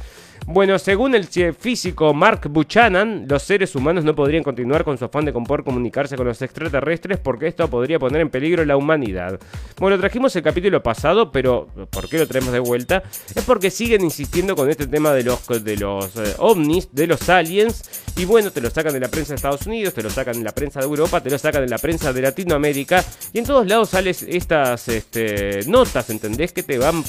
Bueno, 0.46 0.78
según 0.78 1.14
el 1.14 1.26
físico 1.26 2.14
Mark 2.14 2.48
Buchanan, 2.48 3.26
los 3.28 3.42
seres 3.42 3.76
humanos 3.76 4.04
no 4.04 4.14
podrían 4.14 4.42
continuar 4.42 4.82
con 4.82 4.96
su 4.96 5.04
afán 5.04 5.26
de 5.26 5.32
poder 5.32 5.62
comunicarse 5.62 6.16
con 6.16 6.26
los 6.26 6.40
extraterrestres 6.40 7.18
porque 7.18 7.46
esto 7.46 7.68
podría 7.68 7.98
poner 7.98 8.22
en 8.22 8.30
peligro 8.30 8.64
la 8.64 8.76
humanidad. 8.76 9.38
Bueno, 9.78 9.98
trajimos 9.98 10.34
el 10.36 10.42
capítulo 10.42 10.82
pasado, 10.82 11.30
pero 11.30 11.68
¿por 11.90 12.08
qué 12.08 12.18
lo 12.18 12.26
traemos 12.26 12.52
de 12.52 12.58
vuelta? 12.58 13.02
Es 13.34 13.44
porque 13.44 13.70
siguen 13.70 14.02
insistiendo 14.02 14.56
con 14.56 14.70
este 14.70 14.86
tema 14.86 15.12
de 15.12 15.22
los, 15.22 15.46
de 15.46 15.76
los 15.76 16.16
eh, 16.16 16.34
ovnis, 16.38 16.88
de 16.92 17.06
los 17.06 17.28
aliens, 17.28 17.82
y 18.16 18.24
bueno, 18.24 18.50
te 18.50 18.60
lo 18.60 18.70
sacan 18.70 18.92
de 18.92 19.00
la 19.00 19.08
prensa 19.08 19.30
de 19.30 19.36
Estados 19.36 19.66
Unidos, 19.66 19.94
te 19.94 20.02
lo 20.02 20.10
sacan 20.10 20.36
de 20.38 20.44
la 20.44 20.52
prensa 20.52 20.80
de 20.80 20.86
Europa, 20.86 21.22
te 21.22 21.30
lo 21.30 21.38
sacan 21.38 21.62
de 21.62 21.68
la 21.68 21.78
prensa 21.78 22.12
de 22.12 22.22
Latinoamérica, 22.22 23.04
y 23.32 23.38
en 23.38 23.44
todos 23.44 23.66
lados 23.66 23.90
salen 23.90 24.14
estas 24.30 24.88
este, 24.88 25.60
notas, 25.66 26.10
¿entendés? 26.10 26.52
Que 26.52 26.62
te 26.62 26.78
van 26.78 27.04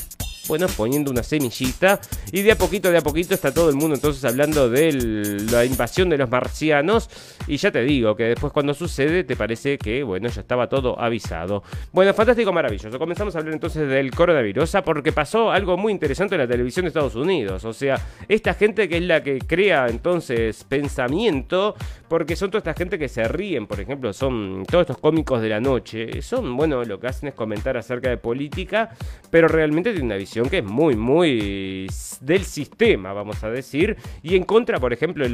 bueno, 0.48 0.68
poniendo 0.76 1.12
una 1.12 1.24
semillita. 1.24 2.00
Y 2.32 2.42
de 2.42 2.54
a 2.54 2.58
poquito, 2.58 2.92
de 2.92 2.98
a 2.98 3.02
poquito 3.02 3.34
está 3.34 3.54
todo 3.54 3.70
el 3.70 3.76
mundo 3.76 3.96
entonces 3.96 4.24
hablando 4.26 4.70
de 4.70 4.94
la 5.52 5.66
invasión 5.66 6.10
de 6.10 6.18
los 6.18 6.30
marcianos. 6.30 7.10
Y 7.48 7.58
ya 7.58 7.72
te 7.72 7.82
digo 7.84 8.16
que 8.16 8.24
después 8.24 8.52
cuando 8.54 8.74
sucede 8.74 9.24
te 9.24 9.36
parece 9.36 9.78
que, 9.78 10.04
bueno, 10.04 10.28
ya 10.30 10.42
estaba 10.42 10.68
todo 10.68 11.00
avisado. 11.00 11.64
Bueno, 11.92 12.14
fantástico, 12.14 12.52
maravilloso. 12.52 12.98
Comenzamos 12.98 13.36
a 13.36 13.40
hablar 13.40 13.54
entonces 13.54 13.88
del 13.88 14.12
coronavirus, 14.12 14.78
porque 14.86 15.12
pasó 15.12 15.52
algo 15.52 15.78
muy 15.78 15.92
interesante 15.92 16.36
en 16.36 16.42
la 16.42 16.48
televisión 16.48 16.86
de 16.86 16.90
Estados 16.90 17.16
Unidos. 17.16 17.66
O 17.66 17.74
sea, 17.74 18.00
esta 18.28 18.54
gente 18.54 18.88
que 18.88 18.98
es 18.98 19.04
la 19.04 19.24
que 19.24 19.40
crea 19.40 19.88
entonces 19.88 20.64
pensamiento, 20.64 21.76
porque 22.08 22.36
son 22.36 22.50
toda 22.50 22.60
esta 22.60 22.74
gente 22.74 22.98
que 23.00 23.08
se 23.08 23.28
ríen, 23.28 23.68
por 23.68 23.80
ejemplo, 23.80 24.14
son 24.14 24.66
todos 24.70 24.82
estos 24.82 24.98
cómicos 24.98 25.42
de 25.42 25.50
la 25.50 25.60
noche. 25.60 26.22
Son, 26.22 26.56
bueno, 26.58 26.84
lo 26.84 27.00
que 27.00 27.08
hacen 27.08 27.30
es 27.30 27.36
comentar 27.36 27.78
acerca 27.78 28.10
de 28.10 28.18
política, 28.18 28.90
pero 29.30 29.48
realmente 29.48 29.92
tienen 29.92 30.08
una 30.08 30.16
visión 30.16 30.31
que 30.50 30.60
es 30.60 30.64
muy, 30.64 30.96
muy 30.96 31.88
del 32.22 32.44
sistema, 32.46 33.12
vamos 33.14 33.44
a 33.44 33.50
decir, 33.50 33.98
y 34.24 34.36
en 34.36 34.44
contra, 34.44 34.80
por 34.80 34.94
ejemplo, 34.94 35.26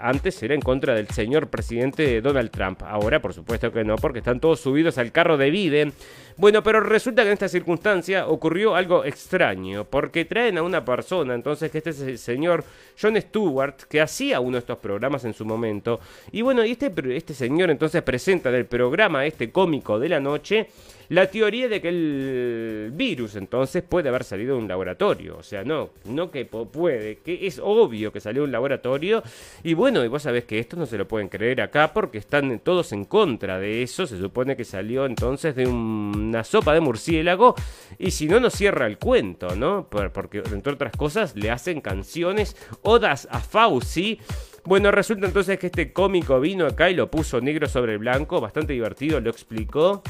antes 0.00 0.42
era 0.42 0.54
en 0.54 0.60
contra 0.60 0.94
del 0.94 1.08
señor 1.08 1.48
presidente 1.48 2.20
Donald 2.20 2.50
Trump, 2.50 2.82
ahora 2.84 3.20
por 3.20 3.34
supuesto 3.34 3.70
que 3.70 3.84
no, 3.84 3.96
porque 3.96 4.20
están 4.20 4.40
todos 4.40 4.60
subidos 4.60 4.96
al 4.98 5.12
carro 5.12 5.36
de 5.36 5.50
Biden. 5.50 5.92
Bueno, 6.36 6.62
pero 6.62 6.80
resulta 6.80 7.22
que 7.22 7.28
en 7.28 7.34
esta 7.34 7.48
circunstancia 7.48 8.26
ocurrió 8.26 8.74
algo 8.74 9.04
extraño, 9.04 9.84
porque 9.84 10.24
traen 10.24 10.58
a 10.58 10.62
una 10.62 10.84
persona, 10.84 11.34
entonces 11.34 11.70
que 11.70 11.78
este 11.78 11.90
es 11.90 12.00
el 12.00 12.18
señor 12.18 12.64
John 13.00 13.20
Stewart, 13.20 13.76
que 13.88 14.00
hacía 14.00 14.40
uno 14.40 14.52
de 14.52 14.60
estos 14.60 14.78
programas 14.78 15.24
en 15.24 15.34
su 15.34 15.44
momento, 15.44 16.00
y 16.32 16.42
bueno, 16.42 16.64
y 16.64 16.72
este, 16.72 16.92
este 17.16 17.34
señor 17.34 17.70
entonces 17.70 18.02
presenta 18.02 18.48
en 18.48 18.56
el 18.56 18.66
programa 18.66 19.26
este 19.26 19.52
cómico 19.52 19.98
de 19.98 20.08
la 20.08 20.20
noche, 20.20 20.68
la 21.08 21.26
teoría 21.26 21.68
de 21.68 21.80
que 21.80 21.88
el 21.88 22.90
virus 22.94 23.36
entonces 23.36 23.82
puede 23.82 24.08
haber 24.08 24.24
salido 24.24 24.56
de 24.56 24.62
un 24.62 24.68
laboratorio. 24.68 25.36
O 25.38 25.42
sea, 25.42 25.64
no, 25.64 25.90
no 26.04 26.30
que 26.30 26.44
puede, 26.44 27.16
que 27.18 27.46
es 27.46 27.60
obvio 27.62 28.12
que 28.12 28.20
salió 28.20 28.42
de 28.42 28.46
un 28.46 28.52
laboratorio. 28.52 29.22
Y 29.62 29.74
bueno, 29.74 30.04
y 30.04 30.08
vos 30.08 30.22
sabés 30.22 30.44
que 30.44 30.58
esto 30.58 30.76
no 30.76 30.86
se 30.86 30.98
lo 30.98 31.06
pueden 31.06 31.28
creer 31.28 31.60
acá 31.60 31.92
porque 31.92 32.18
están 32.18 32.58
todos 32.60 32.92
en 32.92 33.04
contra 33.04 33.58
de 33.58 33.82
eso. 33.82 34.06
Se 34.06 34.18
supone 34.18 34.56
que 34.56 34.64
salió 34.64 35.06
entonces 35.06 35.54
de 35.54 35.66
una 35.66 36.44
sopa 36.44 36.72
de 36.72 36.80
murciélago. 36.80 37.54
Y 37.98 38.10
si 38.10 38.26
no, 38.26 38.40
no 38.40 38.50
cierra 38.50 38.86
el 38.86 38.98
cuento, 38.98 39.54
¿no? 39.56 39.88
Porque 39.88 40.42
entre 40.52 40.72
otras 40.72 40.96
cosas 40.96 41.36
le 41.36 41.50
hacen 41.50 41.80
canciones, 41.80 42.56
odas 42.82 43.28
a 43.30 43.40
Fauci. 43.40 44.18
Bueno, 44.64 44.90
resulta 44.90 45.26
entonces 45.26 45.58
que 45.58 45.66
este 45.66 45.92
cómico 45.92 46.40
vino 46.40 46.66
acá 46.66 46.88
y 46.88 46.94
lo 46.94 47.10
puso 47.10 47.38
negro 47.40 47.68
sobre 47.68 47.98
blanco, 47.98 48.40
bastante 48.40 48.72
divertido, 48.72 49.20
lo 49.20 49.28
explicó 49.28 50.02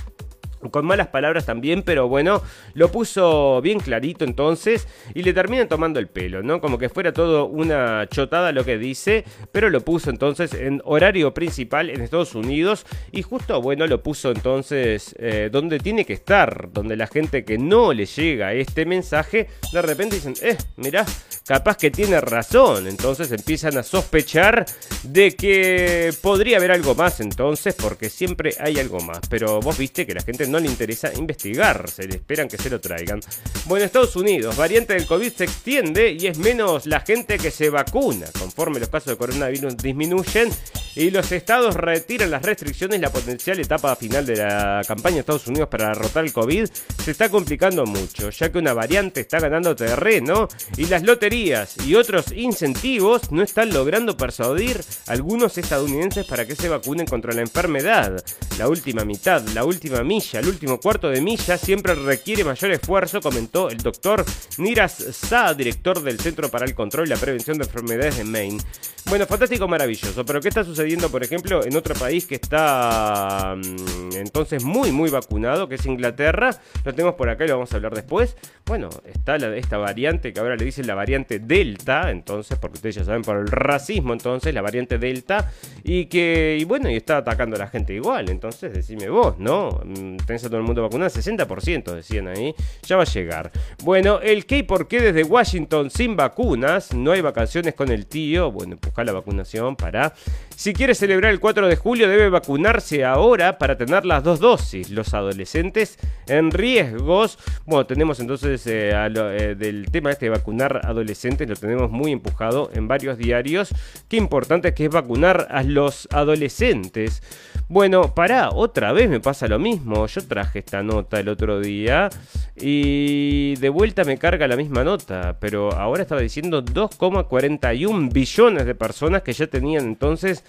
con 0.70 0.87
malas 0.87 1.09
palabras 1.09 1.46
también, 1.46 1.83
pero 1.83 2.09
bueno, 2.09 2.42
lo 2.74 2.90
puso 2.90 3.61
bien 3.62 3.81
clarito 3.81 4.24
entonces 4.24 4.88
y 5.14 5.22
le 5.22 5.33
terminan 5.33 5.68
tomando 5.68 5.98
el 5.98 6.09
pelo, 6.09 6.42
¿no? 6.42 6.61
Como 6.61 6.79
que 6.79 6.88
fuera 6.88 7.12
todo 7.12 7.46
una 7.46 8.07
chotada 8.09 8.53
lo 8.53 8.64
que 8.64 8.79
dice, 8.79 9.24
pero 9.53 9.70
lo 9.70 9.81
puso 9.81 10.11
entonces 10.11 10.55
en 10.55 10.81
horario 10.85 11.35
principal 11.35 11.90
en 11.90 12.00
Estados 12.00 12.35
Unidos 12.35 12.87
y 13.12 13.22
justo, 13.22 13.61
bueno, 13.61 13.87
lo 13.87 14.03
puso 14.03 14.31
entonces 14.31 15.14
eh, 15.18 15.48
donde 15.50 15.79
tiene 15.79 16.05
que 16.05 16.12
estar, 16.12 16.70
donde 16.72 16.96
la 16.96 17.07
gente 17.07 17.44
que 17.44 17.59
no 17.59 17.92
le 17.92 18.07
llega 18.07 18.53
este 18.53 18.87
mensaje, 18.87 19.48
de 19.72 19.83
repente 19.83 20.16
dicen, 20.16 20.35
eh, 20.42 20.57
mirá, 20.77 21.05
capaz 21.44 21.76
que 21.76 21.90
tiene 21.90 22.20
razón, 22.22 22.87
entonces 22.87 23.30
empiezan 23.30 23.76
a 23.76 23.83
sospechar 23.83 24.64
de 25.02 25.37
que 25.37 26.14
podría 26.22 26.57
haber 26.57 26.72
algo 26.72 26.94
más 26.94 27.20
entonces, 27.20 27.74
porque 27.74 28.09
siempre 28.09 28.54
hay 28.59 28.78
algo 28.78 29.00
más, 29.00 29.20
pero 29.28 29.61
vos 29.61 29.76
viste 29.76 30.07
que 30.07 30.14
la 30.14 30.22
gente 30.22 30.46
no 30.46 30.54
no 30.54 30.61
le 30.61 30.68
interesa 30.68 31.12
investigar, 31.12 31.90
se 31.90 32.07
le 32.07 32.14
esperan 32.14 32.46
que 32.46 32.57
se 32.57 32.70
lo 32.70 32.80
traigan. 32.80 33.18
Bueno, 33.66 33.85
Estados 33.85 34.14
Unidos, 34.14 34.57
variante 34.57 34.94
del 34.94 35.04
COVID 35.04 35.33
se 35.33 35.42
extiende 35.42 36.12
y 36.12 36.28
es 36.28 36.38
menos 36.38 36.87
la 36.87 37.00
gente 37.00 37.38
que 37.38 37.50
se 37.50 37.70
vacuna. 37.70 38.26
Conforme 38.38 38.78
los 38.78 38.88
casos 38.88 39.11
de 39.11 39.16
coronavirus 39.16 39.76
disminuyen 39.76 40.48
y 40.96 41.11
los 41.11 41.33
estados 41.33 41.74
retiran 41.74 42.30
las 42.30 42.42
restricciones, 42.42 43.00
la 43.00 43.11
potencial 43.11 43.59
etapa 43.59 43.96
final 43.96 44.24
de 44.24 44.37
la 44.37 44.83
campaña 44.87 45.14
de 45.14 45.20
Estados 45.20 45.46
Unidos 45.46 45.68
para 45.68 45.88
derrotar 45.88 46.24
el 46.24 46.33
COVID 46.33 46.68
se 47.02 47.11
está 47.11 47.28
complicando 47.28 47.85
mucho, 47.85 48.30
ya 48.30 48.50
que 48.50 48.59
una 48.59 48.74
variante 48.74 49.20
está 49.20 49.40
ganando 49.40 49.74
terreno 49.74 50.48
y 50.76 50.87
las 50.87 51.02
loterías 51.02 51.76
y 51.85 51.96
otros 51.96 52.33
incentivos 52.33 53.33
no 53.33 53.42
están 53.42 53.72
logrando 53.72 54.16
persuadir 54.16 54.80
a 55.07 55.12
algunos 55.12 55.59
estadounidenses 55.59 56.26
para 56.26 56.46
que 56.46 56.54
se 56.54 56.68
vacunen 56.68 57.07
contra 57.07 57.33
la 57.33 57.40
enfermedad. 57.40 58.24
La 58.59 58.68
última 58.68 59.04
mitad, 59.04 59.42
la 59.48 59.64
última 59.64 60.02
milla, 60.04 60.40
el 60.40 60.48
último 60.48 60.78
cuarto 60.78 61.11
de 61.11 61.20
milla 61.20 61.59
siempre 61.59 61.94
requiere 61.94 62.44
mayor 62.44 62.70
esfuerzo, 62.70 63.20
comentó 63.20 63.68
el 63.68 63.78
doctor 63.78 64.24
Niras 64.59 64.92
Sa, 65.12 65.52
director 65.54 66.02
del 66.02 66.20
Centro 66.20 66.48
para 66.48 66.66
el 66.66 66.74
Control 66.74 67.07
y 67.07 67.11
la 67.11 67.16
Prevención 67.16 67.59
de 67.59 67.64
Enfermedades 67.64 68.18
de 68.18 68.24
Maine. 68.24 68.62
Bueno, 69.07 69.26
fantástico, 69.26 69.68
maravilloso, 69.68 70.24
pero 70.24 70.40
¿qué 70.40 70.48
está 70.48 70.64
sucediendo? 70.64 70.83
Sucediendo, 70.84 71.08
por 71.08 71.22
ejemplo, 71.22 71.64
en 71.64 71.74
otro 71.76 71.94
país 71.94 72.26
que 72.26 72.34
está 72.34 73.56
mm, 73.56 74.16
entonces 74.16 74.62
muy, 74.62 74.92
muy 74.92 75.08
vacunado, 75.08 75.66
que 75.66 75.76
es 75.76 75.86
Inglaterra. 75.86 76.50
Lo 76.84 76.92
tenemos 76.92 77.14
por 77.14 77.30
acá 77.30 77.46
y 77.46 77.48
lo 77.48 77.54
vamos 77.54 77.72
a 77.72 77.76
hablar 77.76 77.94
después. 77.94 78.36
Bueno, 78.66 78.90
está 79.06 79.36
esta 79.36 79.78
variante 79.78 80.34
que 80.34 80.40
ahora 80.40 80.56
le 80.56 80.64
dicen 80.64 80.86
la 80.86 80.94
variante 80.94 81.38
Delta, 81.38 82.10
entonces, 82.10 82.58
porque 82.58 82.74
ustedes 82.74 82.96
ya 82.96 83.04
saben 83.04 83.22
por 83.22 83.38
el 83.38 83.46
racismo, 83.46 84.12
entonces, 84.12 84.52
la 84.52 84.60
variante 84.60 84.98
Delta, 84.98 85.50
y 85.82 86.04
que, 86.06 86.62
bueno, 86.68 86.90
y 86.90 86.96
está 86.96 87.18
atacando 87.18 87.56
a 87.56 87.60
la 87.60 87.68
gente 87.68 87.94
igual. 87.94 88.28
Entonces, 88.28 88.74
decime 88.74 89.08
vos, 89.08 89.38
¿no? 89.38 89.80
Mm, 89.84 90.16
tenés 90.26 90.44
a 90.44 90.48
todo 90.48 90.58
el 90.58 90.64
mundo 90.64 90.82
vacunado, 90.82 91.10
60% 91.10 91.94
decían 91.94 92.28
ahí, 92.28 92.54
ya 92.82 92.96
va 92.96 93.04
a 93.04 93.06
llegar. 93.06 93.50
Bueno, 93.82 94.20
el 94.20 94.44
qué 94.44 94.58
y 94.58 94.62
por 94.64 94.86
qué 94.86 95.00
desde 95.00 95.24
Washington 95.24 95.90
sin 95.90 96.14
vacunas, 96.14 96.92
no 96.92 97.12
hay 97.12 97.22
vacaciones 97.22 97.72
con 97.72 97.90
el 97.90 98.06
tío, 98.06 98.52
bueno, 98.52 98.74
empujar 98.74 99.06
la 99.06 99.12
vacunación 99.12 99.76
para... 99.76 100.12
Si 100.54 100.73
quiere 100.74 100.94
celebrar 100.94 101.32
el 101.32 101.40
4 101.40 101.68
de 101.68 101.76
julio 101.76 102.08
debe 102.08 102.28
vacunarse 102.28 103.04
ahora 103.04 103.58
para 103.58 103.78
tener 103.78 104.04
las 104.04 104.22
dos 104.22 104.40
dosis. 104.40 104.90
Los 104.90 105.14
adolescentes 105.14 105.98
en 106.26 106.50
riesgos, 106.50 107.38
bueno, 107.64 107.87
tenemos 107.87 108.20
entonces 108.20 108.66
eh, 108.66 108.90
eh, 108.92 109.54
del 109.56 109.87
tema 109.90 110.10
este 110.10 110.26
de 110.26 110.30
vacunar 110.30 110.80
adolescentes, 110.84 111.48
lo 111.48 111.56
tenemos 111.56 111.90
muy 111.90 112.12
empujado 112.12 112.70
en 112.74 112.88
varios 112.88 113.16
diarios. 113.16 113.74
Qué 114.08 114.16
importante 114.16 114.74
que 114.74 114.87
es 114.87 114.90
vacunar 114.90 115.48
a 115.50 115.62
los 115.62 116.08
adolescentes. 116.12 117.22
Bueno, 117.68 118.14
para 118.14 118.50
otra 118.50 118.92
vez 118.92 119.08
me 119.08 119.20
pasa 119.20 119.48
lo 119.48 119.58
mismo. 119.58 120.06
Yo 120.06 120.20
traje 120.26 120.58
esta 120.58 120.82
nota 120.82 121.18
el 121.18 121.28
otro 121.28 121.60
día 121.60 122.10
y 122.56 123.56
de 123.56 123.68
vuelta 123.68 124.04
me 124.04 124.18
carga 124.18 124.46
la 124.46 124.56
misma 124.56 124.84
nota, 124.84 125.38
pero 125.40 125.72
ahora 125.72 126.02
estaba 126.02 126.20
diciendo 126.20 126.62
2,41 126.62 128.12
billones 128.12 128.66
de 128.66 128.74
personas 128.74 129.22
que 129.22 129.32
ya 129.32 129.46
tenían 129.46 129.84
entonces 129.84 130.44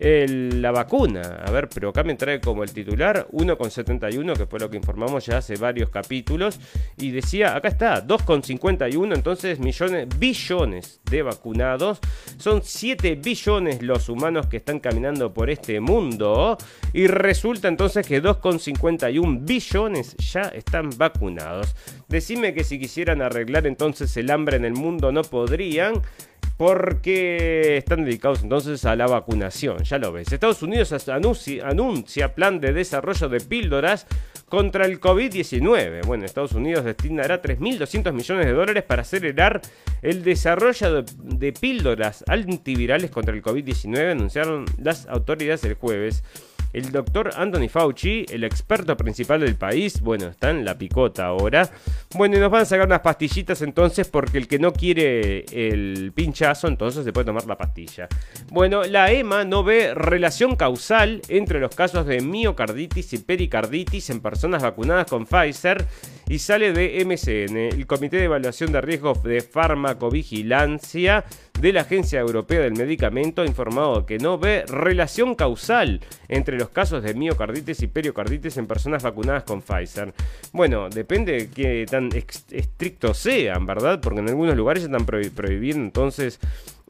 la 0.00 0.70
vacuna. 0.70 1.42
A 1.44 1.50
ver, 1.50 1.68
pero 1.68 1.88
acá 1.88 2.04
me 2.04 2.14
trae 2.14 2.40
como 2.40 2.62
el 2.62 2.72
titular 2.72 3.26
1,71, 3.32 4.36
que 4.36 4.46
fue 4.46 4.60
lo 4.60 4.70
que 4.70 4.76
informamos 4.76 5.26
ya 5.26 5.38
hace 5.38 5.56
varios 5.56 5.90
capítulos. 5.90 6.60
Y 6.96 7.10
decía, 7.10 7.56
acá 7.56 7.68
está, 7.68 8.06
2,51, 8.06 9.14
entonces 9.14 9.58
millones, 9.58 10.08
billones 10.18 11.00
de 11.10 11.22
vacunados. 11.22 11.98
Son 12.38 12.62
7 12.62 13.16
billones 13.16 13.82
los 13.82 14.08
humanos 14.08 14.46
que 14.46 14.58
están 14.58 14.78
caminando 14.78 15.34
por 15.34 15.50
este 15.50 15.80
mundo. 15.80 16.56
Y 16.92 17.06
resulta 17.08 17.68
entonces 17.68 18.06
que 18.06 18.22
2,51 18.22 19.44
billones 19.44 20.16
ya 20.16 20.42
están 20.42 20.90
vacunados. 20.96 21.74
Decime 22.08 22.54
que 22.54 22.64
si 22.64 22.78
quisieran 22.78 23.20
arreglar 23.20 23.66
entonces 23.66 24.16
el 24.16 24.30
hambre 24.30 24.56
en 24.56 24.64
el 24.64 24.74
mundo 24.74 25.10
no 25.12 25.22
podrían 25.22 26.02
porque 26.58 27.76
están 27.78 28.04
dedicados 28.04 28.42
entonces 28.42 28.84
a 28.84 28.96
la 28.96 29.06
vacunación, 29.06 29.84
ya 29.88 29.98
lo 29.98 30.12
ves. 30.12 30.32
Estados 30.32 30.62
Unidos 30.62 31.08
anuncia, 31.08 32.34
plan 32.34 32.60
de 32.60 32.72
desarrollo 32.72 33.28
de 33.28 33.40
píldoras 33.40 34.06
contra 34.48 34.86
el 34.86 35.00
COVID-19. 35.00 36.06
Bueno, 36.06 36.24
Estados 36.24 36.52
Unidos 36.52 36.84
destinará 36.84 37.42
3.200 37.42 38.12
millones 38.12 38.46
de 38.46 38.52
dólares 38.52 38.84
para 38.84 39.02
acelerar 39.02 39.60
el 40.02 40.22
desarrollo 40.22 41.02
de, 41.02 41.12
de 41.22 41.52
píldoras 41.52 42.24
antivirales 42.26 43.10
contra 43.10 43.34
el 43.34 43.42
COVID-19, 43.42 44.12
anunciaron 44.12 44.64
las 44.78 45.06
autoridades 45.06 45.64
el 45.64 45.74
jueves. 45.74 46.22
El 46.72 46.92
doctor 46.92 47.30
Anthony 47.36 47.68
Fauci, 47.68 48.26
el 48.28 48.44
experto 48.44 48.96
principal 48.96 49.40
del 49.40 49.56
país, 49.56 50.00
bueno, 50.00 50.26
está 50.26 50.50
en 50.50 50.64
la 50.64 50.76
picota 50.76 51.26
ahora. 51.26 51.68
Bueno, 52.14 52.36
y 52.36 52.40
nos 52.40 52.50
van 52.50 52.62
a 52.62 52.64
sacar 52.64 52.86
unas 52.86 53.00
pastillitas 53.00 53.62
entonces 53.62 54.08
porque 54.08 54.38
el 54.38 54.48
que 54.48 54.58
no 54.58 54.72
quiere 54.72 55.44
el 55.50 56.12
pinchazo, 56.14 56.68
entonces 56.68 57.04
se 57.04 57.12
puede 57.12 57.26
tomar 57.26 57.46
la 57.46 57.56
pastilla. 57.56 58.08
Bueno, 58.50 58.84
la 58.84 59.10
EMA 59.10 59.44
no 59.44 59.64
ve 59.64 59.94
relación 59.94 60.56
causal 60.56 61.22
entre 61.28 61.60
los 61.60 61.74
casos 61.74 62.06
de 62.06 62.20
miocarditis 62.20 63.12
y 63.12 63.18
pericarditis 63.18 64.10
en 64.10 64.20
personas 64.20 64.62
vacunadas 64.62 65.06
con 65.06 65.26
Pfizer 65.26 65.86
y 66.28 66.40
sale 66.40 66.72
de 66.72 67.02
MCN, 67.04 67.56
el 67.56 67.86
Comité 67.86 68.18
de 68.18 68.24
Evaluación 68.24 68.70
de 68.70 68.82
Riesgos 68.82 69.22
de 69.22 69.40
Farmacovigilancia 69.40 71.24
de 71.58 71.72
la 71.72 71.80
Agencia 71.80 72.20
Europea 72.20 72.60
del 72.60 72.74
Medicamento 72.74 73.40
ha 73.40 73.46
informado 73.46 74.04
que 74.04 74.18
no 74.18 74.38
ve 74.38 74.64
relación 74.66 75.34
causal 75.34 76.00
entre 76.28 76.58
los 76.58 76.68
casos 76.68 77.02
de 77.02 77.14
miocarditis 77.14 77.82
y 77.82 77.86
periocarditis 77.86 78.58
en 78.58 78.66
personas 78.66 79.02
vacunadas 79.02 79.44
con 79.44 79.62
Pfizer. 79.62 80.12
Bueno, 80.52 80.90
depende 80.90 81.32
de 81.32 81.50
qué 81.50 81.86
tan 81.90 82.10
estrictos 82.50 83.16
sean, 83.16 83.64
¿verdad? 83.64 83.98
Porque 84.00 84.20
en 84.20 84.28
algunos 84.28 84.54
lugares 84.54 84.84
están 84.84 85.06
prohibiendo 85.06 85.82
entonces 85.82 86.38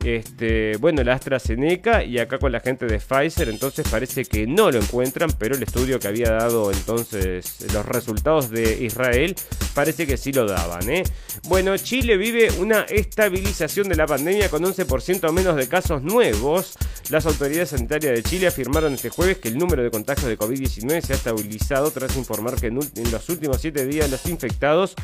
este, 0.04 0.76
bueno, 0.78 1.02
la 1.02 1.14
AstraZeneca 1.14 2.04
y 2.04 2.18
acá 2.18 2.38
con 2.38 2.52
la 2.52 2.60
gente 2.60 2.86
de 2.86 2.98
Pfizer, 2.98 3.48
entonces 3.48 3.86
parece 3.88 4.24
que 4.24 4.46
no 4.46 4.70
lo 4.70 4.78
encuentran, 4.78 5.30
pero 5.38 5.56
el 5.56 5.62
estudio 5.62 5.98
que 5.98 6.08
había 6.08 6.30
dado 6.30 6.70
entonces 6.72 7.58
los 7.72 7.84
resultados 7.86 8.50
de 8.50 8.84
Israel 8.84 9.34
parece 9.74 10.06
que 10.06 10.16
sí 10.16 10.32
lo 10.32 10.46
daban. 10.46 10.88
¿eh? 10.90 11.02
Bueno, 11.48 11.76
Chile 11.76 12.16
vive 12.16 12.50
una 12.58 12.82
estabilización 12.82 13.88
de 13.88 13.96
la 13.96 14.06
pandemia 14.06 14.48
con 14.48 14.64
11% 14.64 15.32
menos 15.32 15.56
de 15.56 15.68
casos 15.68 16.02
nuevos. 16.02 16.76
Las 17.10 17.26
autoridades 17.26 17.70
sanitarias 17.70 18.14
de 18.14 18.22
Chile 18.22 18.46
afirmaron 18.46 18.94
este 18.94 19.10
jueves 19.10 19.38
que 19.38 19.48
el 19.48 19.58
número 19.58 19.82
de 19.82 19.90
contagios 19.90 20.28
de 20.28 20.38
COVID-19 20.38 21.00
se 21.02 21.12
ha 21.12 21.16
estabilizado 21.16 21.90
tras 21.90 22.16
informar 22.16 22.60
que 22.60 22.66
en, 22.68 22.78
en 22.96 23.10
los 23.10 23.28
últimos 23.28 23.60
7 23.60 23.86
días 23.86 24.10
los 24.10 24.26
infectados 24.26 24.94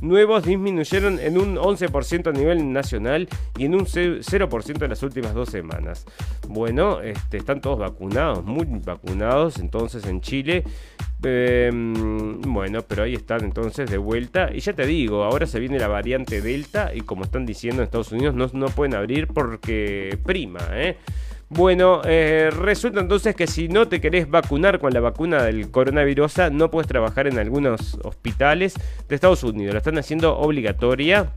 nuevos 0.00 0.44
disminuyeron 0.44 1.18
en 1.18 1.38
un 1.38 1.56
11% 1.56 2.28
a 2.28 2.32
nivel 2.32 2.72
nacional 2.72 3.28
y 3.56 3.64
en 3.64 3.74
un 3.74 3.86
0% 3.86 4.82
en 4.82 4.90
las 4.90 5.02
últimas 5.02 5.34
dos 5.34 5.48
semanas. 5.48 6.06
Bueno, 6.48 7.00
este, 7.00 7.38
están 7.38 7.60
todos 7.60 7.78
vacunados, 7.78 8.44
muy 8.44 8.66
vacunados 8.84 9.58
entonces 9.58 10.06
en 10.06 10.20
Chile. 10.20 10.64
Em, 11.22 12.40
bueno, 12.42 12.82
pero 12.82 13.02
ahí 13.02 13.14
están 13.14 13.44
entonces 13.44 13.90
de 13.90 13.98
vuelta. 13.98 14.50
Y 14.54 14.60
ya 14.60 14.72
te 14.72 14.86
digo, 14.86 15.24
ahora 15.24 15.46
se 15.46 15.58
viene 15.58 15.78
la 15.78 15.88
variante 15.88 16.40
Delta 16.40 16.94
y 16.94 17.00
como 17.00 17.24
están 17.24 17.44
diciendo 17.44 17.82
en 17.82 17.86
Estados 17.86 18.12
Unidos, 18.12 18.34
no, 18.34 18.48
no 18.52 18.66
pueden 18.66 18.94
abrir 18.94 19.26
porque 19.26 20.18
prima, 20.24 20.60
¿eh? 20.72 20.96
Bueno, 21.50 22.02
eh, 22.04 22.50
resulta 22.52 23.00
entonces 23.00 23.34
que 23.34 23.46
si 23.46 23.68
no 23.68 23.88
te 23.88 24.02
querés 24.02 24.28
vacunar 24.28 24.78
con 24.78 24.92
la 24.92 25.00
vacuna 25.00 25.42
del 25.42 25.70
coronavirus, 25.70 26.52
no 26.52 26.70
puedes 26.70 26.86
trabajar 26.86 27.26
en 27.26 27.38
algunos 27.38 27.98
hospitales 28.04 28.74
de 29.08 29.14
Estados 29.14 29.42
Unidos. 29.44 29.72
La 29.72 29.78
están 29.78 29.96
haciendo 29.96 30.36
obligatoria. 30.36 31.32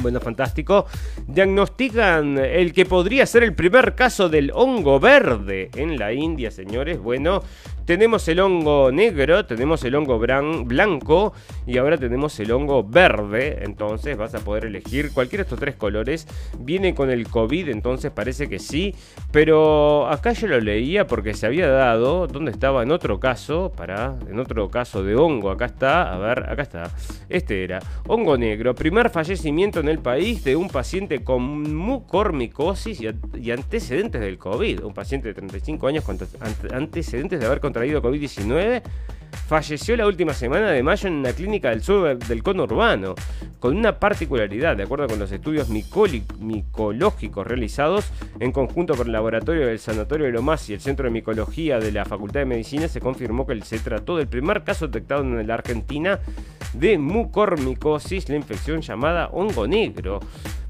Bueno, 0.00 0.20
fantástico. 0.20 0.86
Diagnostican 1.26 2.38
el 2.38 2.72
que 2.72 2.84
podría 2.84 3.26
ser 3.26 3.42
el 3.42 3.54
primer 3.54 3.94
caso 3.94 4.28
del 4.28 4.50
hongo 4.52 5.00
verde 5.00 5.70
en 5.74 5.98
la 5.98 6.12
India, 6.12 6.50
señores. 6.50 6.98
Bueno, 6.98 7.42
tenemos 7.84 8.26
el 8.28 8.40
hongo 8.40 8.90
negro, 8.90 9.44
tenemos 9.46 9.84
el 9.84 9.94
hongo 9.94 10.18
blanco 10.18 11.32
y 11.66 11.78
ahora 11.78 11.98
tenemos 11.98 12.38
el 12.40 12.50
hongo 12.52 12.82
verde. 12.84 13.60
Entonces 13.62 14.16
vas 14.16 14.34
a 14.34 14.40
poder 14.40 14.66
elegir 14.66 15.12
cualquiera 15.12 15.42
de 15.42 15.46
estos 15.46 15.60
tres 15.60 15.76
colores. 15.76 16.26
Viene 16.58 16.94
con 16.94 17.10
el 17.10 17.28
COVID, 17.28 17.68
entonces 17.68 18.10
parece 18.10 18.48
que 18.48 18.58
sí. 18.58 18.94
Pero 19.30 20.08
acá 20.08 20.32
yo 20.32 20.46
lo 20.46 20.60
leía 20.60 21.06
porque 21.06 21.34
se 21.34 21.46
había 21.46 21.68
dado, 21.68 22.26
¿dónde 22.26 22.50
estaba? 22.50 22.82
En 22.82 22.90
otro 22.90 23.20
caso, 23.20 23.72
para, 23.76 24.16
en 24.28 24.38
otro 24.38 24.70
caso 24.70 25.02
de 25.02 25.14
hongo. 25.14 25.50
Acá 25.50 25.66
está, 25.66 26.14
a 26.14 26.18
ver, 26.18 26.50
acá 26.50 26.62
está. 26.62 26.90
Este 27.28 27.64
era 27.64 27.80
hongo 28.06 28.36
negro. 28.38 28.74
Primer 28.74 29.10
fallecimiento 29.10 29.80
en 29.80 29.88
el 29.88 29.98
país 29.98 30.44
de 30.44 30.56
un 30.56 30.68
paciente 30.68 31.22
con 31.22 31.74
mucormicosis 31.74 33.00
y, 33.00 33.50
antecedentes 33.50 34.20
del 34.20 34.38
COVID. 34.38 34.84
Un 34.84 34.94
paciente 34.94 35.28
de 35.28 35.34
35 35.34 35.86
años 35.86 36.04
con 36.04 36.18
antecedentes 36.72 37.40
de 37.40 37.46
haber 37.46 37.60
traído 37.74 38.00
COVID-19, 38.00 38.82
falleció 39.46 39.96
la 39.96 40.06
última 40.06 40.32
semana 40.32 40.70
de 40.70 40.82
mayo 40.82 41.08
en 41.08 41.14
una 41.14 41.32
clínica 41.32 41.68
del 41.70 41.82
sur 41.82 42.16
del 42.16 42.42
cono 42.42 42.62
urbano, 42.62 43.14
con 43.60 43.76
una 43.76 43.98
particularidad, 43.98 44.76
de 44.76 44.84
acuerdo 44.84 45.06
con 45.08 45.18
los 45.18 45.30
estudios 45.32 45.68
micológicos 45.68 47.46
realizados 47.46 48.10
en 48.40 48.52
conjunto 48.52 48.94
con 48.94 49.08
el 49.08 49.12
laboratorio 49.12 49.66
del 49.66 49.78
Sanatorio 49.78 50.26
de 50.26 50.32
Lomas 50.32 50.68
y 50.70 50.74
el 50.74 50.80
Centro 50.80 51.04
de 51.04 51.10
Micología 51.10 51.78
de 51.78 51.92
la 51.92 52.04
Facultad 52.04 52.40
de 52.40 52.46
Medicina, 52.46 52.88
se 52.88 53.00
confirmó 53.00 53.46
que 53.46 53.60
se 53.62 53.78
trató 53.78 54.16
del 54.16 54.28
primer 54.28 54.64
caso 54.64 54.86
detectado 54.86 55.22
en 55.22 55.46
la 55.46 55.54
Argentina 55.54 56.20
de 56.72 56.98
mucormicosis, 56.98 58.28
la 58.28 58.36
infección 58.36 58.80
llamada 58.80 59.28
hongo 59.32 59.66
negro. 59.66 60.20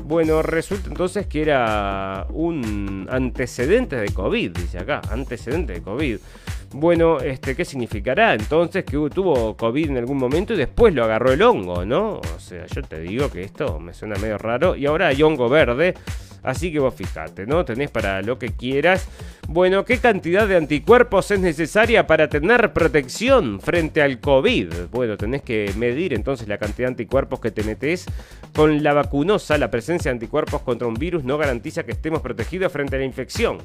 Bueno, 0.04 0.42
resulta 0.42 0.88
entonces 0.88 1.26
que 1.26 1.40
era 1.40 2.26
un 2.30 3.08
antecedente 3.10 3.96
de 3.96 4.10
COVID, 4.10 4.50
dice 4.50 4.78
acá, 4.78 5.00
antecedente 5.10 5.72
de 5.72 5.82
COVID. 5.82 6.18
Bueno, 6.76 7.20
este, 7.20 7.54
¿qué 7.54 7.64
significará? 7.64 8.34
Entonces 8.34 8.84
que 8.84 8.98
tuvo 9.14 9.56
COVID 9.56 9.90
en 9.90 9.96
algún 9.98 10.18
momento 10.18 10.54
y 10.54 10.56
después 10.56 10.92
lo 10.92 11.04
agarró 11.04 11.30
el 11.30 11.40
hongo, 11.40 11.84
¿no? 11.84 12.14
O 12.14 12.40
sea, 12.40 12.66
yo 12.66 12.82
te 12.82 12.98
digo 12.98 13.30
que 13.30 13.42
esto 13.42 13.78
me 13.78 13.94
suena 13.94 14.16
medio 14.16 14.38
raro. 14.38 14.74
Y 14.74 14.86
ahora 14.86 15.06
hay 15.06 15.22
hongo 15.22 15.48
verde. 15.48 15.94
Así 16.42 16.72
que 16.72 16.80
vos 16.80 16.92
fijate, 16.92 17.46
¿no? 17.46 17.64
Tenés 17.64 17.92
para 17.92 18.22
lo 18.22 18.40
que 18.40 18.48
quieras. 18.48 19.08
Bueno, 19.46 19.84
¿qué 19.84 19.98
cantidad 19.98 20.48
de 20.48 20.56
anticuerpos 20.56 21.30
es 21.30 21.38
necesaria 21.38 22.08
para 22.08 22.28
tener 22.28 22.72
protección 22.72 23.60
frente 23.60 24.02
al 24.02 24.18
COVID? 24.18 24.88
Bueno, 24.90 25.16
tenés 25.16 25.42
que 25.42 25.72
medir 25.78 26.12
entonces 26.12 26.48
la 26.48 26.58
cantidad 26.58 26.88
de 26.88 26.94
anticuerpos 26.94 27.38
que 27.38 27.52
te 27.52 27.62
metes. 27.62 28.04
Con 28.52 28.82
la 28.82 28.94
vacunosa, 28.94 29.56
la 29.58 29.70
presencia 29.70 30.10
de 30.10 30.16
anticuerpos 30.16 30.60
contra 30.62 30.88
un 30.88 30.94
virus 30.94 31.22
no 31.22 31.38
garantiza 31.38 31.84
que 31.84 31.92
estemos 31.92 32.20
protegidos 32.20 32.72
frente 32.72 32.96
a 32.96 32.98
la 32.98 33.04
infección. 33.04 33.58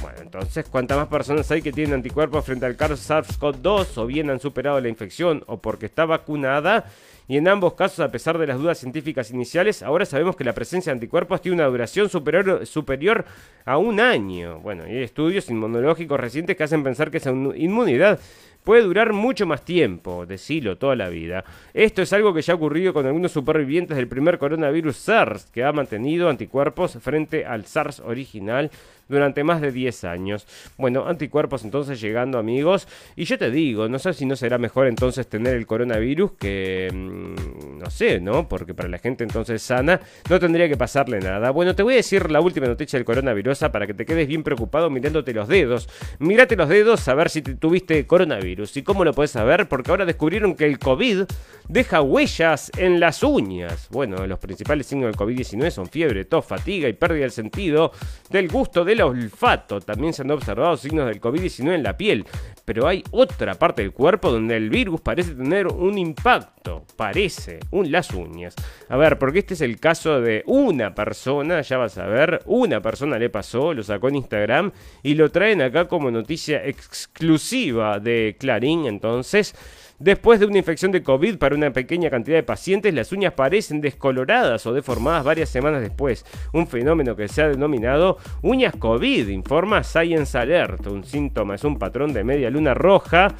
Bueno, 0.00 0.18
entonces, 0.20 0.66
cuantas 0.68 0.98
más 0.98 1.08
personas 1.08 1.50
hay 1.50 1.62
que 1.62 1.72
tienen 1.72 1.94
anticuerpos 1.94 2.44
frente 2.44 2.66
al 2.66 2.76
SARS-CoV-2 2.76 3.98
o 3.98 4.06
bien 4.06 4.30
han 4.30 4.40
superado 4.40 4.80
la 4.80 4.88
infección 4.88 5.42
o 5.46 5.60
porque 5.60 5.86
está 5.86 6.04
vacunada, 6.04 6.86
y 7.28 7.38
en 7.38 7.48
ambos 7.48 7.74
casos, 7.74 8.00
a 8.00 8.10
pesar 8.10 8.38
de 8.38 8.46
las 8.46 8.58
dudas 8.58 8.78
científicas 8.78 9.30
iniciales, 9.32 9.82
ahora 9.82 10.04
sabemos 10.04 10.36
que 10.36 10.44
la 10.44 10.52
presencia 10.52 10.92
de 10.92 10.96
anticuerpos 10.96 11.40
tiene 11.40 11.56
una 11.56 11.66
duración 11.66 12.08
superior, 12.08 12.64
superior 12.66 13.24
a 13.64 13.78
un 13.78 13.98
año. 13.98 14.60
Bueno, 14.60 14.84
hay 14.84 15.02
estudios 15.02 15.50
inmunológicos 15.50 16.20
recientes 16.20 16.56
que 16.56 16.62
hacen 16.62 16.84
pensar 16.84 17.10
que 17.10 17.16
esa 17.16 17.30
inmunidad 17.30 18.20
puede 18.66 18.82
durar 18.82 19.12
mucho 19.12 19.46
más 19.46 19.64
tiempo, 19.64 20.26
decilo, 20.26 20.76
toda 20.76 20.96
la 20.96 21.08
vida. 21.08 21.44
Esto 21.72 22.02
es 22.02 22.12
algo 22.12 22.34
que 22.34 22.42
ya 22.42 22.52
ha 22.52 22.56
ocurrido 22.56 22.92
con 22.92 23.06
algunos 23.06 23.30
supervivientes 23.30 23.96
del 23.96 24.08
primer 24.08 24.38
coronavirus 24.38 24.96
SARS, 24.96 25.46
que 25.46 25.62
ha 25.62 25.72
mantenido 25.72 26.28
anticuerpos 26.28 26.98
frente 27.00 27.44
al 27.46 27.64
SARS 27.66 28.00
original 28.00 28.70
durante 29.08 29.44
más 29.44 29.60
de 29.60 29.72
10 29.72 30.04
años. 30.04 30.46
Bueno, 30.76 31.06
anticuerpos 31.06 31.64
entonces 31.64 32.00
llegando 32.00 32.38
amigos. 32.38 32.88
Y 33.16 33.24
yo 33.24 33.38
te 33.38 33.50
digo, 33.50 33.88
no 33.88 33.98
sé 33.98 34.12
si 34.14 34.26
no 34.26 34.36
será 34.36 34.58
mejor 34.58 34.86
entonces 34.86 35.26
tener 35.26 35.56
el 35.56 35.66
coronavirus 35.66 36.32
que... 36.32 36.90
Mm, 36.92 37.78
no 37.78 37.90
sé, 37.90 38.20
¿no? 38.20 38.48
Porque 38.48 38.74
para 38.74 38.88
la 38.88 38.98
gente 38.98 39.24
entonces 39.24 39.62
sana 39.62 40.00
no 40.28 40.40
tendría 40.40 40.68
que 40.68 40.76
pasarle 40.76 41.20
nada. 41.20 41.50
Bueno, 41.50 41.74
te 41.74 41.82
voy 41.82 41.94
a 41.94 41.96
decir 41.96 42.30
la 42.30 42.40
última 42.40 42.66
noticia 42.66 42.98
del 42.98 43.04
coronavirus 43.04 43.56
para 43.72 43.86
que 43.86 43.94
te 43.94 44.04
quedes 44.04 44.28
bien 44.28 44.42
preocupado 44.42 44.90
mirándote 44.90 45.32
los 45.32 45.48
dedos. 45.48 45.88
Mírate 46.18 46.56
los 46.56 46.68
dedos 46.68 47.06
a 47.08 47.14
ver 47.14 47.30
si 47.30 47.42
tuviste 47.42 48.06
coronavirus. 48.06 48.76
¿Y 48.76 48.82
cómo 48.82 49.04
lo 49.04 49.12
puedes 49.12 49.30
saber? 49.30 49.68
Porque 49.68 49.90
ahora 49.90 50.04
descubrieron 50.04 50.54
que 50.54 50.66
el 50.66 50.78
COVID 50.78 51.24
deja 51.68 52.02
huellas 52.02 52.70
en 52.76 53.00
las 53.00 53.22
uñas. 53.22 53.88
Bueno, 53.90 54.26
los 54.26 54.38
principales 54.38 54.86
signos 54.86 55.06
del 55.06 55.16
COVID-19 55.16 55.70
son 55.70 55.86
fiebre, 55.86 56.24
tos, 56.24 56.44
fatiga 56.44 56.88
y 56.88 56.92
pérdida 56.92 57.22
del 57.22 57.30
sentido 57.30 57.92
del 58.30 58.48
gusto 58.48 58.84
del 58.84 58.95
olfato. 59.00 59.80
También 59.80 60.12
se 60.12 60.22
han 60.22 60.30
observado 60.30 60.76
signos 60.76 61.06
del 61.06 61.20
COVID-19 61.20 61.74
en 61.74 61.82
la 61.82 61.96
piel. 61.96 62.24
Pero 62.64 62.88
hay 62.88 63.04
otra 63.10 63.54
parte 63.54 63.82
del 63.82 63.92
cuerpo 63.92 64.30
donde 64.30 64.56
el 64.56 64.70
virus 64.70 65.00
parece 65.00 65.34
tener 65.34 65.66
un 65.66 65.98
impacto. 65.98 66.84
Parece, 66.96 67.60
un, 67.70 67.92
las 67.92 68.10
uñas. 68.10 68.54
A 68.88 68.96
ver, 68.96 69.18
porque 69.18 69.40
este 69.40 69.54
es 69.54 69.60
el 69.60 69.78
caso 69.78 70.20
de 70.20 70.42
una 70.46 70.94
persona, 70.94 71.60
ya 71.60 71.78
vas 71.78 71.96
a 71.98 72.06
ver, 72.06 72.42
una 72.46 72.80
persona 72.80 73.18
le 73.18 73.30
pasó, 73.30 73.72
lo 73.72 73.82
sacó 73.82 74.08
en 74.08 74.16
Instagram 74.16 74.72
y 75.02 75.14
lo 75.14 75.30
traen 75.30 75.62
acá 75.62 75.86
como 75.86 76.10
noticia 76.10 76.64
exclusiva 76.66 78.00
de 78.00 78.36
Clarín. 78.38 78.86
Entonces, 78.86 79.54
Después 79.98 80.40
de 80.40 80.46
una 80.46 80.58
infección 80.58 80.92
de 80.92 81.02
COVID 81.02 81.38
para 81.38 81.54
una 81.54 81.72
pequeña 81.72 82.10
cantidad 82.10 82.36
de 82.36 82.42
pacientes, 82.42 82.92
las 82.92 83.12
uñas 83.12 83.32
parecen 83.32 83.80
descoloradas 83.80 84.66
o 84.66 84.74
deformadas 84.74 85.24
varias 85.24 85.48
semanas 85.48 85.80
después. 85.80 86.26
Un 86.52 86.66
fenómeno 86.66 87.16
que 87.16 87.28
se 87.28 87.42
ha 87.42 87.48
denominado 87.48 88.18
uñas 88.42 88.74
COVID, 88.76 89.28
informa 89.28 89.82
Science 89.82 90.36
Alert. 90.36 90.86
Un 90.86 91.04
síntoma 91.04 91.54
es 91.54 91.64
un 91.64 91.78
patrón 91.78 92.12
de 92.12 92.24
media 92.24 92.50
luna 92.50 92.74
roja 92.74 93.34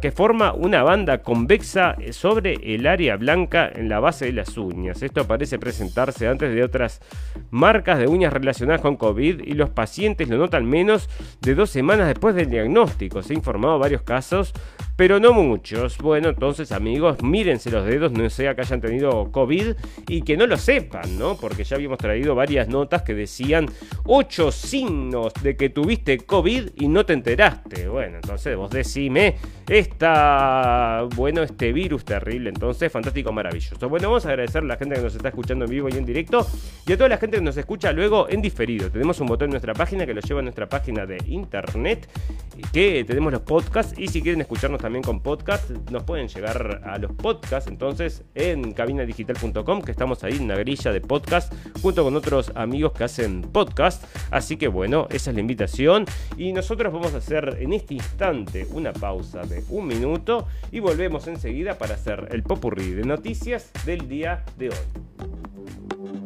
que 0.00 0.10
forma 0.10 0.54
una 0.54 0.82
banda 0.82 1.18
convexa 1.18 1.96
sobre 2.12 2.54
el 2.74 2.86
área 2.86 3.18
blanca 3.18 3.70
en 3.72 3.90
la 3.90 4.00
base 4.00 4.24
de 4.24 4.32
las 4.32 4.56
uñas. 4.56 5.02
Esto 5.02 5.26
parece 5.26 5.58
presentarse 5.58 6.26
antes 6.26 6.54
de 6.54 6.64
otras 6.64 7.02
marcas 7.50 7.98
de 7.98 8.06
uñas 8.06 8.32
relacionadas 8.32 8.80
con 8.80 8.96
COVID 8.96 9.42
y 9.44 9.52
los 9.52 9.68
pacientes 9.68 10.30
lo 10.30 10.38
notan 10.38 10.64
menos 10.64 11.10
de 11.42 11.54
dos 11.54 11.68
semanas 11.68 12.08
después 12.08 12.34
del 12.34 12.48
diagnóstico. 12.48 13.22
Se 13.22 13.34
ha 13.34 13.36
informado 13.36 13.78
varios 13.78 14.00
casos, 14.00 14.54
pero 14.98 15.20
no 15.20 15.32
muchos. 15.32 15.96
Bueno, 15.98 16.30
entonces 16.30 16.72
amigos, 16.72 17.22
mírense 17.22 17.70
los 17.70 17.86
dedos, 17.86 18.10
no 18.10 18.28
sea 18.28 18.56
que 18.56 18.62
hayan 18.62 18.80
tenido 18.80 19.30
COVID 19.30 19.76
y 20.08 20.22
que 20.22 20.36
no 20.36 20.44
lo 20.48 20.56
sepan, 20.56 21.16
¿no? 21.16 21.36
Porque 21.36 21.62
ya 21.62 21.76
habíamos 21.76 21.98
traído 21.98 22.34
varias 22.34 22.66
notas 22.66 23.02
que 23.02 23.14
decían 23.14 23.66
ocho 24.06 24.50
signos 24.50 25.32
de 25.40 25.56
que 25.56 25.70
tuviste 25.70 26.18
COVID 26.18 26.70
y 26.74 26.88
no 26.88 27.06
te 27.06 27.12
enteraste. 27.12 27.86
Bueno, 27.86 28.16
entonces 28.16 28.56
vos 28.56 28.72
decime 28.72 29.36
esta, 29.68 31.06
bueno, 31.14 31.44
este 31.44 31.72
virus 31.72 32.04
terrible. 32.04 32.48
Entonces, 32.48 32.90
fantástico, 32.90 33.30
maravilloso. 33.30 33.88
Bueno, 33.88 34.08
vamos 34.08 34.26
a 34.26 34.30
agradecer 34.30 34.64
a 34.64 34.66
la 34.66 34.76
gente 34.78 34.96
que 34.96 35.02
nos 35.02 35.14
está 35.14 35.28
escuchando 35.28 35.64
en 35.66 35.70
vivo 35.70 35.88
y 35.88 35.92
en 35.92 36.04
directo 36.04 36.44
y 36.84 36.92
a 36.92 36.96
toda 36.96 37.08
la 37.08 37.18
gente 37.18 37.36
que 37.36 37.44
nos 37.44 37.56
escucha 37.56 37.92
luego 37.92 38.28
en 38.28 38.42
diferido. 38.42 38.90
Tenemos 38.90 39.20
un 39.20 39.28
botón 39.28 39.44
en 39.44 39.50
nuestra 39.50 39.74
página 39.74 40.04
que 40.06 40.14
lo 40.14 40.22
lleva 40.22 40.40
a 40.40 40.42
nuestra 40.42 40.68
página 40.68 41.06
de 41.06 41.18
internet, 41.28 42.08
que 42.72 43.04
tenemos 43.04 43.32
los 43.32 43.42
podcasts 43.42 43.96
y 43.96 44.08
si 44.08 44.20
quieren 44.22 44.40
escucharnos 44.40 44.80
también 44.80 44.87
con 44.88 45.20
podcast, 45.20 45.70
nos 45.90 46.02
pueden 46.04 46.28
llegar 46.28 46.80
a 46.82 46.96
los 46.96 47.12
podcasts 47.12 47.70
entonces 47.70 48.24
en 48.34 48.72
cabinadigital.com, 48.72 49.82
que 49.82 49.90
estamos 49.90 50.24
ahí 50.24 50.36
en 50.36 50.44
una 50.44 50.56
grilla 50.56 50.92
de 50.92 51.02
podcast 51.02 51.52
junto 51.82 52.04
con 52.04 52.16
otros 52.16 52.50
amigos 52.54 52.92
que 52.92 53.04
hacen 53.04 53.42
podcast. 53.42 54.02
Así 54.30 54.56
que 54.56 54.66
bueno, 54.66 55.06
esa 55.10 55.30
es 55.30 55.34
la 55.34 55.42
invitación 55.42 56.06
y 56.38 56.54
nosotros 56.54 56.90
vamos 56.90 57.12
a 57.12 57.18
hacer 57.18 57.58
en 57.60 57.74
este 57.74 57.94
instante 57.94 58.66
una 58.70 58.94
pausa 58.94 59.42
de 59.42 59.62
un 59.68 59.86
minuto 59.86 60.46
y 60.72 60.80
volvemos 60.80 61.26
enseguida 61.26 61.76
para 61.76 61.94
hacer 61.94 62.28
el 62.30 62.42
popurrí 62.42 62.92
de 62.92 63.04
noticias 63.04 63.70
del 63.84 64.08
día 64.08 64.42
de 64.56 64.70
hoy. 64.70 66.17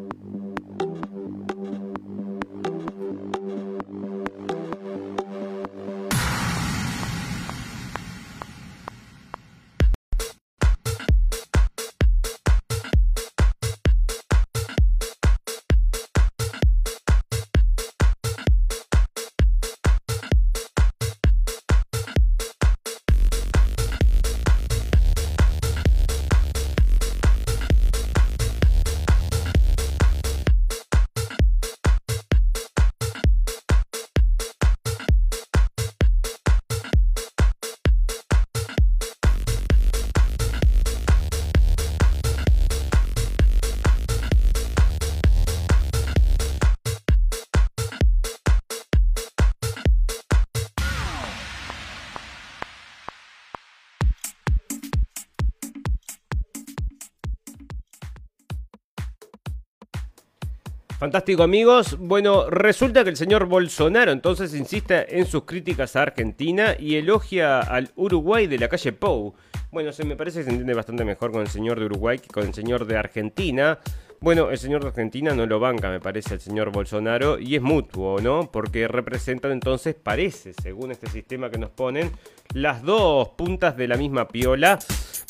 Fantástico 61.03 61.43
amigos. 61.43 61.97
Bueno, 61.99 62.49
resulta 62.49 63.03
que 63.03 63.11
el 63.11 63.17
señor 63.17 63.47
Bolsonaro 63.47 64.13
entonces 64.13 64.55
insiste 64.55 65.19
en 65.19 65.27
sus 65.27 65.43
críticas 65.43 65.97
a 65.97 66.03
Argentina 66.03 66.77
y 66.79 66.95
elogia 66.95 67.59
al 67.59 67.91
Uruguay 67.97 68.47
de 68.47 68.57
la 68.57 68.69
calle 68.69 68.93
Pou. 68.93 69.35
Bueno, 69.73 69.91
se 69.91 70.05
me 70.05 70.15
parece 70.15 70.39
que 70.39 70.45
se 70.45 70.51
entiende 70.51 70.75
bastante 70.75 71.05
mejor 71.05 71.33
con 71.33 71.41
el 71.41 71.49
señor 71.49 71.81
de 71.81 71.87
Uruguay 71.87 72.21
que 72.21 72.29
con 72.29 72.47
el 72.47 72.55
señor 72.55 72.87
de 72.87 72.97
Argentina. 72.99 73.81
Bueno, 74.23 74.53
el 74.53 74.59
señor 74.59 74.83
de 74.83 74.89
Argentina 74.91 75.35
no 75.35 75.47
lo 75.47 75.59
banca, 75.59 75.91
me 75.91 75.99
parece, 75.99 76.35
el 76.35 76.41
señor 76.41 76.71
Bolsonaro, 76.71 77.41
y 77.41 77.57
es 77.57 77.61
mutuo, 77.61 78.21
¿no? 78.21 78.49
Porque 78.53 78.87
representan 78.87 79.51
entonces, 79.51 79.97
parece, 80.01 80.53
según 80.53 80.93
este 80.93 81.11
sistema 81.11 81.51
que 81.51 81.59
nos 81.59 81.71
ponen, 81.71 82.13
las 82.55 82.85
dos 82.85 83.31
puntas 83.31 83.77
de 83.77 83.89
la 83.89 83.97
misma 83.97 84.29
piola. 84.29 84.79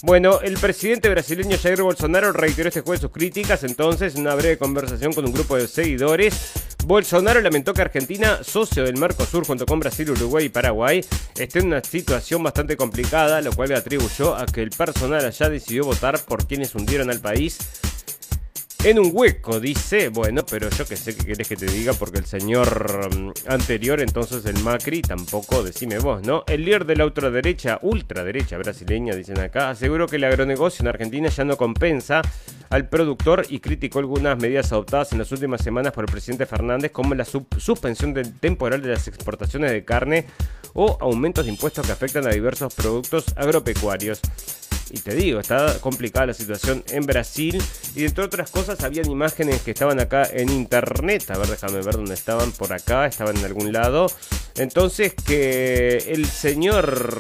Bueno, 0.03 0.41
el 0.43 0.59
presidente 0.59 1.09
brasileño 1.09 1.57
Jair 1.57 1.81
Bolsonaro 1.81 2.33
reiteró 2.33 2.69
este 2.69 2.83
jueves 2.83 3.01
sus 3.01 3.11
críticas, 3.11 3.65
entonces, 3.65 4.15
en 4.15 4.21
una 4.21 4.35
breve 4.35 4.59
conversación 4.59 5.15
con 5.15 5.25
un 5.25 5.33
grupo 5.33 5.57
de 5.57 5.69
seguidores. 5.69 6.53
Bolsonaro 6.85 7.41
lamentó 7.41 7.73
que 7.73 7.81
Argentina, 7.81 8.41
socio 8.45 8.85
del 8.85 8.99
Mercosur 8.99 9.47
junto 9.47 9.65
con 9.65 9.81
Brasil, 9.81 10.11
Uruguay 10.11 10.45
y 10.45 10.51
Paraguay, 10.51 11.03
esté 11.39 11.61
en 11.61 11.69
una 11.69 11.83
situación 11.83 12.43
bastante 12.43 12.77
complicada, 12.77 13.41
lo 13.41 13.53
cual 13.55 13.71
le 13.71 13.77
atribuyó 13.77 14.35
a 14.35 14.45
que 14.45 14.61
el 14.61 14.69
personal 14.69 15.25
allá 15.25 15.49
decidió 15.49 15.85
votar 15.85 16.21
por 16.27 16.47
quienes 16.47 16.75
hundieron 16.75 17.09
al 17.09 17.21
país 17.21 17.59
en 18.85 18.99
un 18.99 19.11
hueco, 19.13 19.61
dice. 19.61 20.09
Bueno, 20.09 20.45
pero 20.49 20.69
yo 20.71 20.85
que 20.87 20.97
sé 20.97 21.15
que 21.15 21.25
querés 21.25 21.49
que 21.49 21.57
te 21.57 21.67
diga 21.67 21.93
porque 21.93 22.19
el 22.19 22.27
señor 22.27 23.15
mm, 23.15 23.33
anterior, 23.49 24.01
entonces 24.01 24.45
el 24.47 24.59
Macri, 24.63 25.03
tampoco, 25.03 25.63
decime 25.63 25.99
vos, 25.99 26.23
¿no? 26.27 26.43
El 26.49 26.65
líder 26.65 26.85
de 26.85 26.97
la 26.97 27.05
ultraderecha, 27.05 27.79
ultraderecha 27.83 28.59
brasileña, 28.59 29.15
dicen 29.15 29.39
acá, 29.39 29.71
aseguró 29.71 30.09
que 30.09 30.17
el 30.17 30.25
agronegocio 30.25 30.83
en 30.83 30.89
Argentina 30.89 31.29
ya 31.29 31.45
no 31.45 31.57
compensa 31.57 32.23
al 32.71 32.89
productor 32.89 33.47
y 33.49 33.61
criticó 33.61 34.01
algunas 34.01 34.39
medidas 34.39 34.73
adoptadas 34.73 35.13
en 35.13 35.19
las 35.19 35.31
últimas 35.31 35.63
semanas 35.63 35.93
por 35.93 36.05
el 36.05 36.11
presidente 36.11 36.47
Fernández, 36.47 36.91
como 36.91 37.15
la 37.15 37.25
suspensión 37.25 38.15
temporal 38.41 38.83
de 38.83 38.89
las 38.89 39.07
exportaciones 39.07 39.71
de 39.71 39.85
carne 39.85 40.27
o 40.73 40.97
aumentos 41.01 41.45
de 41.45 41.53
impuestos 41.53 41.87
que 41.87 41.93
afectan 41.93 42.27
a 42.27 42.31
diversos 42.31 42.75
productos 42.75 43.27
agropecuarios. 43.37 44.21
Y 44.91 45.01
te 45.01 45.15
digo, 45.15 45.41
está 45.41 45.79
complicada 45.81 46.27
la 46.27 46.35
situación 46.35 46.85
en 46.91 47.05
Brasil. 47.05 47.63
Y 47.95 48.05
entre 48.05 48.25
otras 48.25 48.51
cosas, 48.51 48.83
habían 48.83 49.11
imágenes 49.11 49.63
que 49.63 49.71
estaban 49.71 50.01
acá 50.01 50.29
en 50.31 50.51
internet. 50.51 51.31
A 51.31 51.39
ver, 51.39 51.49
déjame 51.49 51.81
ver 51.83 51.95
dónde 51.95 52.15
estaban. 52.15 52.53
Por 52.53 52.73
acá, 52.73 53.07
estaban 53.07 53.37
en 53.37 53.45
algún 53.45 53.73
lado. 53.73 54.07
Entonces, 54.57 55.15
que 55.15 55.97
el 56.09 56.27
señor 56.27 57.19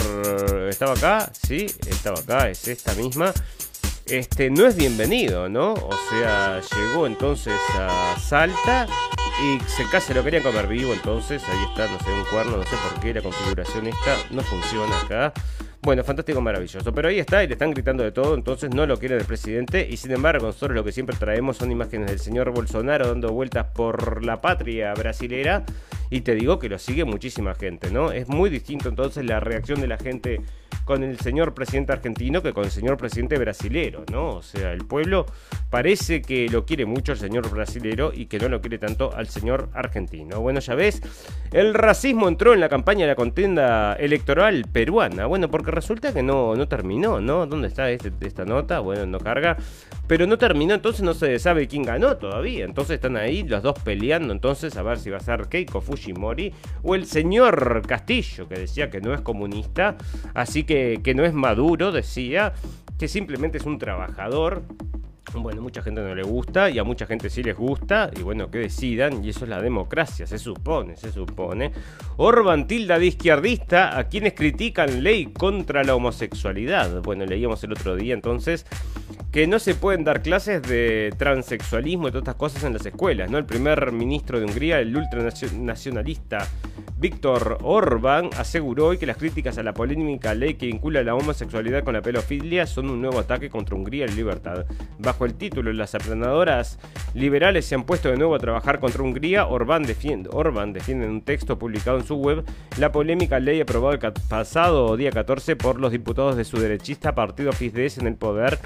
estaba 0.68 0.92
acá, 0.92 1.32
sí, 1.46 1.66
estaba 1.86 2.20
acá, 2.20 2.50
es 2.50 2.68
esta 2.68 2.94
misma 2.94 3.32
este, 4.06 4.50
no 4.50 4.66
es 4.66 4.76
bienvenido, 4.76 5.48
¿no? 5.48 5.74
O 5.74 5.90
sea, 6.10 6.60
llegó 6.60 7.06
entonces 7.06 7.58
a 7.78 8.16
Salta 8.18 8.86
y 9.42 9.60
se 9.70 9.88
casi 9.90 10.12
lo 10.12 10.22
querían 10.22 10.42
comer 10.42 10.66
vivo, 10.66 10.92
entonces 10.92 11.42
ahí 11.48 11.64
está, 11.70 11.90
no 11.90 11.98
sé, 11.98 12.10
un 12.10 12.24
cuerno, 12.26 12.56
no 12.58 12.64
sé 12.64 12.76
por 12.76 13.00
qué 13.00 13.14
la 13.14 13.22
configuración 13.22 13.86
esta 13.86 14.16
no 14.30 14.42
funciona 14.42 15.00
acá. 15.00 15.32
Bueno, 15.84 16.04
fantástico, 16.04 16.40
maravilloso. 16.40 16.94
Pero 16.94 17.08
ahí 17.08 17.18
está, 17.18 17.42
y 17.42 17.48
le 17.48 17.54
están 17.54 17.72
gritando 17.72 18.04
de 18.04 18.12
todo, 18.12 18.36
entonces 18.36 18.72
no 18.72 18.86
lo 18.86 18.96
quiere 18.98 19.16
el 19.16 19.24
presidente. 19.24 19.88
Y 19.90 19.96
sin 19.96 20.12
embargo, 20.12 20.46
nosotros 20.46 20.76
lo 20.76 20.84
que 20.84 20.92
siempre 20.92 21.16
traemos 21.16 21.56
son 21.56 21.72
imágenes 21.72 22.08
del 22.08 22.20
señor 22.20 22.52
Bolsonaro 22.52 23.08
dando 23.08 23.32
vueltas 23.32 23.66
por 23.74 24.24
la 24.24 24.40
patria 24.40 24.94
brasilera. 24.94 25.64
Y 26.08 26.20
te 26.20 26.36
digo 26.36 26.60
que 26.60 26.68
lo 26.68 26.78
sigue 26.78 27.04
muchísima 27.04 27.56
gente, 27.56 27.90
¿no? 27.90 28.12
Es 28.12 28.28
muy 28.28 28.48
distinto 28.48 28.88
entonces 28.88 29.24
la 29.24 29.40
reacción 29.40 29.80
de 29.80 29.88
la 29.88 29.96
gente 29.96 30.40
con 30.84 31.02
el 31.02 31.18
señor 31.18 31.54
presidente 31.54 31.92
argentino 31.92 32.42
que 32.42 32.52
con 32.52 32.64
el 32.64 32.70
señor 32.70 32.96
presidente 32.96 33.38
brasilero, 33.38 34.04
¿no? 34.10 34.36
O 34.36 34.42
sea, 34.42 34.72
el 34.72 34.84
pueblo 34.84 35.26
parece 35.70 36.22
que 36.22 36.48
lo 36.48 36.64
quiere 36.64 36.86
mucho 36.86 37.12
el 37.12 37.18
señor 37.18 37.50
brasilero 37.50 38.12
y 38.14 38.26
que 38.26 38.38
no 38.38 38.48
lo 38.48 38.60
quiere 38.60 38.78
tanto 38.78 39.14
al 39.14 39.28
señor 39.28 39.70
argentino. 39.74 40.40
Bueno, 40.40 40.60
ya 40.60 40.74
ves, 40.74 41.02
el 41.52 41.74
racismo 41.74 42.28
entró 42.28 42.54
en 42.54 42.60
la 42.60 42.68
campaña 42.68 43.02
de 43.02 43.12
la 43.12 43.16
contienda 43.16 43.94
electoral 43.94 44.64
peruana. 44.72 45.26
Bueno, 45.26 45.50
porque 45.50 45.70
resulta 45.70 46.12
que 46.12 46.22
no, 46.22 46.54
no 46.56 46.68
terminó, 46.68 47.20
¿no? 47.20 47.46
¿Dónde 47.46 47.68
está 47.68 47.90
este, 47.90 48.12
esta 48.22 48.44
nota? 48.44 48.80
Bueno, 48.80 49.06
no 49.06 49.18
carga. 49.18 49.56
Pero 50.06 50.26
no 50.26 50.36
terminó, 50.36 50.74
entonces 50.74 51.02
no 51.02 51.14
se 51.14 51.38
sabe 51.38 51.68
quién 51.68 51.84
ganó 51.84 52.16
todavía. 52.16 52.64
Entonces 52.64 52.94
están 52.94 53.16
ahí 53.16 53.44
los 53.44 53.62
dos 53.62 53.78
peleando, 53.78 54.32
entonces 54.32 54.76
a 54.76 54.82
ver 54.82 54.98
si 54.98 55.10
va 55.10 55.18
a 55.18 55.20
ser 55.20 55.48
Keiko 55.48 55.80
Fujimori 55.80 56.52
o 56.82 56.94
el 56.94 57.06
señor 57.06 57.82
Castillo, 57.86 58.48
que 58.48 58.56
decía 58.56 58.90
que 58.90 59.00
no 59.00 59.14
es 59.14 59.20
comunista. 59.20 59.96
Así 60.34 60.64
que 60.64 60.71
que, 61.02 61.14
no 61.14 61.24
es 61.24 61.34
maduro, 61.34 61.92
decía, 61.92 62.54
que 62.98 63.08
simplemente 63.08 63.58
es 63.58 63.64
un 63.64 63.78
trabajador 63.78 64.62
bueno, 65.34 65.62
mucha 65.62 65.82
gente 65.82 66.00
no 66.00 66.14
le 66.14 66.22
gusta 66.22 66.68
y 66.70 66.78
a 66.78 66.84
mucha 66.84 67.06
gente 67.06 67.30
sí 67.30 67.42
les 67.42 67.56
gusta 67.56 68.10
y 68.16 68.22
bueno, 68.22 68.50
que 68.50 68.58
decidan 68.58 69.24
y 69.24 69.30
eso 69.30 69.44
es 69.44 69.50
la 69.50 69.62
democracia, 69.62 70.26
se 70.26 70.38
supone, 70.38 70.96
se 70.96 71.12
supone. 71.12 71.72
Orban 72.16 72.66
tilda 72.66 72.98
de 72.98 73.06
izquierdista 73.06 73.98
a 73.98 74.08
quienes 74.08 74.34
critican 74.34 75.02
ley 75.02 75.26
contra 75.26 75.84
la 75.84 75.94
homosexualidad. 75.94 77.02
Bueno, 77.02 77.24
leíamos 77.24 77.62
el 77.64 77.72
otro 77.72 77.96
día 77.96 78.14
entonces 78.14 78.66
que 79.32 79.46
no 79.46 79.58
se 79.58 79.74
pueden 79.74 80.04
dar 80.04 80.20
clases 80.20 80.62
de 80.62 81.14
transexualismo 81.16 82.08
y 82.08 82.10
todas 82.10 82.22
estas 82.22 82.34
cosas 82.34 82.64
en 82.64 82.74
las 82.74 82.84
escuelas, 82.84 83.30
¿no? 83.30 83.38
El 83.38 83.46
primer 83.46 83.90
ministro 83.90 84.38
de 84.38 84.44
Hungría, 84.44 84.78
el 84.78 84.94
ultranacionalista 84.94 86.46
Víctor 86.98 87.58
Orbán 87.62 88.30
aseguró 88.36 88.88
hoy 88.88 88.98
que 88.98 89.06
las 89.06 89.16
críticas 89.16 89.58
a 89.58 89.62
la 89.62 89.74
polémica 89.74 90.34
ley 90.34 90.54
que 90.54 90.66
vincula 90.66 91.02
la 91.02 91.14
homosexualidad 91.14 91.82
con 91.82 91.94
la 91.94 92.02
pedofilia 92.02 92.64
son 92.66 92.90
un 92.90 93.00
nuevo 93.00 93.18
ataque 93.18 93.50
contra 93.50 93.74
Hungría 93.74 94.04
y 94.04 94.10
libertad. 94.10 94.66
Bajo 94.98 95.21
el 95.24 95.34
título 95.34 95.72
Las 95.72 95.94
aplanadoras 95.94 96.78
liberales 97.14 97.66
se 97.66 97.74
han 97.74 97.84
puesto 97.84 98.10
de 98.10 98.16
nuevo 98.16 98.34
a 98.34 98.38
trabajar 98.38 98.80
contra 98.80 99.02
Hungría, 99.02 99.46
Orbán 99.46 99.82
defiende, 99.82 100.30
Orbán 100.32 100.72
defiende 100.72 101.06
en 101.06 101.12
un 101.12 101.22
texto 101.22 101.58
publicado 101.58 101.98
en 101.98 102.04
su 102.04 102.16
web 102.16 102.44
la 102.78 102.92
polémica 102.92 103.38
ley 103.38 103.60
aprobada 103.60 103.94
el 103.94 104.12
pasado 104.28 104.96
día 104.96 105.10
14 105.10 105.56
por 105.56 105.80
los 105.80 105.92
diputados 105.92 106.36
de 106.36 106.44
su 106.44 106.58
derechista 106.58 107.14
partido 107.14 107.52
Fidesz 107.52 107.98
en 107.98 108.06
el 108.06 108.16
poder 108.16 108.58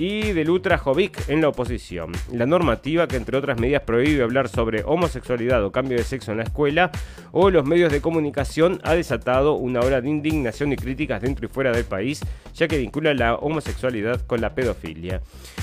y 0.00 0.32
de 0.32 0.46
Lutra 0.46 0.78
Jovic 0.78 1.28
en 1.28 1.42
la 1.42 1.48
oposición. 1.48 2.12
La 2.32 2.46
normativa 2.46 3.06
que 3.06 3.16
entre 3.16 3.36
otras 3.36 3.60
medidas 3.60 3.82
prohíbe 3.82 4.22
hablar 4.22 4.48
sobre 4.48 4.82
homosexualidad 4.82 5.62
o 5.62 5.72
cambio 5.72 5.98
de 5.98 6.04
sexo 6.04 6.30
en 6.32 6.38
la 6.38 6.44
escuela 6.44 6.90
o 7.32 7.50
los 7.50 7.66
medios 7.66 7.92
de 7.92 8.00
comunicación 8.00 8.80
ha 8.82 8.94
desatado 8.94 9.56
una 9.56 9.80
ola 9.80 10.00
de 10.00 10.08
indignación 10.08 10.72
y 10.72 10.76
críticas 10.76 11.20
dentro 11.20 11.44
y 11.44 11.48
fuera 11.50 11.72
del 11.72 11.84
país, 11.84 12.22
ya 12.54 12.66
que 12.66 12.78
vincula 12.78 13.12
la 13.12 13.34
homosexualidad 13.34 14.22
con 14.26 14.40
la 14.40 14.54
pedofilia. 14.54 15.20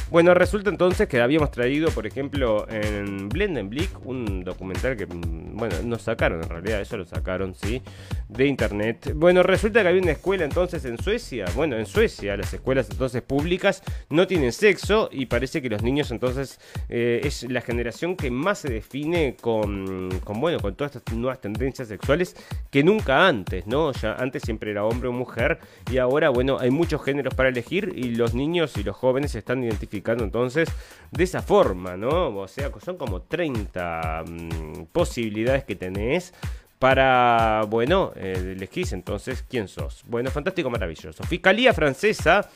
Bueno, 0.09 0.33
resulta 0.33 0.69
entonces 0.69 1.09
que 1.09 1.19
habíamos 1.19 1.51
traído, 1.51 1.89
por 1.91 2.07
ejemplo, 2.07 2.65
en 2.69 3.27
Blendenblick, 3.27 4.05
un 4.05 4.41
documental 4.41 4.95
que, 4.95 5.05
mm, 5.05 5.57
bueno, 5.57 5.75
nos 5.83 6.03
sacaron 6.03 6.41
en 6.41 6.47
realidad, 6.47 6.79
eso 6.79 6.95
lo 6.95 7.05
sacaron, 7.05 7.53
sí, 7.53 7.81
de 8.29 8.45
internet. 8.45 9.11
Bueno, 9.15 9.43
resulta 9.43 9.81
que 9.81 9.89
había 9.89 10.01
una 10.01 10.13
escuela 10.13 10.45
entonces 10.45 10.85
en 10.85 10.97
Suecia, 10.97 11.45
bueno, 11.55 11.75
en 11.75 11.85
Suecia 11.85 12.37
las 12.37 12.53
escuelas 12.53 12.87
entonces 12.89 13.21
públicas 13.21 13.83
no 14.09 14.27
tienen 14.27 14.53
sexo 14.53 15.09
y 15.11 15.25
parece 15.25 15.61
que 15.61 15.69
los 15.69 15.83
niños 15.83 16.09
entonces 16.11 16.57
eh, 16.87 17.19
es 17.25 17.43
la 17.43 17.59
generación 17.59 18.15
que 18.15 18.31
más 18.31 18.59
se 18.59 18.69
define 18.69 19.35
con, 19.35 20.09
con, 20.23 20.39
bueno, 20.39 20.61
con 20.61 20.75
todas 20.75 20.95
estas 20.95 21.15
nuevas 21.17 21.41
tendencias 21.41 21.89
sexuales 21.89 22.37
que 22.71 22.81
nunca 22.81 23.27
antes, 23.27 23.67
¿no? 23.67 23.91
Ya 23.91 24.13
antes 24.13 24.43
siempre 24.43 24.71
era 24.71 24.85
hombre 24.85 25.09
o 25.09 25.11
mujer 25.11 25.59
y 25.91 25.97
ahora, 25.97 26.29
bueno, 26.29 26.59
hay 26.59 26.71
muchos 26.71 27.03
géneros 27.03 27.33
para 27.33 27.49
elegir 27.49 27.91
y 27.93 28.15
los 28.15 28.33
niños 28.33 28.77
y 28.77 28.83
los 28.83 28.95
jóvenes 28.95 29.31
se 29.31 29.39
están 29.39 29.61
identificando 29.65 29.96
entonces 30.05 30.69
de 31.11 31.23
esa 31.23 31.41
forma, 31.41 31.97
¿no? 31.97 32.37
O 32.37 32.47
sea, 32.47 32.71
son 32.83 32.97
como 32.97 33.21
30 33.21 34.23
mm, 34.27 34.83
posibilidades 34.91 35.63
que 35.63 35.75
tenés 35.75 36.33
para, 36.79 37.63
bueno, 37.67 38.11
eh, 38.15 38.53
elegís 38.55 38.93
entonces 38.93 39.43
quién 39.47 39.67
sos. 39.67 40.03
Bueno, 40.07 40.29
fantástico, 40.29 40.69
maravilloso. 40.69 41.23
Fiscalía 41.23 41.73
francesa 41.73 42.49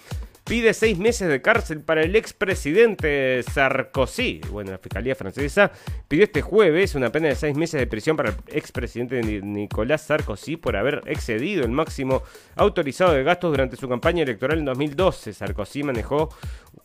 pide 0.52 0.74
seis 0.74 0.98
meses 0.98 1.30
de 1.30 1.42
cárcel 1.42 1.80
para 1.80 2.02
el 2.02 2.14
expresidente 2.14 3.42
Sarkozy. 3.42 4.42
Bueno, 4.52 4.72
la 4.72 4.80
Fiscalía 4.80 5.16
Francesa 5.16 5.72
pidió 6.10 6.26
este 6.26 6.42
jueves 6.42 6.94
una 6.94 7.10
pena 7.10 7.30
de 7.30 7.36
seis 7.36 7.56
meses 7.56 7.80
de 7.80 7.88
prisión 7.88 8.18
para 8.18 8.32
el 8.32 8.36
expresidente 8.48 9.24
Nicolás 9.24 10.02
Sarkozy 10.02 10.58
por 10.58 10.76
haber 10.76 11.04
excedido 11.06 11.64
el 11.64 11.72
máximo 11.72 12.24
autorizado 12.58 13.14
de 13.14 13.24
gastos 13.24 13.52
durante 13.52 13.78
su 13.78 13.88
campaña 13.88 14.24
electoral 14.24 14.60
en 14.60 14.66
2012. 14.66 15.32
Sarkozy 15.32 15.84
manejó 15.84 16.28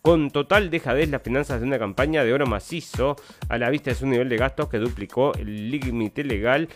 con 0.01 0.31
total 0.31 0.71
dejadez 0.71 1.11
las 1.11 1.23
finanzas 1.23 1.61
de 1.61 1.67
una 1.67 1.81
campaña 1.81 2.23
de 2.23 2.33
oro 2.33 2.47
macizo 2.47 3.17
a 3.49 3.59
la 3.59 3.69
vista 3.69 3.91
de 3.91 3.97
su 3.97 4.07
nivel 4.07 4.29
de 4.29 4.37
gastos 4.37 4.69
que 4.69 4.79
duplicó 4.79 5.35
el 5.35 5.73
límite 5.73 6.23
legal 6.23 6.69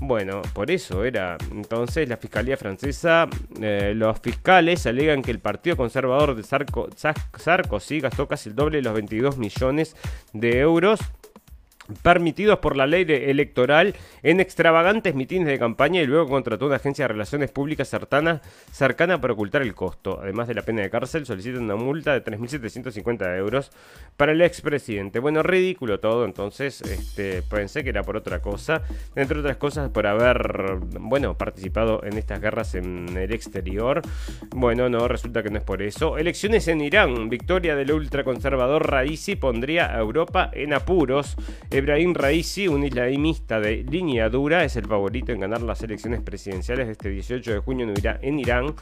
bueno, 0.00 0.42
por 0.52 0.70
eso 0.70 1.04
era. 1.04 1.38
Entonces, 1.50 2.08
la 2.08 2.16
Fiscalía 2.16 2.56
Francesa, 2.56 3.28
eh, 3.60 3.92
los 3.94 4.20
fiscales 4.20 4.86
alegan 4.86 5.22
que 5.22 5.30
el 5.30 5.40
Partido 5.40 5.76
Conservador 5.76 6.34
de 6.36 6.42
Sarkozy 6.42 8.00
gastó 8.00 8.28
casi 8.28 8.50
el 8.50 8.54
doble 8.54 8.78
de 8.78 8.82
los 8.82 8.94
22 8.94 9.38
millones 9.38 9.96
de 10.32 10.58
euros 10.60 11.00
permitidos 12.02 12.58
por 12.58 12.76
la 12.76 12.86
ley 12.86 13.04
electoral 13.08 13.94
en 14.22 14.40
extravagantes 14.40 15.14
mitines 15.14 15.46
de 15.46 15.58
campaña 15.58 16.02
y 16.02 16.06
luego 16.06 16.28
contrató 16.28 16.66
una 16.66 16.76
agencia 16.76 17.04
de 17.04 17.08
relaciones 17.08 17.50
públicas 17.50 17.88
cercana, 17.88 19.20
para 19.20 19.32
ocultar 19.32 19.62
el 19.62 19.74
costo. 19.74 20.18
Además 20.22 20.48
de 20.48 20.54
la 20.54 20.62
pena 20.62 20.82
de 20.82 20.90
cárcel, 20.90 21.26
solicitan 21.26 21.64
una 21.64 21.76
multa 21.76 22.12
de 22.12 22.24
3.750 22.24 23.36
euros 23.38 23.70
para 24.16 24.32
el 24.32 24.42
expresidente. 24.42 25.18
Bueno, 25.18 25.42
ridículo 25.42 26.00
todo, 26.00 26.24
entonces 26.24 26.82
este, 26.82 27.42
pensé 27.42 27.82
que 27.84 27.90
era 27.90 28.02
por 28.02 28.16
otra 28.16 28.40
cosa. 28.40 28.82
Entre 29.14 29.38
otras 29.38 29.56
cosas, 29.56 29.90
por 29.90 30.06
haber, 30.06 30.78
bueno, 30.98 31.36
participado 31.36 32.02
en 32.04 32.18
estas 32.18 32.40
guerras 32.40 32.74
en 32.74 33.16
el 33.16 33.32
exterior. 33.32 34.02
Bueno, 34.50 34.88
no, 34.88 35.08
resulta 35.08 35.42
que 35.42 35.50
no 35.50 35.58
es 35.58 35.64
por 35.64 35.82
eso. 35.82 36.18
Elecciones 36.18 36.68
en 36.68 36.80
Irán. 36.80 37.28
Victoria 37.28 37.76
del 37.76 37.92
ultraconservador 37.92 38.90
Raisi 38.90 39.36
pondría 39.36 39.94
a 39.94 39.98
Europa 39.98 40.50
en 40.52 40.72
apuros. 40.72 41.36
Ebrahim 41.76 42.14
Raisi, 42.14 42.68
un 42.68 42.84
islamista 42.84 43.60
de 43.60 43.84
línea 43.84 44.30
dura, 44.30 44.64
es 44.64 44.76
el 44.76 44.86
favorito 44.86 45.32
en 45.32 45.40
ganar 45.40 45.60
las 45.60 45.82
elecciones 45.82 46.22
presidenciales 46.22 46.86
de 46.86 46.92
este 46.92 47.10
18 47.10 47.52
de 47.52 47.58
junio 47.58 47.86
en 48.02 48.38
Irán, 48.38 48.74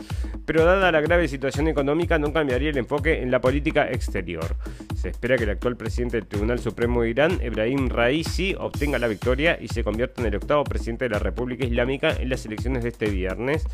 pero 0.47 0.65
dada 0.65 0.93
la 0.93 1.01
grave 1.01 1.27
situación 1.27 1.67
económica 1.67 2.21
no 2.21 2.33
cambiaría 2.33 2.71
el 2.71 2.79
enfoque 2.79 3.21
en 3.21 3.33
la 3.33 3.41
política 3.41 3.91
exterior. 3.91 4.55
Se 4.95 5.09
espera 5.09 5.37
que 5.37 5.43
el 5.43 5.51
actual 5.51 5.77
presidente 5.77 6.19
del 6.19 6.29
Tribunal 6.29 6.61
Supremo 6.61 7.03
de 7.03 7.11
Irán, 7.11 7.41
Ebrahim 7.43 7.89
Raisi, 7.89 8.55
obtenga 8.57 9.01
la 9.01 9.09
victoria 9.09 9.59
y 9.61 9.67
se 9.67 9.83
convierta 9.83 10.21
en 10.21 10.29
el 10.29 10.37
octavo 10.37 10.63
presidente 10.63 11.07
de 11.07 11.11
la 11.11 11.19
República 11.19 11.65
Islámica 11.65 12.15
en 12.17 12.29
las 12.29 12.47
elecciones 12.47 12.85
de 12.85 12.91
este 12.91 13.11
viernes. 13.11 13.67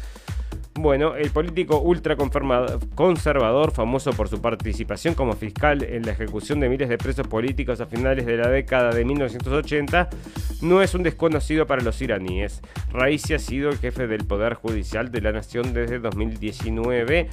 Bueno, 0.74 1.14
el 1.16 1.30
político 1.30 1.80
ultraconservador, 1.80 3.72
famoso 3.72 4.12
por 4.12 4.28
su 4.28 4.40
participación 4.40 5.14
como 5.14 5.34
fiscal 5.34 5.82
en 5.82 6.06
la 6.06 6.12
ejecución 6.12 6.60
de 6.60 6.68
miles 6.70 6.88
de 6.88 6.96
presos 6.96 7.26
políticos 7.26 7.80
a 7.82 7.86
finales 7.86 8.24
de 8.24 8.36
la 8.36 8.48
década 8.48 8.92
de 8.92 9.04
1980, 9.10 10.08
no 10.62 10.82
es 10.82 10.94
un 10.94 11.02
desconocido 11.02 11.66
para 11.66 11.82
los 11.82 12.00
iraníes. 12.02 12.60
Raisi 12.92 13.34
ha 13.34 13.38
sido 13.38 13.70
el 13.70 13.78
jefe 13.78 14.06
del 14.06 14.26
Poder 14.26 14.54
Judicial 14.54 15.10
de 15.10 15.20
la 15.20 15.32
nación 15.32 15.72
desde 15.72 15.98
2019 15.98 17.28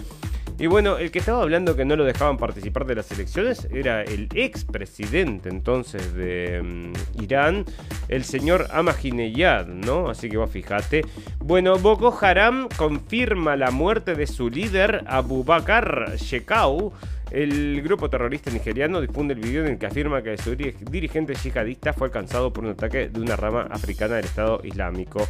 Y 0.59 0.67
bueno, 0.67 0.97
el 0.97 1.11
que 1.11 1.19
estaba 1.19 1.41
hablando 1.43 1.75
que 1.75 1.85
no 1.85 1.95
lo 1.95 2.03
dejaban 2.03 2.37
participar 2.37 2.85
de 2.85 2.95
las 2.95 3.11
elecciones 3.11 3.67
era 3.71 4.01
el 4.01 4.27
expresidente 4.33 5.49
entonces 5.49 6.15
de 6.15 6.61
mm, 6.63 7.21
Irán, 7.21 7.65
el 8.07 8.23
señor 8.23 8.67
Ahmadinejad, 8.71 9.67
¿no? 9.67 10.09
Así 10.09 10.29
que 10.29 10.37
vos 10.37 10.49
fijate. 10.49 11.05
Bueno, 11.39 11.77
Boko 11.77 12.17
Haram 12.19 12.69
confirma 12.75 13.55
la 13.55 13.71
muerte 13.71 14.15
de 14.15 14.25
su 14.25 14.49
líder 14.49 15.03
Abu 15.07 15.43
Bakr 15.43 16.15
Shekau. 16.17 16.91
El 17.31 17.81
grupo 17.81 18.09
terrorista 18.09 18.49
nigeriano 18.51 19.01
difunde 19.01 19.33
el 19.33 19.41
video 19.41 19.65
en 19.65 19.73
el 19.73 19.77
que 19.77 19.85
afirma 19.85 20.21
que 20.21 20.37
su 20.37 20.55
dirigente 20.55 21.35
yihadista 21.35 21.91
fue 21.91 22.07
alcanzado 22.07 22.53
por 22.53 22.63
un 22.63 22.71
ataque 22.71 23.09
de 23.09 23.19
una 23.19 23.35
rama 23.35 23.67
africana 23.69 24.15
del 24.15 24.25
Estado 24.25 24.61
Islámico. 24.63 25.27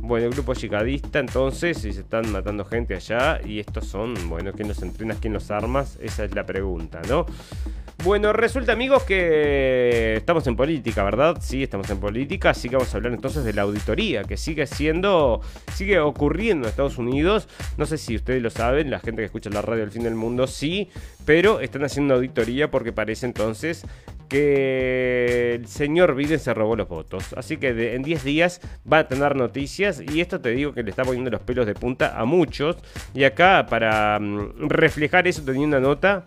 Bueno, 0.00 0.26
el 0.26 0.32
grupo 0.32 0.54
yihadista 0.54 1.18
entonces, 1.18 1.78
si 1.78 1.92
se 1.92 2.00
están 2.00 2.30
matando 2.32 2.64
gente 2.64 2.94
allá, 2.94 3.40
y 3.44 3.58
estos 3.58 3.86
son, 3.86 4.14
bueno, 4.28 4.52
¿quién 4.52 4.68
los 4.68 4.82
entrena, 4.82 5.16
quién 5.20 5.32
los 5.32 5.50
armas? 5.50 5.98
Esa 6.00 6.24
es 6.24 6.34
la 6.34 6.44
pregunta, 6.46 7.02
¿no? 7.08 7.26
Bueno, 8.02 8.32
resulta 8.32 8.72
amigos 8.72 9.04
que 9.04 10.16
estamos 10.16 10.46
en 10.46 10.56
política, 10.56 11.04
¿verdad? 11.04 11.38
Sí, 11.40 11.62
estamos 11.62 11.88
en 11.88 12.00
política, 12.00 12.50
así 12.50 12.68
que 12.68 12.76
vamos 12.76 12.92
a 12.92 12.96
hablar 12.98 13.12
entonces 13.12 13.44
de 13.44 13.52
la 13.52 13.62
auditoría, 13.62 14.24
que 14.24 14.36
sigue 14.36 14.66
siendo, 14.66 15.40
sigue 15.72 15.98
ocurriendo 16.00 16.66
en 16.66 16.70
Estados 16.70 16.98
Unidos. 16.98 17.48
No 17.78 17.86
sé 17.86 17.96
si 17.96 18.16
ustedes 18.16 18.42
lo 18.42 18.50
saben, 18.50 18.90
la 18.90 18.98
gente 18.98 19.22
que 19.22 19.26
escucha 19.26 19.48
la 19.48 19.62
radio 19.62 19.82
del 19.82 19.90
fin 19.90 20.02
del 20.02 20.16
mundo 20.16 20.46
sí, 20.46 20.90
pero 21.24 21.60
están 21.60 21.84
haciendo 21.84 22.14
auditoría 22.14 22.70
porque 22.70 22.92
parece 22.92 23.26
entonces 23.26 23.86
que 24.28 25.54
el 25.54 25.66
señor 25.66 26.14
Biden 26.14 26.40
se 26.40 26.52
robó 26.52 26.76
los 26.76 26.88
votos. 26.88 27.32
Así 27.36 27.56
que 27.56 27.94
en 27.94 28.02
10 28.02 28.24
días 28.24 28.60
va 28.90 28.98
a 28.98 29.08
tener 29.08 29.36
noticias 29.36 30.02
y 30.02 30.20
esto 30.20 30.40
te 30.40 30.50
digo 30.50 30.74
que 30.74 30.82
le 30.82 30.90
está 30.90 31.04
poniendo 31.04 31.30
los 31.30 31.40
pelos 31.40 31.66
de 31.66 31.74
punta 31.74 32.18
a 32.20 32.24
muchos. 32.24 32.76
Y 33.14 33.24
acá 33.24 33.66
para 33.68 34.18
mm, 34.18 34.68
reflejar 34.68 35.26
eso 35.26 35.42
tenía 35.42 35.66
una 35.66 35.80
nota 35.80 36.26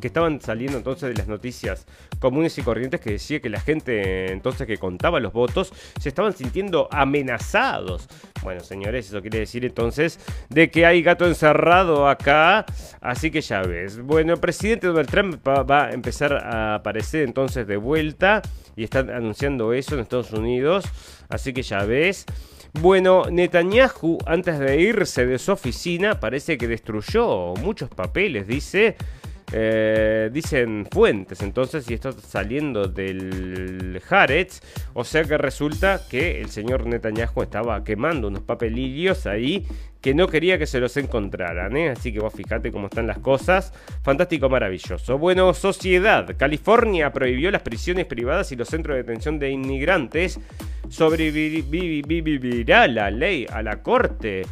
que 0.00 0.06
estaban 0.08 0.40
saliendo 0.40 0.78
entonces 0.78 1.08
de 1.08 1.14
las 1.14 1.28
noticias 1.28 1.86
comunes 2.18 2.56
y 2.58 2.62
corrientes 2.62 3.00
que 3.00 3.12
decía 3.12 3.40
que 3.40 3.48
la 3.48 3.60
gente 3.60 4.32
entonces 4.32 4.66
que 4.66 4.78
contaba 4.78 5.20
los 5.20 5.32
votos 5.32 5.72
se 6.00 6.08
estaban 6.08 6.34
sintiendo 6.34 6.88
amenazados. 6.90 8.08
Bueno, 8.42 8.60
señores, 8.60 9.08
eso 9.08 9.20
quiere 9.20 9.40
decir 9.40 9.64
entonces 9.64 10.18
de 10.48 10.70
que 10.70 10.86
hay 10.86 11.02
gato 11.02 11.26
encerrado 11.26 12.08
acá, 12.08 12.66
así 13.00 13.30
que 13.30 13.40
ya 13.40 13.62
ves. 13.62 14.00
Bueno, 14.00 14.34
el 14.34 14.40
presidente 14.40 14.86
Donald 14.88 15.08
Trump 15.08 15.46
va 15.46 15.86
a 15.86 15.90
empezar 15.92 16.32
a 16.32 16.74
aparecer 16.76 17.22
entonces 17.22 17.66
de 17.66 17.76
vuelta 17.76 18.42
y 18.76 18.84
están 18.84 19.10
anunciando 19.10 19.72
eso 19.72 19.94
en 19.94 20.02
Estados 20.02 20.32
Unidos, 20.32 20.84
así 21.28 21.52
que 21.52 21.62
ya 21.62 21.84
ves. 21.84 22.26
Bueno, 22.80 23.24
Netanyahu, 23.30 24.18
antes 24.26 24.58
de 24.58 24.80
irse 24.80 25.24
de 25.24 25.38
su 25.38 25.52
oficina, 25.52 26.20
parece 26.20 26.58
que 26.58 26.68
destruyó 26.68 27.54
muchos 27.54 27.88
papeles, 27.88 28.46
dice. 28.46 28.96
Eh, 29.52 30.28
dicen 30.32 30.88
fuentes, 30.90 31.40
entonces, 31.40 31.88
y 31.88 31.94
esto 31.94 32.10
saliendo 32.12 32.88
del 32.88 34.02
Haaretz, 34.08 34.60
o 34.92 35.04
sea 35.04 35.22
que 35.22 35.38
resulta 35.38 36.00
que 36.10 36.40
el 36.40 36.50
señor 36.50 36.86
Netanyahu 36.86 37.42
estaba 37.42 37.84
quemando 37.84 38.26
unos 38.26 38.42
papelillos 38.42 39.24
ahí 39.26 39.64
que 40.06 40.14
no 40.14 40.28
quería 40.28 40.56
que 40.56 40.66
se 40.66 40.78
los 40.78 40.96
encontraran, 40.98 41.76
¿eh? 41.76 41.88
así 41.88 42.12
que 42.12 42.20
vos 42.20 42.32
fijate 42.32 42.70
cómo 42.70 42.86
están 42.86 43.08
las 43.08 43.18
cosas, 43.18 43.72
fantástico, 44.04 44.48
maravilloso. 44.48 45.18
Bueno, 45.18 45.52
sociedad, 45.52 46.32
California 46.38 47.12
prohibió 47.12 47.50
las 47.50 47.62
prisiones 47.62 48.06
privadas 48.06 48.52
y 48.52 48.54
los 48.54 48.68
centros 48.68 48.94
de 48.94 49.02
detención 49.02 49.40
de 49.40 49.50
inmigrantes, 49.50 50.38
sobrevivirá 50.90 52.86
la 52.86 53.10
ley 53.10 53.48
a 53.50 53.64
la 53.64 53.82
corte. 53.82 54.44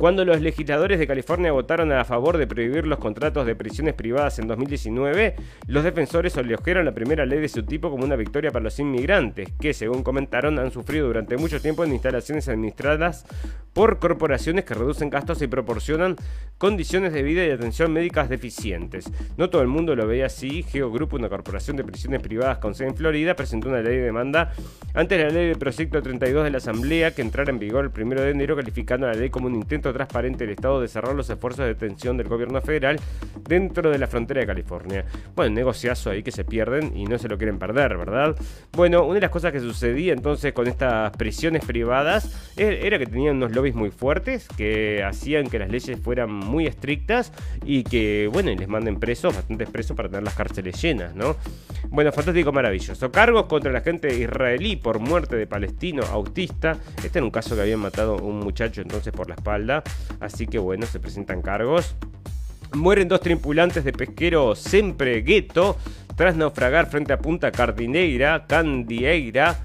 Cuando 0.00 0.24
los 0.24 0.40
legisladores 0.40 0.98
de 0.98 1.06
California 1.06 1.52
votaron 1.52 1.92
a 1.92 2.06
favor 2.06 2.38
de 2.38 2.46
prohibir 2.46 2.86
los 2.86 2.98
contratos 2.98 3.44
de 3.44 3.54
prisiones 3.54 3.92
privadas 3.92 4.38
en 4.38 4.48
2019, 4.48 5.36
los 5.66 5.84
defensores 5.84 6.34
elogiaron 6.38 6.86
la 6.86 6.94
primera 6.94 7.26
ley 7.26 7.38
de 7.38 7.50
su 7.50 7.64
tipo 7.64 7.90
como 7.90 8.04
una 8.04 8.16
victoria 8.16 8.50
para 8.50 8.62
los 8.62 8.78
inmigrantes, 8.78 9.50
que 9.60 9.74
según 9.74 10.02
comentaron 10.02 10.58
han 10.58 10.70
sufrido 10.70 11.06
durante 11.06 11.36
mucho 11.36 11.60
tiempo 11.60 11.84
en 11.84 11.92
instalaciones 11.92 12.48
administradas 12.48 13.26
por 13.74 13.98
corporaciones 13.98 14.64
que 14.64 14.72
reducen 14.72 14.89
gastos 14.98 15.42
y 15.42 15.46
proporcionan 15.46 16.16
condiciones 16.58 17.12
de 17.12 17.22
vida 17.22 17.44
y 17.46 17.50
atención 17.50 17.92
médicas 17.92 18.28
deficientes. 18.28 19.10
No 19.36 19.48
todo 19.50 19.62
el 19.62 19.68
mundo 19.68 19.96
lo 19.96 20.06
veía 20.06 20.26
así. 20.26 20.62
Geo 20.62 20.90
una 21.12 21.28
corporación 21.28 21.76
de 21.76 21.84
prisiones 21.84 22.20
privadas 22.20 22.58
con 22.58 22.74
sede 22.74 22.88
en 22.88 22.96
Florida, 22.96 23.34
presentó 23.34 23.68
una 23.68 23.80
ley 23.80 23.96
de 23.96 24.04
demanda 24.04 24.52
ante 24.94 25.18
la 25.18 25.30
ley 25.30 25.48
de 25.48 25.56
proyecto 25.56 26.02
32 26.02 26.44
de 26.44 26.50
la 26.50 26.58
Asamblea 26.58 27.14
que 27.14 27.22
entrara 27.22 27.50
en 27.50 27.58
vigor 27.58 27.90
el 27.94 28.02
1 28.02 28.20
de 28.20 28.30
enero, 28.30 28.56
calificando 28.56 29.06
la 29.06 29.14
ley 29.14 29.30
como 29.30 29.46
un 29.46 29.54
intento 29.54 29.92
transparente 29.92 30.44
del 30.44 30.54
Estado 30.54 30.80
de 30.80 30.88
cerrar 30.88 31.14
los 31.14 31.30
esfuerzos 31.30 31.64
de 31.64 31.74
detención 31.74 32.16
del 32.16 32.28
gobierno 32.28 32.60
federal 32.60 32.98
dentro 33.48 33.90
de 33.90 33.98
la 33.98 34.06
frontera 34.06 34.40
de 34.40 34.46
California. 34.46 35.04
Bueno, 35.34 35.54
negociazo 35.54 36.10
ahí 36.10 36.22
que 36.22 36.32
se 36.32 36.44
pierden 36.44 36.96
y 36.96 37.04
no 37.04 37.18
se 37.18 37.28
lo 37.28 37.38
quieren 37.38 37.58
perder, 37.58 37.96
¿verdad? 37.96 38.36
Bueno, 38.72 39.04
una 39.04 39.14
de 39.14 39.20
las 39.20 39.30
cosas 39.30 39.52
que 39.52 39.60
sucedía 39.60 40.12
entonces 40.12 40.52
con 40.52 40.66
estas 40.66 41.10
prisiones 41.16 41.64
privadas 41.64 42.52
e-, 42.56 42.80
era 42.86 42.98
que 42.98 43.06
tenían 43.06 43.36
unos 43.36 43.52
lobbies 43.52 43.74
muy 43.74 43.90
fuertes 43.90 44.48
que 44.56 44.79
hacían 45.04 45.48
que 45.48 45.58
las 45.58 45.70
leyes 45.70 45.98
fueran 46.00 46.32
muy 46.32 46.66
estrictas 46.66 47.32
y 47.64 47.84
que, 47.84 48.28
bueno, 48.32 48.50
les 48.54 48.68
manden 48.68 48.98
presos, 48.98 49.34
bastantes 49.34 49.68
presos 49.70 49.96
para 49.96 50.08
tener 50.08 50.24
las 50.24 50.34
cárceles 50.34 50.80
llenas, 50.80 51.14
¿no? 51.14 51.36
Bueno, 51.88 52.12
fantástico, 52.12 52.52
maravilloso. 52.52 53.10
Cargos 53.10 53.46
contra 53.46 53.72
la 53.72 53.80
gente 53.80 54.16
israelí 54.16 54.76
por 54.76 54.98
muerte 54.98 55.36
de 55.36 55.46
palestino 55.46 56.02
autista. 56.04 56.78
Este 57.02 57.18
era 57.18 57.24
un 57.24 57.30
caso 57.30 57.54
que 57.54 57.62
habían 57.62 57.80
matado 57.80 58.18
a 58.18 58.22
un 58.22 58.38
muchacho 58.40 58.80
entonces 58.80 59.12
por 59.12 59.28
la 59.28 59.34
espalda. 59.34 59.82
Así 60.20 60.46
que 60.46 60.58
bueno, 60.58 60.86
se 60.86 61.00
presentan 61.00 61.42
cargos. 61.42 61.96
Mueren 62.74 63.08
dos 63.08 63.20
tripulantes 63.20 63.82
de 63.84 63.92
pesquero 63.92 64.54
Sempre 64.54 65.22
Gueto 65.22 65.76
tras 66.14 66.36
naufragar 66.36 66.86
frente 66.88 67.12
a 67.12 67.18
Punta 67.18 67.50
Cardineira, 67.50 68.46
Candieira 68.46 69.58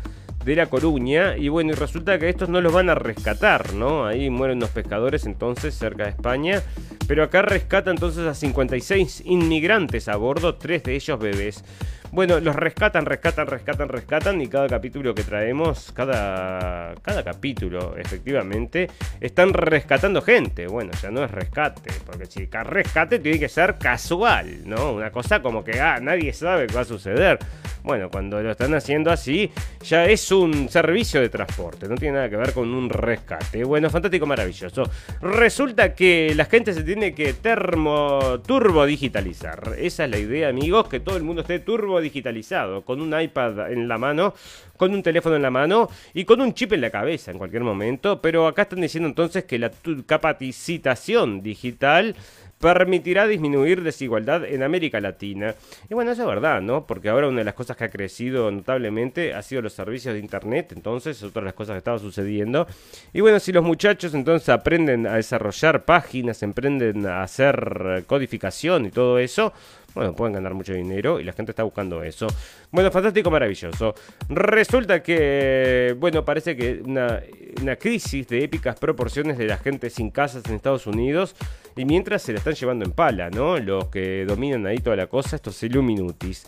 de 0.46 0.56
La 0.56 0.68
Coruña. 0.68 1.36
Y 1.38 1.50
bueno, 1.50 1.72
y 1.72 1.76
resulta 1.76 2.18
que 2.20 2.30
estos 2.30 2.48
no 2.48 2.62
los 2.62 2.72
van 2.72 2.90
a 2.90 2.96
rescatar, 2.96 3.74
¿no? 3.74 4.06
Ahí 4.06 4.30
mueren 4.30 4.60
los 4.60 4.70
pescadores 4.70 5.26
entonces 5.26 5.76
cerca 5.76 6.04
de 6.04 6.12
España. 6.12 6.62
Pero 7.08 7.24
acá 7.24 7.42
rescata 7.42 7.92
entonces 7.92 8.26
a 8.26 8.34
56 8.34 9.24
inmigrantes 9.26 10.08
a 10.08 10.16
bordo, 10.16 10.56
tres 10.56 10.84
de 10.84 10.96
ellos 10.96 11.20
bebés. 11.20 11.64
Bueno, 12.12 12.40
los 12.40 12.56
rescatan, 12.56 13.06
rescatan, 13.06 13.48
rescatan, 13.48 13.90
rescatan 13.90 14.42
y 14.42 14.48
cada 14.48 14.68
capítulo 14.68 15.14
que 15.14 15.24
traemos, 15.24 15.92
cada, 15.92 16.96
cada 17.02 17.24
capítulo 17.24 17.98
efectivamente, 17.98 18.90
están 19.20 19.54
rescatando 19.54 20.22
gente. 20.22 20.68
Bueno, 20.68 20.94
ya 21.02 21.12
no 21.12 21.26
es 21.26 21.32
rescate, 21.32 21.92
porque 22.06 22.26
si 22.26 22.46
rescate 22.46 23.20
tiene 23.20 23.38
que 23.38 23.50
ser 23.50 23.78
casual, 23.78 24.62
¿no? 24.66 24.94
Una 24.94 25.12
cosa 25.12 25.42
como 25.42 25.64
que, 25.64 25.82
ah, 25.82 26.00
nadie 26.02 26.32
sabe 26.32 26.68
qué 26.68 26.76
va 26.76 26.82
a 26.82 26.86
suceder. 26.86 27.40
Bueno, 27.86 28.10
cuando 28.10 28.42
lo 28.42 28.50
están 28.50 28.74
haciendo 28.74 29.12
así, 29.12 29.52
ya 29.84 30.06
es 30.06 30.32
un 30.32 30.70
servicio 30.70 31.22
de 31.22 31.30
transporte, 31.30 31.88
no 31.88 31.94
tiene 31.94 32.16
nada 32.16 32.30
que 32.32 32.36
ver 32.36 32.52
con 32.52 32.74
un 32.74 32.90
rescate. 32.90 33.64
Bueno, 33.64 33.92
fantástico, 33.92 34.26
maravilloso. 34.26 34.90
Resulta 35.22 35.94
que 35.94 36.34
la 36.36 36.46
gente 36.46 36.74
se 36.74 36.82
tiene 36.82 37.14
que 37.14 37.34
termo, 37.34 38.42
turbo 38.44 38.88
digitalizar. 38.88 39.76
Esa 39.78 40.06
es 40.06 40.10
la 40.10 40.18
idea, 40.18 40.50
amigos, 40.50 40.88
que 40.88 41.00
todo 41.00 41.16
el 41.16 41.22
mundo 41.22 41.44
esté 41.44 41.60
turbo 41.60 42.02
digitalizado, 42.02 42.84
con 42.84 43.02
un 43.02 43.22
iPad 43.22 43.72
en 43.72 43.88
la 43.88 44.00
mano, 44.00 44.34
con 44.78 44.92
un 44.92 45.04
teléfono 45.04 45.36
en 45.36 45.44
la 45.44 45.52
mano 45.52 45.88
y 46.16 46.26
con 46.26 46.42
un 46.42 46.56
chip 46.56 46.74
en 46.74 46.82
la 46.82 46.90
cabeza 46.90 47.30
en 47.30 47.38
cualquier 47.38 47.64
momento. 47.64 48.20
Pero 48.20 48.48
acá 48.48 48.64
están 48.64 48.82
diciendo 48.82 49.08
entonces 49.08 49.44
que 49.44 49.60
la 49.60 49.70
capacitación 50.08 51.44
digital 51.44 52.16
permitirá 52.60 53.28
disminuir 53.28 53.84
desigualdad 53.84 54.46
en 54.46 54.64
América 54.64 55.00
Latina. 55.02 55.54
Y 55.90 55.94
bueno, 55.94 56.12
eso 56.12 56.22
es 56.24 56.28
verdad, 56.28 56.62
¿no? 56.62 56.88
Porque 56.88 57.10
ahora 57.10 57.28
una 57.28 57.40
de 57.40 57.44
las 57.44 57.54
cosas 57.54 57.78
que 57.78 57.84
ha 57.84 57.90
crecido 57.90 58.50
notablemente 58.50 59.34
ha 59.34 59.42
sido 59.42 59.62
los 59.62 59.74
servicios 59.74 60.14
de 60.14 60.20
Internet, 60.20 60.74
entonces, 60.76 61.22
otra 61.22 61.42
de 61.42 61.46
las 61.46 61.54
cosas 61.54 61.74
que 61.74 61.80
estaba 61.80 62.00
sucediendo. 62.00 62.68
Y 63.14 63.22
bueno, 63.22 63.40
si 63.40 63.52
los 63.52 63.64
muchachos 63.64 64.14
entonces 64.14 64.50
aprenden 64.50 65.06
a 65.06 65.16
desarrollar 65.16 65.86
páginas, 65.86 66.42
emprenden 66.44 67.06
a 67.06 67.24
hacer 67.24 68.04
codificación 68.08 68.86
y 68.86 68.92
todo 68.92 69.20
eso, 69.20 69.54
bueno, 69.96 70.14
pueden 70.14 70.34
ganar 70.34 70.54
mucho 70.54 70.74
dinero 70.74 71.22
y 71.22 71.24
la 71.24 71.32
gente 71.32 71.54
está 71.54 71.64
buscando 71.64 72.04
eso. 72.04 72.28
Bueno, 72.70 72.92
fantástico, 72.92 73.32
maravilloso. 73.32 73.96
Resulta 74.28 75.02
que, 75.02 75.96
bueno, 75.98 76.26
parece 76.26 76.56
que 76.56 76.82
una, 76.84 77.22
una 77.62 77.78
crisis 77.78 78.28
de 78.28 78.44
épicas 78.44 78.78
proporciones 78.78 79.38
de 79.38 79.46
la 79.46 79.58
gente 79.58 79.90
sin 79.90 80.12
casas 80.12 80.44
en 80.48 80.56
Estados 80.56 80.86
Unidos 80.86 81.36
y 81.76 81.86
mientras 81.86 82.22
se 82.22 82.32
la 82.32 82.40
están 82.40 82.54
llevando 82.54 82.86
en 82.86 82.92
pala, 82.92 83.30
¿no? 83.30 83.58
Los 83.58 83.88
que 83.88 84.26
dominan 84.26 84.66
ahí 84.66 84.78
toda 84.78 84.96
la 84.96 85.08
cosa, 85.08 85.36
estos 85.36 85.62
Illuminutis. 85.64 86.46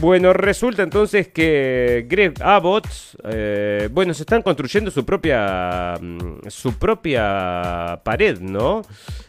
Bueno, 0.00 0.32
resulta 0.32 0.82
entonces 0.82 1.28
que 1.28 2.06
Greg 2.08 2.34
Abbott, 2.42 2.88
eh, 3.24 3.88
bueno, 3.92 4.12
se 4.12 4.24
están 4.24 4.42
construyendo 4.42 4.90
su 4.90 5.04
propia, 5.06 5.94
mm, 6.00 6.48
su 6.48 6.76
propia 6.78 8.00
pared, 8.02 8.40
¿no? 8.40 8.82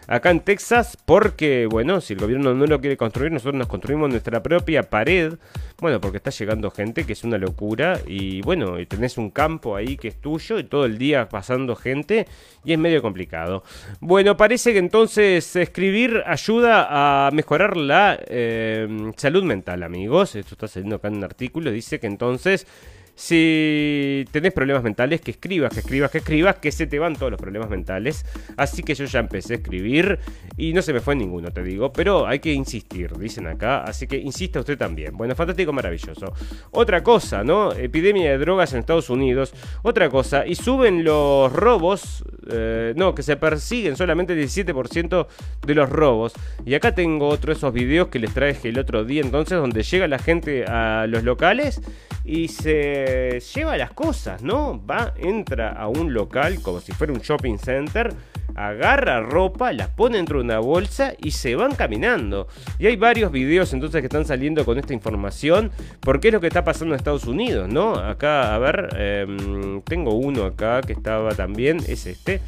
Acá 0.07 0.31
en 0.31 0.39
Texas 0.41 0.97
porque, 1.05 1.67
bueno, 1.69 2.01
si 2.01 2.13
el 2.13 2.19
gobierno 2.19 2.53
no 2.53 2.65
lo 2.65 2.79
quiere 2.79 2.97
construir, 2.97 3.31
nosotros 3.31 3.55
nos 3.55 3.67
construimos 3.67 4.09
nuestra 4.09 4.41
propia 4.41 4.83
pared. 4.83 5.33
Bueno, 5.79 5.99
porque 5.99 6.17
está 6.17 6.29
llegando 6.29 6.71
gente 6.71 7.05
que 7.05 7.13
es 7.13 7.23
una 7.23 7.37
locura 7.37 7.99
y 8.07 8.41
bueno, 8.41 8.79
y 8.79 8.85
tenés 8.85 9.17
un 9.17 9.29
campo 9.29 9.75
ahí 9.75 9.97
que 9.97 10.07
es 10.07 10.21
tuyo 10.21 10.57
y 10.59 10.63
todo 10.63 10.85
el 10.85 10.97
día 10.97 11.27
pasando 11.27 11.75
gente 11.75 12.27
y 12.63 12.73
es 12.73 12.79
medio 12.79 13.01
complicado. 13.01 13.63
Bueno, 13.99 14.37
parece 14.37 14.71
que 14.73 14.79
entonces 14.79 15.55
escribir 15.55 16.23
ayuda 16.25 17.27
a 17.27 17.31
mejorar 17.31 17.75
la 17.75 18.17
eh, 18.27 18.87
salud 19.17 19.43
mental, 19.43 19.83
amigos. 19.83 20.35
Esto 20.35 20.55
está 20.55 20.67
saliendo 20.67 20.95
acá 20.95 21.09
en 21.09 21.17
un 21.17 21.23
artículo. 21.23 21.71
Dice 21.71 21.99
que 21.99 22.07
entonces 22.07 22.67
si 23.15 24.25
tenés 24.31 24.51
problemas 24.51 24.83
mentales, 24.83 25.21
que 25.21 25.31
escribas, 25.31 25.73
que 25.73 25.79
escribas, 25.79 26.11
que 26.11 26.17
escribas, 26.17 26.55
que 26.57 26.71
se 26.71 26.85
te 26.85 26.99
van 26.99 27.15
todos 27.15 27.31
los 27.31 27.39
problemas 27.39 27.69
mentales. 27.69 28.25
Así 28.57 28.83
que 28.83 28.93
yo 28.93 29.05
ya 29.05 29.19
empecé 29.19 29.53
a 29.53 29.57
escribir 29.57 30.19
y 30.57 30.73
no 30.73 30.81
se 30.81 30.91
me 30.91 30.99
fue 30.99 31.15
ninguno, 31.15 31.51
te 31.51 31.63
digo. 31.63 31.93
Pero 31.93 32.27
hay 32.27 32.39
que 32.39 32.51
insistir, 32.51 33.17
dicen 33.17 33.47
acá. 33.47 33.83
Así 33.83 34.05
que 34.05 34.17
insista 34.17 34.59
usted 34.59 34.77
también. 34.77 35.15
Bueno, 35.15 35.33
fantástico, 35.33 35.71
maravilloso. 35.71 36.33
Otra 36.71 37.03
cosa, 37.03 37.43
¿no? 37.43 37.71
Epidemia 37.71 38.31
de 38.31 38.37
drogas 38.37 38.73
en 38.73 38.79
Estados 38.79 39.09
Unidos. 39.09 39.53
Otra 39.81 40.09
cosa. 40.09 40.45
Y 40.45 40.55
suben 40.55 41.05
los 41.05 41.51
robos. 41.53 42.25
Eh, 42.51 42.93
no, 42.97 43.15
que 43.15 43.23
se 43.23 43.37
persiguen 43.37 43.95
solamente 43.95 44.33
el 44.33 44.45
17% 44.45 45.27
de 45.65 45.75
los 45.75 45.89
robos. 45.89 46.33
Y 46.65 46.73
acá 46.73 46.93
tengo 46.93 47.29
otro 47.29 47.53
de 47.53 47.57
esos 47.57 47.73
videos 47.73 48.09
que 48.09 48.19
les 48.19 48.33
traje 48.33 48.69
el 48.69 48.77
otro 48.77 49.05
día. 49.05 49.21
Entonces, 49.21 49.57
donde 49.57 49.83
llega 49.83 50.07
la 50.09 50.19
gente 50.19 50.65
a 50.65 51.07
los 51.07 51.23
locales 51.23 51.81
y 52.25 52.47
se 52.47 53.04
lleva 53.53 53.77
las 53.77 53.91
cosas, 53.91 54.41
¿no? 54.41 54.83
Va, 54.85 55.13
entra 55.17 55.71
a 55.71 55.87
un 55.87 56.13
local 56.13 56.61
como 56.61 56.79
si 56.79 56.91
fuera 56.91 57.13
un 57.13 57.19
shopping 57.19 57.57
center, 57.57 58.13
agarra 58.55 59.21
ropa, 59.21 59.73
la 59.73 59.87
pone 59.87 60.17
dentro 60.17 60.39
de 60.39 60.45
una 60.45 60.59
bolsa 60.59 61.13
y 61.17 61.31
se 61.31 61.55
van 61.55 61.75
caminando. 61.75 62.47
Y 62.79 62.87
hay 62.87 62.95
varios 62.95 63.31
videos 63.31 63.73
entonces 63.73 64.01
que 64.01 64.07
están 64.07 64.25
saliendo 64.25 64.63
con 64.65 64.77
esta 64.77 64.93
información, 64.93 65.71
porque 65.99 66.29
es 66.29 66.33
lo 66.33 66.41
que 66.41 66.47
está 66.47 66.63
pasando 66.63 66.93
en 66.93 66.97
Estados 66.97 67.25
Unidos, 67.25 67.69
¿no? 67.69 67.95
Acá, 67.95 68.55
a 68.55 68.59
ver, 68.59 68.89
em, 68.97 69.81
tengo 69.81 70.13
uno 70.13 70.45
acá 70.45 70.81
que 70.81 70.93
estaba 70.93 71.33
también, 71.35 71.81
es 71.87 72.05
este. 72.05 72.41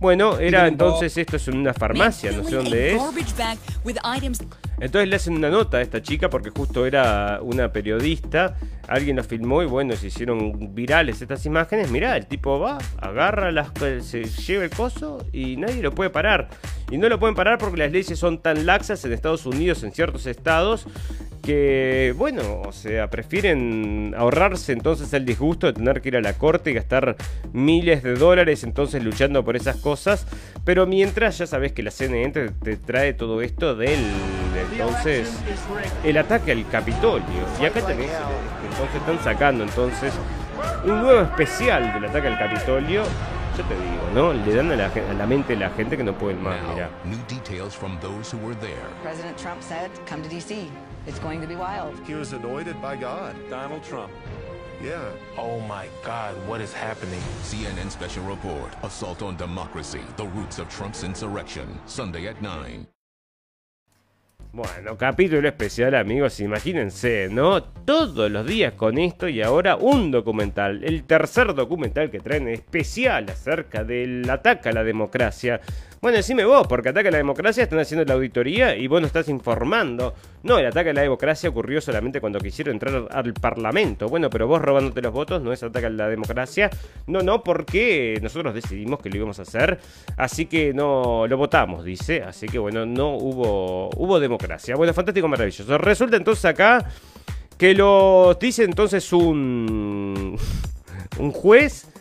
Bueno, 0.00 0.38
era 0.38 0.68
entonces 0.68 1.16
esto 1.16 1.36
es 1.36 1.48
en 1.48 1.56
una 1.56 1.72
farmacia, 1.72 2.30
no 2.32 2.44
sé 2.44 2.56
dónde 2.56 2.94
es. 2.94 3.02
Entonces 4.80 5.08
le 5.08 5.16
hacen 5.16 5.34
una 5.34 5.48
nota 5.48 5.78
a 5.78 5.82
esta 5.82 6.02
chica 6.02 6.28
porque 6.28 6.50
justo 6.50 6.84
era 6.84 7.38
una 7.40 7.72
periodista. 7.72 8.56
Alguien 8.86 9.16
la 9.16 9.22
filmó 9.22 9.62
y 9.62 9.66
bueno, 9.66 9.94
hicieron 10.08 10.74
virales 10.74 11.20
estas 11.20 11.44
imágenes. 11.46 11.90
Mirá, 11.90 12.16
el 12.16 12.26
tipo 12.26 12.58
va, 12.58 12.78
agarra 12.98 13.50
las 13.52 13.68
se 14.02 14.24
lleva 14.24 14.64
el 14.64 14.70
coso 14.70 15.26
y 15.32 15.56
nadie 15.56 15.82
lo 15.82 15.94
puede 15.94 16.10
parar. 16.10 16.48
Y 16.90 16.98
no 16.98 17.08
lo 17.08 17.18
pueden 17.18 17.34
parar 17.34 17.58
porque 17.58 17.78
las 17.78 17.92
leyes 17.92 18.18
son 18.18 18.38
tan 18.38 18.66
laxas 18.66 19.04
en 19.04 19.12
Estados 19.12 19.46
Unidos, 19.46 19.82
en 19.82 19.92
ciertos 19.92 20.26
estados, 20.26 20.86
que, 21.42 22.14
bueno, 22.16 22.62
o 22.66 22.72
sea, 22.72 23.10
prefieren 23.10 24.14
ahorrarse 24.16 24.72
entonces 24.72 25.12
el 25.12 25.24
disgusto 25.26 25.66
de 25.66 25.74
tener 25.74 26.00
que 26.00 26.08
ir 26.08 26.16
a 26.16 26.20
la 26.20 26.34
corte 26.34 26.70
y 26.70 26.74
gastar 26.74 27.16
miles 27.52 28.02
de 28.02 28.14
dólares 28.14 28.64
entonces 28.64 29.04
luchando 29.04 29.44
por 29.44 29.56
esas 29.56 29.76
cosas. 29.76 30.26
Pero 30.64 30.86
mientras 30.86 31.38
ya 31.38 31.46
sabes 31.46 31.72
que 31.72 31.82
la 31.82 31.90
CNN 31.90 32.32
te, 32.32 32.76
trae 32.76 33.12
todo 33.12 33.42
esto 33.42 33.76
del, 33.76 34.00
entonces, 34.72 35.38
el 36.02 36.16
ataque 36.18 36.52
al 36.52 36.68
Capitolio. 36.68 37.44
Y 37.60 37.64
acá 37.66 37.80
tenés, 37.80 38.10
entonces 38.70 38.94
están 38.96 39.18
sacando 39.22 39.64
entonces 39.64 40.12
un 40.84 41.00
nuevo 41.02 41.22
especial 41.22 41.92
del 41.94 42.04
ataque 42.06 42.28
al 42.28 42.38
Capitolio. 42.38 43.02
Yo 43.56 43.62
te 43.64 43.74
digo, 43.74 44.02
¿no? 44.14 44.32
Le 44.32 44.52
dan 44.54 44.72
a 44.72 44.76
la, 44.76 44.86
a 44.86 45.14
la 45.14 45.26
mente 45.26 45.54
a 45.54 45.56
la 45.56 45.70
gente 45.70 45.96
que 45.96 46.02
no 46.02 46.12
pueden 46.12 46.42
más, 46.42 46.56
mira. 46.72 46.90
President 49.02 49.36
Trump 49.38 49.62
said, 49.62 49.90
come 50.06 50.22
to 50.22 50.28
DC. 50.28 50.68
It's 51.06 51.20
going 51.20 51.40
to 51.40 51.46
be 51.46 51.54
wild. 51.54 51.94
He 52.06 52.14
was 52.14 52.32
anointed 52.32 52.80
by 52.82 52.96
God. 52.96 53.36
Donald 53.50 53.84
Trump. 53.84 54.10
Yeah. 54.82 55.10
Oh 55.38 55.60
my 55.60 55.86
God, 56.04 56.34
what 56.48 56.60
is 56.60 56.72
happening? 56.72 57.20
CNN 57.42 57.90
Special 57.90 58.24
Report 58.24 58.74
Assault 58.82 59.22
on 59.22 59.36
Democracy 59.36 60.00
The 60.16 60.26
Roots 60.26 60.58
of 60.58 60.68
Trump's 60.68 61.04
Insurrection. 61.04 61.78
Sunday 61.86 62.26
at 62.26 62.40
9. 62.42 62.86
Bueno, 64.54 64.96
capítulo 64.96 65.48
especial 65.48 65.96
amigos, 65.96 66.38
imagínense, 66.38 67.28
¿no? 67.28 67.60
Todos 67.60 68.30
los 68.30 68.46
días 68.46 68.74
con 68.74 68.98
esto 68.98 69.26
y 69.28 69.42
ahora 69.42 69.74
un 69.74 70.12
documental, 70.12 70.84
el 70.84 71.02
tercer 71.02 71.54
documental 71.54 72.08
que 72.08 72.20
traen 72.20 72.46
especial 72.46 73.28
acerca 73.28 73.82
del 73.82 74.30
ataque 74.30 74.68
a 74.68 74.72
la 74.72 74.84
democracia. 74.84 75.60
Bueno, 76.04 76.18
decime 76.18 76.44
vos, 76.44 76.66
porque 76.66 76.90
ataque 76.90 77.08
a 77.08 77.12
la 77.12 77.16
democracia 77.16 77.62
están 77.62 77.78
haciendo 77.78 78.04
la 78.04 78.12
auditoría 78.12 78.76
y 78.76 78.88
vos 78.88 79.00
no 79.00 79.06
estás 79.06 79.26
informando. 79.30 80.12
No, 80.42 80.58
el 80.58 80.66
ataque 80.66 80.90
a 80.90 80.92
la 80.92 81.00
democracia 81.00 81.48
ocurrió 81.48 81.80
solamente 81.80 82.20
cuando 82.20 82.40
quisieron 82.40 82.74
entrar 82.74 83.08
al 83.10 83.32
Parlamento. 83.32 84.06
Bueno, 84.10 84.28
pero 84.28 84.46
vos 84.46 84.60
robándote 84.60 85.00
los 85.00 85.14
votos 85.14 85.40
no 85.40 85.50
es 85.50 85.62
ataque 85.62 85.86
a 85.86 85.88
la 85.88 86.10
democracia. 86.10 86.68
No, 87.06 87.20
no, 87.20 87.42
porque 87.42 88.18
nosotros 88.20 88.52
decidimos 88.52 89.00
que 89.00 89.08
lo 89.08 89.16
íbamos 89.16 89.38
a 89.38 89.42
hacer. 89.44 89.80
Así 90.18 90.44
que 90.44 90.74
no 90.74 91.26
lo 91.26 91.38
votamos, 91.38 91.86
dice. 91.86 92.22
Así 92.22 92.48
que 92.48 92.58
bueno, 92.58 92.84
no 92.84 93.16
hubo, 93.16 93.88
hubo 93.96 94.20
democracia. 94.20 94.76
Bueno, 94.76 94.92
fantástico, 94.92 95.26
maravilloso. 95.26 95.78
Resulta 95.78 96.18
entonces 96.18 96.44
acá 96.44 96.86
que 97.56 97.72
lo 97.72 98.36
dice 98.38 98.64
entonces 98.64 99.10
un, 99.10 100.36
un 101.18 101.32
juez 101.32 101.93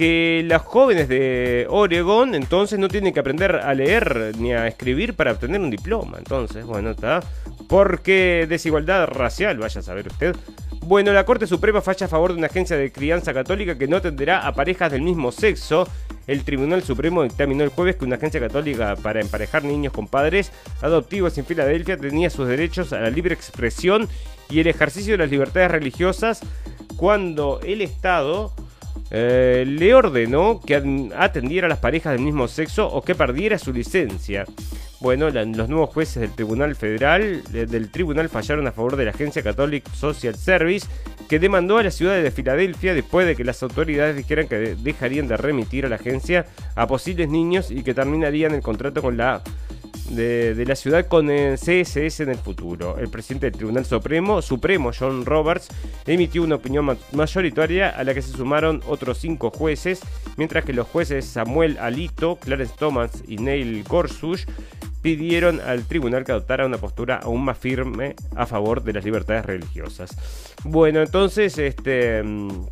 que 0.00 0.42
las 0.46 0.62
jóvenes 0.62 1.10
de 1.10 1.66
Oregon 1.68 2.34
entonces 2.34 2.78
no 2.78 2.88
tienen 2.88 3.12
que 3.12 3.20
aprender 3.20 3.56
a 3.56 3.74
leer 3.74 4.32
ni 4.38 4.54
a 4.54 4.66
escribir 4.66 5.12
para 5.12 5.32
obtener 5.32 5.60
un 5.60 5.68
diploma. 5.68 6.16
Entonces, 6.16 6.64
bueno, 6.64 6.92
está. 6.92 7.20
Porque 7.68 8.46
desigualdad 8.48 9.08
racial, 9.08 9.58
vaya 9.58 9.80
a 9.80 9.82
saber 9.82 10.06
usted. 10.06 10.34
Bueno, 10.86 11.12
la 11.12 11.26
Corte 11.26 11.46
Suprema 11.46 11.82
falla 11.82 12.06
a 12.06 12.08
favor 12.08 12.32
de 12.32 12.38
una 12.38 12.46
agencia 12.46 12.78
de 12.78 12.90
crianza 12.90 13.34
católica 13.34 13.76
que 13.76 13.88
no 13.88 13.98
atenderá 13.98 14.46
a 14.46 14.54
parejas 14.54 14.90
del 14.90 15.02
mismo 15.02 15.32
sexo. 15.32 15.86
El 16.26 16.44
Tribunal 16.44 16.82
Supremo 16.82 17.22
dictaminó 17.22 17.62
el 17.62 17.68
jueves 17.68 17.96
que 17.96 18.06
una 18.06 18.16
agencia 18.16 18.40
católica 18.40 18.96
para 18.96 19.20
emparejar 19.20 19.64
niños 19.64 19.92
con 19.92 20.08
padres 20.08 20.50
adoptivos 20.80 21.36
en 21.36 21.44
Filadelfia 21.44 21.98
tenía 21.98 22.30
sus 22.30 22.48
derechos 22.48 22.94
a 22.94 23.00
la 23.00 23.10
libre 23.10 23.34
expresión 23.34 24.08
y 24.48 24.60
el 24.60 24.66
ejercicio 24.66 25.12
de 25.12 25.18
las 25.18 25.30
libertades 25.30 25.70
religiosas 25.70 26.40
cuando 26.96 27.60
el 27.62 27.82
Estado 27.82 28.54
eh, 29.10 29.64
le 29.66 29.94
ordenó 29.94 30.60
que 30.60 30.76
atendiera 31.16 31.66
a 31.66 31.68
las 31.68 31.78
parejas 31.78 32.12
del 32.12 32.22
mismo 32.22 32.46
sexo 32.48 32.86
o 32.86 33.02
que 33.02 33.14
perdiera 33.14 33.58
su 33.58 33.72
licencia. 33.72 34.44
Bueno, 35.00 35.30
los 35.30 35.68
nuevos 35.68 35.90
jueces 35.90 36.20
del 36.20 36.32
Tribunal 36.32 36.76
Federal 36.76 37.42
del 37.50 37.90
Tribunal 37.90 38.28
fallaron 38.28 38.66
a 38.66 38.72
favor 38.72 38.96
de 38.96 39.06
la 39.06 39.12
agencia 39.12 39.42
Catholic 39.42 39.90
Social 39.94 40.34
Service 40.34 40.86
que 41.26 41.38
demandó 41.38 41.78
a 41.78 41.82
la 41.82 41.90
ciudad 41.90 42.22
de 42.22 42.30
Filadelfia 42.30 42.92
después 42.92 43.26
de 43.26 43.34
que 43.34 43.42
las 43.42 43.62
autoridades 43.62 44.14
dijeran 44.14 44.46
que 44.46 44.76
dejarían 44.76 45.26
de 45.26 45.38
remitir 45.38 45.86
a 45.86 45.88
la 45.88 45.96
agencia 45.96 46.44
a 46.74 46.86
posibles 46.86 47.30
niños 47.30 47.70
y 47.70 47.82
que 47.82 47.94
terminarían 47.94 48.52
el 48.52 48.60
contrato 48.60 49.00
con 49.00 49.16
la 49.16 49.42
de, 50.10 50.64
la 50.66 50.74
ciudad 50.74 51.06
con 51.06 51.30
el 51.30 51.56
CSS 51.56 52.20
en 52.20 52.30
el 52.30 52.38
futuro. 52.38 52.98
El 52.98 53.08
presidente 53.08 53.46
del 53.46 53.56
Tribunal 53.56 53.84
Supremo, 53.84 54.42
Supremo 54.42 54.90
John 54.96 55.24
Roberts, 55.24 55.68
emitió 56.06 56.42
una 56.42 56.56
opinión 56.56 56.98
mayoritaria 57.12 57.90
a 57.90 58.04
la 58.04 58.14
que 58.14 58.22
se 58.22 58.32
sumaron 58.32 58.82
otros 58.86 59.18
cinco 59.18 59.50
jueces, 59.50 60.00
mientras 60.36 60.64
que 60.64 60.72
los 60.72 60.86
jueces 60.86 61.24
Samuel 61.24 61.78
Alito, 61.78 62.36
Clarence 62.36 62.74
Thomas 62.78 63.22
y 63.26 63.36
Neil 63.36 63.84
Gorsuch 63.84 64.46
pidieron 65.02 65.60
al 65.60 65.84
tribunal 65.84 66.24
que 66.24 66.32
adoptara 66.32 66.66
una 66.66 66.78
postura 66.78 67.20
aún 67.22 67.44
más 67.44 67.58
firme 67.58 68.14
a 68.36 68.46
favor 68.46 68.82
de 68.82 68.92
las 68.92 69.04
libertades 69.04 69.46
religiosas. 69.46 70.10
Bueno, 70.64 71.00
entonces, 71.00 71.56
este 71.58 72.22
mm, 72.22 72.66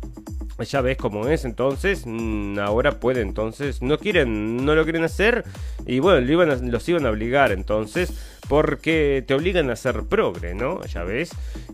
ya 0.67 0.81
ves 0.81 0.97
cómo 0.97 1.27
es, 1.27 1.45
entonces 1.45 2.03
mm, 2.05 2.59
ahora 2.59 2.99
puede, 2.99 3.21
entonces 3.21 3.81
no 3.81 3.97
quieren, 3.97 4.65
no 4.65 4.75
lo 4.75 4.83
quieren 4.83 5.03
hacer 5.03 5.43
y 5.85 5.99
bueno, 5.99 6.21
los 6.21 6.89
iban 6.89 7.05
a 7.05 7.09
obligar 7.09 7.51
entonces 7.51 8.13
porque 8.49 9.23
te 9.27 9.35
obligan 9.35 9.69
a 9.69 9.75
ser 9.75 10.03
progre, 10.03 10.55
¿no? 10.55 10.83
Ya 10.85 11.03
ves, 11.03 11.29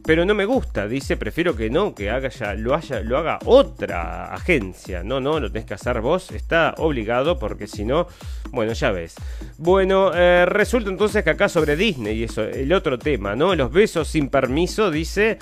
pero 0.06 0.26
no 0.26 0.36
me 0.36 0.46
gusta, 0.46 0.88
dice, 0.88 1.16
prefiero 1.16 1.56
que 1.56 1.70
no, 1.70 1.96
que 1.96 2.10
haga 2.10 2.28
ya, 2.28 2.54
lo, 2.54 2.76
haya, 2.76 3.00
lo 3.00 3.18
haga 3.18 3.40
otra 3.46 4.34
agencia, 4.34 5.02
no, 5.02 5.22
no, 5.22 5.40
lo 5.40 5.50
tenés 5.50 5.66
que 5.66 5.74
hacer 5.74 6.02
vos, 6.02 6.32
está 6.32 6.76
obligado 6.78 7.40
porque 7.40 7.68
si 7.68 7.86
no, 7.86 8.08
bueno, 8.52 8.74
ya 8.74 8.92
ves. 8.92 9.16
Bueno, 9.58 10.12
eh, 10.14 10.46
resulta 10.46 10.90
entonces 10.90 11.24
que 11.24 11.30
acá 11.30 11.48
sobre 11.48 11.78
Disney 11.78 12.20
y 12.20 12.24
eso, 12.26 12.44
el 12.44 12.72
otro 12.74 13.00
tema, 13.00 13.36
¿no? 13.36 13.56
Los 13.56 13.72
besos 13.72 14.10
sin 14.10 14.28
permiso, 14.28 14.92
dice... 14.92 15.40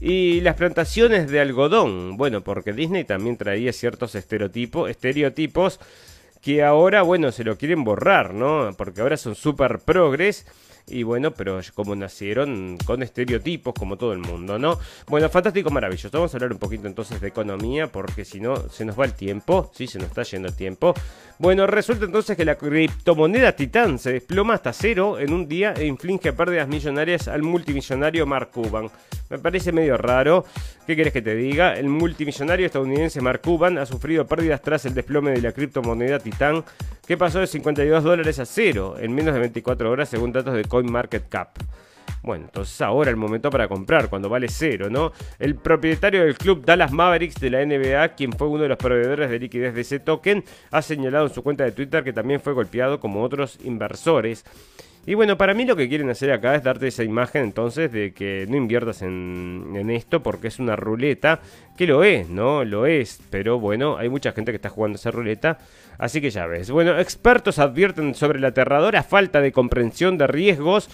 Y 0.00 0.40
las 0.40 0.56
plantaciones 0.56 1.30
de 1.30 1.40
algodón, 1.40 2.16
bueno, 2.16 2.42
porque 2.42 2.72
Disney 2.72 3.04
también 3.04 3.36
traía 3.36 3.72
ciertos 3.72 4.14
estereotipos, 4.14 4.88
estereotipos 4.88 5.78
que 6.40 6.62
ahora, 6.62 7.02
bueno, 7.02 7.32
se 7.32 7.44
lo 7.44 7.58
quieren 7.58 7.84
borrar, 7.84 8.32
¿no? 8.32 8.70
Porque 8.78 9.02
ahora 9.02 9.18
son 9.18 9.34
super 9.34 9.78
progres. 9.80 10.46
Y 10.86 11.04
bueno, 11.04 11.32
pero 11.32 11.60
como 11.74 11.94
nacieron 11.94 12.76
con 12.84 13.02
estereotipos 13.02 13.74
como 13.78 13.96
todo 13.96 14.12
el 14.12 14.18
mundo, 14.18 14.58
¿no? 14.58 14.78
Bueno, 15.06 15.28
fantástico, 15.28 15.70
maravilloso. 15.70 16.10
Vamos 16.10 16.34
a 16.34 16.36
hablar 16.38 16.52
un 16.52 16.58
poquito 16.58 16.88
entonces 16.88 17.20
de 17.20 17.28
economía 17.28 17.86
porque 17.92 18.24
si 18.24 18.40
no 18.40 18.56
se 18.70 18.84
nos 18.84 18.98
va 18.98 19.04
el 19.04 19.12
tiempo, 19.14 19.70
sí, 19.72 19.86
se 19.86 19.98
nos 19.98 20.08
está 20.08 20.22
yendo 20.22 20.48
el 20.48 20.56
tiempo. 20.56 20.94
Bueno, 21.40 21.66
resulta 21.66 22.04
entonces 22.04 22.36
que 22.36 22.44
la 22.44 22.56
criptomoneda 22.56 23.52
Titán 23.52 23.98
se 23.98 24.12
desploma 24.12 24.52
hasta 24.52 24.74
cero 24.74 25.18
en 25.18 25.32
un 25.32 25.48
día 25.48 25.72
e 25.74 25.86
inflige 25.86 26.34
pérdidas 26.34 26.68
millonarias 26.68 27.28
al 27.28 27.42
multimillonario 27.42 28.26
Mark 28.26 28.50
Cuban. 28.52 28.90
Me 29.30 29.38
parece 29.38 29.72
medio 29.72 29.96
raro. 29.96 30.44
¿Qué 30.86 30.94
quieres 30.94 31.14
que 31.14 31.22
te 31.22 31.34
diga? 31.34 31.72
El 31.72 31.88
multimillonario 31.88 32.66
estadounidense 32.66 33.22
Mark 33.22 33.40
Cuban 33.40 33.78
ha 33.78 33.86
sufrido 33.86 34.26
pérdidas 34.26 34.60
tras 34.60 34.84
el 34.84 34.92
desplome 34.92 35.30
de 35.30 35.40
la 35.40 35.52
criptomoneda 35.52 36.18
Titán, 36.18 36.62
que 37.06 37.16
pasó 37.16 37.38
de 37.40 37.46
52 37.46 38.04
dólares 38.04 38.38
a 38.38 38.44
cero 38.44 38.96
en 39.00 39.14
menos 39.14 39.32
de 39.32 39.40
24 39.40 39.90
horas 39.90 40.10
según 40.10 40.32
datos 40.32 40.52
de 40.52 40.66
CoinMarketCap. 40.66 41.56
Bueno, 42.22 42.44
entonces 42.44 42.80
ahora 42.82 43.10
el 43.10 43.16
momento 43.16 43.50
para 43.50 43.66
comprar, 43.66 44.10
cuando 44.10 44.28
vale 44.28 44.48
cero, 44.48 44.88
¿no? 44.90 45.12
El 45.38 45.54
propietario 45.54 46.24
del 46.24 46.36
club 46.36 46.64
Dallas 46.64 46.92
Mavericks 46.92 47.40
de 47.40 47.50
la 47.50 47.64
NBA, 47.64 48.14
quien 48.14 48.32
fue 48.32 48.48
uno 48.48 48.62
de 48.62 48.68
los 48.68 48.78
proveedores 48.78 49.30
de 49.30 49.38
liquidez 49.38 49.74
de 49.74 49.80
ese 49.80 50.00
token, 50.00 50.44
ha 50.70 50.82
señalado 50.82 51.26
en 51.26 51.34
su 51.34 51.42
cuenta 51.42 51.64
de 51.64 51.72
Twitter 51.72 52.04
que 52.04 52.12
también 52.12 52.40
fue 52.40 52.52
golpeado 52.52 53.00
como 53.00 53.22
otros 53.22 53.58
inversores. 53.64 54.44
Y 55.06 55.14
bueno, 55.14 55.38
para 55.38 55.54
mí 55.54 55.64
lo 55.64 55.76
que 55.76 55.88
quieren 55.88 56.10
hacer 56.10 56.30
acá 56.30 56.54
es 56.54 56.62
darte 56.62 56.88
esa 56.88 57.02
imagen 57.02 57.42
entonces 57.42 57.90
de 57.90 58.12
que 58.12 58.44
no 58.48 58.56
inviertas 58.56 59.00
en, 59.00 59.90
esto 59.90 60.22
porque 60.22 60.48
es 60.48 60.58
una 60.58 60.76
ruleta, 60.76 61.40
que 61.78 61.86
lo 61.86 62.04
es, 62.04 62.28
¿no? 62.28 62.64
Lo 62.64 62.84
es, 62.84 63.20
pero 63.30 63.58
bueno, 63.58 63.96
hay 63.96 64.10
mucha 64.10 64.32
gente 64.32 64.52
que 64.52 64.56
está 64.56 64.68
jugando 64.68 64.96
esa 64.96 65.10
ruleta, 65.10 65.56
así 65.96 66.20
que 66.20 66.30
ya 66.30 66.46
ves. 66.46 66.70
Bueno, 66.70 66.98
expertos 66.98 67.58
advierten 67.58 68.14
sobre 68.14 68.40
la 68.40 68.48
aterradora 68.48 69.02
falta 69.02 69.40
de 69.40 69.52
comprensión 69.52 70.18
de 70.18 70.26
riesgos 70.26 70.90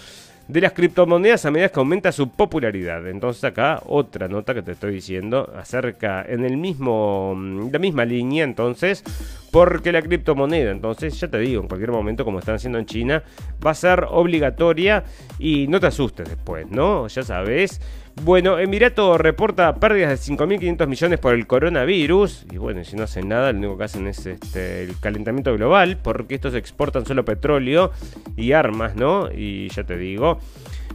de 0.49 0.61
las 0.61 0.73
criptomonedas 0.73 1.45
a 1.45 1.51
medida 1.51 1.69
que 1.69 1.81
aumenta 1.81 2.13
su 2.13 2.31
popularidad. 2.31 3.07
Entonces 3.09 3.43
acá 3.45 3.83
otra 3.87 4.29
nota 4.29 4.55
que 4.55 4.63
te 4.63 4.73
estoy 4.73 4.95
diciendo 4.95 5.53
acerca 5.57 6.25
en 6.27 6.45
el 6.45 6.57
mismo 6.57 7.35
mm, 7.37 7.71
la 7.73 7.79
misma 7.79 8.05
línea 8.05 8.45
entonces 8.45 9.03
porque 9.51 9.91
la 9.91 10.03
criptomoneda, 10.03 10.71
entonces 10.71 11.19
ya 11.19 11.29
te 11.29 11.39
digo, 11.39 11.63
en 11.63 11.69
cualquier 11.69 11.91
momento 11.91 12.25
como 12.25 12.41
están 12.41 12.57
haciendo 12.57 12.79
en 12.79 12.87
China, 12.87 13.23
va 13.65 13.71
a 13.71 13.75
ser 13.75 14.05
obligatoria 14.09 15.05
y 15.39 15.67
no 15.69 15.81
te 15.81 15.87
asustes 15.87 16.29
después, 16.29 16.71
¿no? 16.71 17.07
Ya 17.09 17.23
sabes. 17.23 17.81
Bueno, 18.23 18.59
Emirato 18.59 19.19
reporta 19.19 19.75
pérdidas 19.75 20.27
de 20.27 20.35
5.500 20.35 20.87
millones 20.87 21.19
por 21.21 21.35
el 21.35 21.47
coronavirus. 21.47 22.47
Y 22.51 22.57
bueno, 22.57 22.83
si 22.83 22.97
no 22.97 23.05
hacen 23.05 23.29
nada, 23.29 23.53
lo 23.53 23.59
único 23.59 23.79
que 23.79 23.85
hacen 23.85 24.07
es 24.07 24.25
este, 24.27 24.85
el 24.85 24.99
calentamiento 24.99 25.55
global, 25.55 25.99
porque 26.03 26.35
estos 26.35 26.55
exportan 26.55 27.05
solo 27.05 27.25
petróleo 27.25 27.93
y 28.37 28.53
armas, 28.53 28.97
¿no? 28.97 29.31
Y 29.31 29.69
ya 29.69 29.85
te 29.85 29.97
digo. 29.97 30.41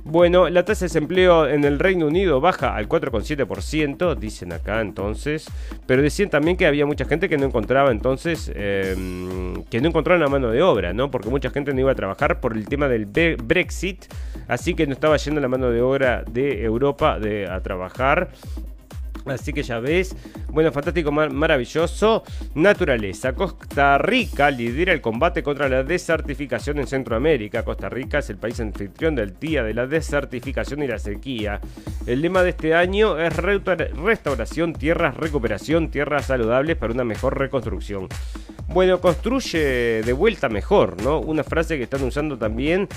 Bueno, 0.03 0.49
la 0.49 0.65
tasa 0.65 0.85
de 0.85 0.87
desempleo 0.87 1.47
en 1.47 1.63
el 1.63 1.77
Reino 1.77 2.07
Unido 2.07 2.41
baja 2.41 2.75
al 2.75 2.89
4,7%, 2.89 4.15
dicen 4.15 4.51
acá 4.51 4.81
entonces, 4.81 5.45
pero 5.85 6.01
decían 6.01 6.29
también 6.29 6.57
que 6.57 6.65
había 6.65 6.85
mucha 6.85 7.05
gente 7.05 7.29
que 7.29 7.37
no 7.37 7.45
encontraba 7.45 7.91
entonces, 7.91 8.51
eh, 8.55 8.95
que 9.69 9.79
no 9.79 9.89
encontraba 9.89 10.19
la 10.19 10.27
mano 10.27 10.49
de 10.49 10.63
obra, 10.63 10.91
¿no? 10.91 11.11
Porque 11.11 11.29
mucha 11.29 11.51
gente 11.51 11.73
no 11.73 11.81
iba 11.81 11.91
a 11.91 11.95
trabajar 11.95 12.39
por 12.39 12.57
el 12.57 12.67
tema 12.67 12.87
del 12.87 13.05
Brexit, 13.05 14.05
así 14.47 14.73
que 14.73 14.87
no 14.87 14.93
estaba 14.93 15.17
yendo 15.17 15.39
la 15.39 15.47
mano 15.47 15.69
de 15.69 15.81
obra 15.81 16.23
de 16.29 16.63
Europa 16.63 17.19
de, 17.19 17.47
a 17.47 17.59
trabajar. 17.61 18.29
Así 19.25 19.53
que 19.53 19.63
ya 19.63 19.79
ves, 19.79 20.15
bueno, 20.49 20.71
fantástico, 20.71 21.11
mar 21.11 21.31
maravilloso. 21.31 22.23
Naturaleza. 22.55 23.33
Costa 23.33 23.97
Rica 23.97 24.49
lidera 24.51 24.93
el 24.93 25.01
combate 25.01 25.43
contra 25.43 25.69
la 25.69 25.83
desertificación 25.83 26.79
en 26.79 26.87
Centroamérica. 26.87 27.63
Costa 27.63 27.89
Rica 27.89 28.19
es 28.19 28.29
el 28.29 28.37
país 28.37 28.59
anfitrión 28.59 29.15
del 29.15 29.37
Día 29.39 29.63
de 29.63 29.73
la 29.73 29.87
Desertificación 29.87 30.83
y 30.83 30.87
la 30.87 30.99
Sequía. 30.99 31.59
El 32.05 32.21
lema 32.21 32.43
de 32.43 32.49
este 32.49 32.73
año 32.73 33.17
es 33.19 33.35
restauración, 33.35 34.73
tierras, 34.73 35.15
recuperación, 35.15 35.89
tierras 35.89 36.25
saludables 36.25 36.77
para 36.77 36.93
una 36.93 37.03
mejor 37.03 37.37
reconstrucción. 37.37 38.07
Bueno, 38.67 39.01
construye 39.01 40.01
de 40.01 40.13
vuelta 40.13 40.47
mejor, 40.47 41.01
¿no? 41.03 41.19
Una 41.19 41.43
frase 41.43 41.77
que 41.77 41.83
están 41.83 42.03
usando 42.03 42.37
también, 42.37 42.87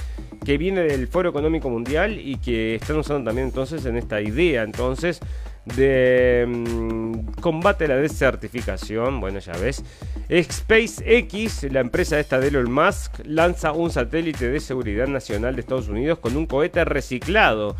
que 0.44 0.56
viene 0.56 0.82
del 0.82 1.08
Foro 1.08 1.30
Económico 1.30 1.68
Mundial 1.68 2.18
y 2.18 2.36
que 2.36 2.76
están 2.76 2.96
usando 2.96 3.28
también 3.28 3.48
entonces 3.48 3.84
en 3.84 3.96
esta 3.96 4.20
idea. 4.20 4.62
Entonces, 4.62 5.20
de 5.64 6.44
mm, 6.46 7.40
combate 7.40 7.86
a 7.86 7.88
la 7.88 7.96
desertificación. 7.96 9.20
Bueno, 9.20 9.38
ya 9.38 9.52
ves. 9.52 9.82
SpaceX, 10.30 11.64
la 11.70 11.80
empresa 11.80 12.18
esta 12.18 12.38
de 12.38 12.48
Elon 12.48 12.70
Musk, 12.70 13.20
lanza 13.24 13.72
un 13.72 13.90
satélite 13.90 14.48
de 14.48 14.60
seguridad 14.60 15.06
nacional 15.06 15.54
de 15.54 15.60
Estados 15.60 15.88
Unidos 15.88 16.18
con 16.18 16.36
un 16.36 16.46
cohete 16.46 16.84
reciclado. 16.84 17.76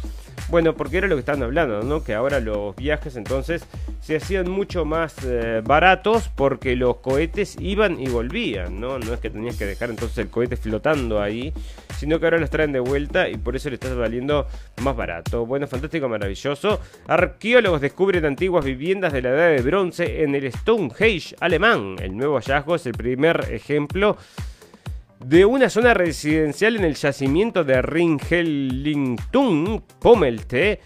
Bueno, 0.51 0.75
porque 0.75 0.99
era 0.99 1.09
lo 1.09 1.17
que 1.17 1.21
estaban 1.21 1.43
hablando, 1.43 1.83
¿no? 1.83 2.05
Que 2.05 2.15
ahora 2.15 2.39
los 2.39 2.77
viajes 2.77 3.17
entonces 3.17 3.65
se 4.01 4.17
hacían 4.17 4.51
mucho 4.51 4.85
más 4.85 5.17
eh, 5.25 5.63
baratos 5.65 6.29
porque 6.29 6.77
los 6.77 6.97
cohetes 6.99 7.57
iban 7.61 7.99
y 7.99 8.09
volvían, 8.09 8.79
¿no? 8.79 8.99
No 8.99 9.15
es 9.15 9.21
que 9.21 9.31
tenías 9.31 9.57
que 9.57 9.65
dejar 9.65 9.91
entonces 9.91 10.19
el 10.19 10.29
cohete 10.29 10.57
flotando 10.57 11.21
ahí, 11.21 11.53
sino 11.97 12.21
que 12.21 12.27
ahora 12.27 12.39
los 12.39 12.51
traen 12.51 12.73
de 12.73 12.81
vuelta 12.81 13.29
y 13.29 13.37
por 13.37 13.57
eso 13.57 13.71
le 13.71 13.77
está 13.77 13.93
valiendo 13.95 14.47
más 14.83 14.95
barato. 14.95 15.47
Bueno, 15.47 15.67
fantástico, 15.67 16.09
maravilloso. 16.09 16.79
Arqueólogos 17.09 17.81
descubren 17.81 18.27
antiguas 18.27 18.65
viviendas 18.65 19.15
de 19.15 19.23
la 19.23 19.31
edad 19.31 19.49
de 19.49 19.63
bronce 19.63 20.23
en 20.23 20.35
el 20.35 20.53
Stonehenge 20.53 21.37
alemán. 21.41 21.97
El 22.01 22.17
nuevo 22.17 22.37
hallazgo 22.37 22.75
es 22.75 22.85
el 22.85 22.93
primer 22.93 23.49
ejemplo 23.51 24.19
de 25.25 25.47
una 25.47 25.71
zona 25.71 25.95
residencial 25.95 26.77
en 26.77 26.85
el 26.85 26.97
yacimiento 26.97 27.65
de 27.65 27.81
Ringelingtun, 27.81 29.83
Pommelte, 29.99 30.81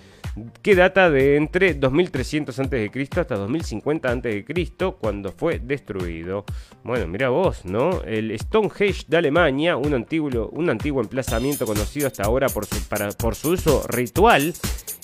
que 0.62 0.74
data 0.74 1.10
de 1.10 1.36
entre 1.36 1.74
2300 1.74 2.58
a.C. 2.58 2.90
hasta 3.16 3.36
2050 3.36 4.10
a.C., 4.10 4.44
cuando 5.00 5.32
fue 5.32 5.58
destruido. 5.58 6.44
Bueno, 6.84 7.06
mira 7.06 7.28
vos, 7.28 7.64
¿no? 7.64 8.02
El 8.02 8.36
Stonehenge 8.38 9.04
de 9.08 9.16
Alemania, 9.16 9.76
un 9.76 9.94
antiguo, 9.94 10.48
un 10.50 10.70
antiguo 10.70 11.00
emplazamiento 11.00 11.66
conocido 11.66 12.06
hasta 12.06 12.24
ahora 12.24 12.48
por 12.48 12.66
su, 12.66 12.76
por 13.18 13.34
su 13.34 13.50
uso 13.50 13.84
ritual 13.88 14.54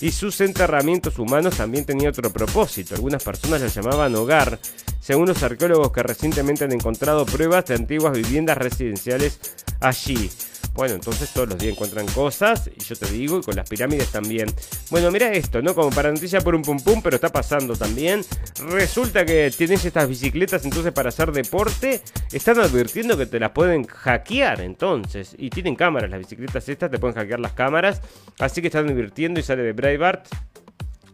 y 0.01 0.11
sus 0.11 0.41
enterramientos 0.41 1.19
humanos 1.19 1.57
también 1.57 1.85
tenía 1.85 2.11
otro 2.11 2.31
propósito. 2.31 2.95
Algunas 2.95 3.23
personas 3.23 3.61
lo 3.61 3.69
llamaban 3.69 4.15
hogar, 4.15 4.59
según 5.01 5.29
los 5.29 5.43
arqueólogos 5.43 5.93
que 5.93 6.03
recientemente 6.03 6.65
han 6.65 6.73
encontrado 6.73 7.25
pruebas 7.27 7.67
de 7.67 7.75
antiguas 7.75 8.13
viviendas 8.13 8.59
residenciales 8.59 9.41
allí. 9.81 10.31
Bueno, 10.75 10.95
entonces 10.95 11.33
todos 11.33 11.49
los 11.49 11.59
días 11.59 11.75
encuentran 11.75 12.05
cosas, 12.07 12.69
y 12.75 12.83
yo 12.83 12.97
te 12.97 13.07
digo, 13.07 13.39
y 13.39 13.43
con 13.43 13.55
las 13.55 13.69
pirámides 13.69 14.11
también. 14.11 14.53
Bueno, 14.91 15.11
mira 15.13 15.33
esto, 15.33 15.63
¿no? 15.63 15.73
Como 15.73 15.91
para 15.91 16.11
noticia 16.11 16.41
por 16.41 16.57
un 16.57 16.63
pum 16.63 16.81
pum, 16.81 17.01
pero 17.01 17.15
está 17.15 17.29
pasando 17.29 17.77
también. 17.77 18.23
Resulta 18.71 19.25
que 19.25 19.53
tienes 19.57 19.85
estas 19.85 20.09
bicicletas 20.09 20.65
entonces 20.65 20.93
para 20.93 21.11
hacer 21.11 21.31
deporte. 21.31 22.03
Están 22.33 22.59
advirtiendo 22.59 23.17
que 23.17 23.27
te 23.27 23.39
las 23.39 23.53
pueden 23.53 23.85
hackear 23.85 24.61
entonces. 24.63 25.37
Y 25.39 25.51
tienen 25.51 25.77
cámaras 25.77 26.11
las 26.11 26.19
bicicletas 26.19 26.69
estas, 26.69 26.91
te 26.91 26.99
pueden 26.99 27.15
hackear 27.15 27.39
las 27.39 27.53
cámaras. 27.53 28.01
Así 28.41 28.61
que 28.61 28.67
están 28.67 28.89
advirtiendo 28.89 29.39
y 29.39 29.45
sale 29.45 29.63
de 29.63 29.73
Breitbart. 29.73 30.27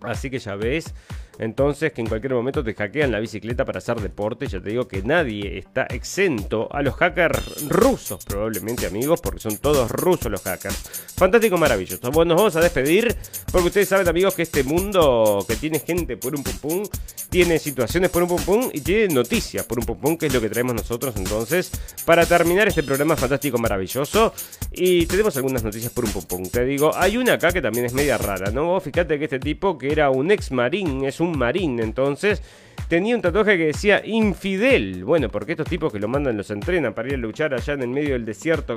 Así 0.01 0.31
que 0.31 0.39
ya 0.39 0.55
ves. 0.55 0.95
Entonces, 1.41 1.95
que 1.95 2.03
en 2.03 2.07
cualquier 2.07 2.35
momento 2.35 2.63
te 2.63 2.75
hackean 2.75 3.11
la 3.11 3.19
bicicleta 3.19 3.65
para 3.65 3.79
hacer 3.79 3.99
deporte. 3.99 4.47
Ya 4.47 4.61
te 4.61 4.69
digo 4.69 4.87
que 4.87 5.03
nadie 5.03 5.57
está 5.59 5.85
exento 5.85 6.69
a 6.71 6.83
los 6.83 6.95
hackers 6.97 7.67
rusos, 7.67 8.23
probablemente 8.27 8.87
amigos, 8.87 9.23
porque 9.23 9.41
son 9.41 9.57
todos 9.57 9.91
rusos 9.91 10.31
los 10.31 10.43
hackers. 10.43 10.77
Fantástico, 11.17 11.57
maravilloso. 11.57 12.11
Bueno, 12.11 12.35
nos 12.35 12.43
vamos 12.43 12.57
a 12.57 12.61
despedir, 12.61 13.17
porque 13.51 13.69
ustedes 13.69 13.89
saben, 13.89 14.07
amigos, 14.07 14.35
que 14.35 14.43
este 14.43 14.65
mundo 14.65 15.43
que 15.49 15.57
tiene 15.57 15.79
gente 15.79 16.19
por 16.19 16.35
un 16.35 16.43
pum 16.43 16.83
tiene 17.31 17.59
situaciones 17.59 18.11
por 18.11 18.23
un 18.25 18.37
pum 18.37 18.69
y 18.73 18.81
tiene 18.81 19.15
noticias 19.15 19.65
por 19.65 19.79
un 19.79 19.87
pum 19.87 20.19
que 20.19 20.27
es 20.27 20.35
lo 20.35 20.41
que 20.41 20.51
traemos 20.51 20.75
nosotros 20.75 21.15
entonces 21.17 21.71
para 22.05 22.27
terminar 22.27 22.67
este 22.69 22.83
programa 22.83 23.17
fantástico, 23.17 23.57
maravilloso. 23.57 24.35
Y 24.73 25.07
tenemos 25.07 25.37
algunas 25.37 25.65
noticias 25.65 25.91
por 25.93 26.05
un 26.05 26.13
pum. 26.13 26.49
Te 26.51 26.65
digo, 26.67 26.95
hay 26.95 27.17
una 27.17 27.35
acá 27.35 27.51
que 27.51 27.63
también 27.63 27.87
es 27.87 27.95
media 27.95 28.19
rara, 28.19 28.51
¿no? 28.51 28.79
Fíjate 28.81 29.19
que 29.19 29.25
este 29.25 29.39
tipo, 29.39 29.79
que 29.79 29.91
era 29.91 30.11
un 30.11 30.31
ex 30.31 30.51
marín, 30.51 31.05
es 31.05 31.21
un 31.21 31.30
marín. 31.39 31.81
Entonces 31.81 32.43
tenía 32.89 33.17
un 33.17 33.23
tatuaje 33.23 33.57
que 33.57 33.67
decía 33.67 34.03
infidel. 34.05 35.05
Bueno, 35.05 35.29
porque 35.29 35.53
estos 35.53 35.69
tipos 35.69 35.93
que 35.93 35.99
lo 35.99 36.09
mandan 36.09 36.37
los 36.37 36.51
entrenan 36.51 36.95
para 36.95 37.09
ir 37.09 37.15
a 37.15 37.19
luchar 37.19 37.55
allá 37.55 37.75
en 37.75 37.83
el 37.83 37.89
medio 37.89 38.13
del 38.13 38.25
desierto 38.25 38.77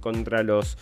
contra 0.00 0.42
los 0.42 0.76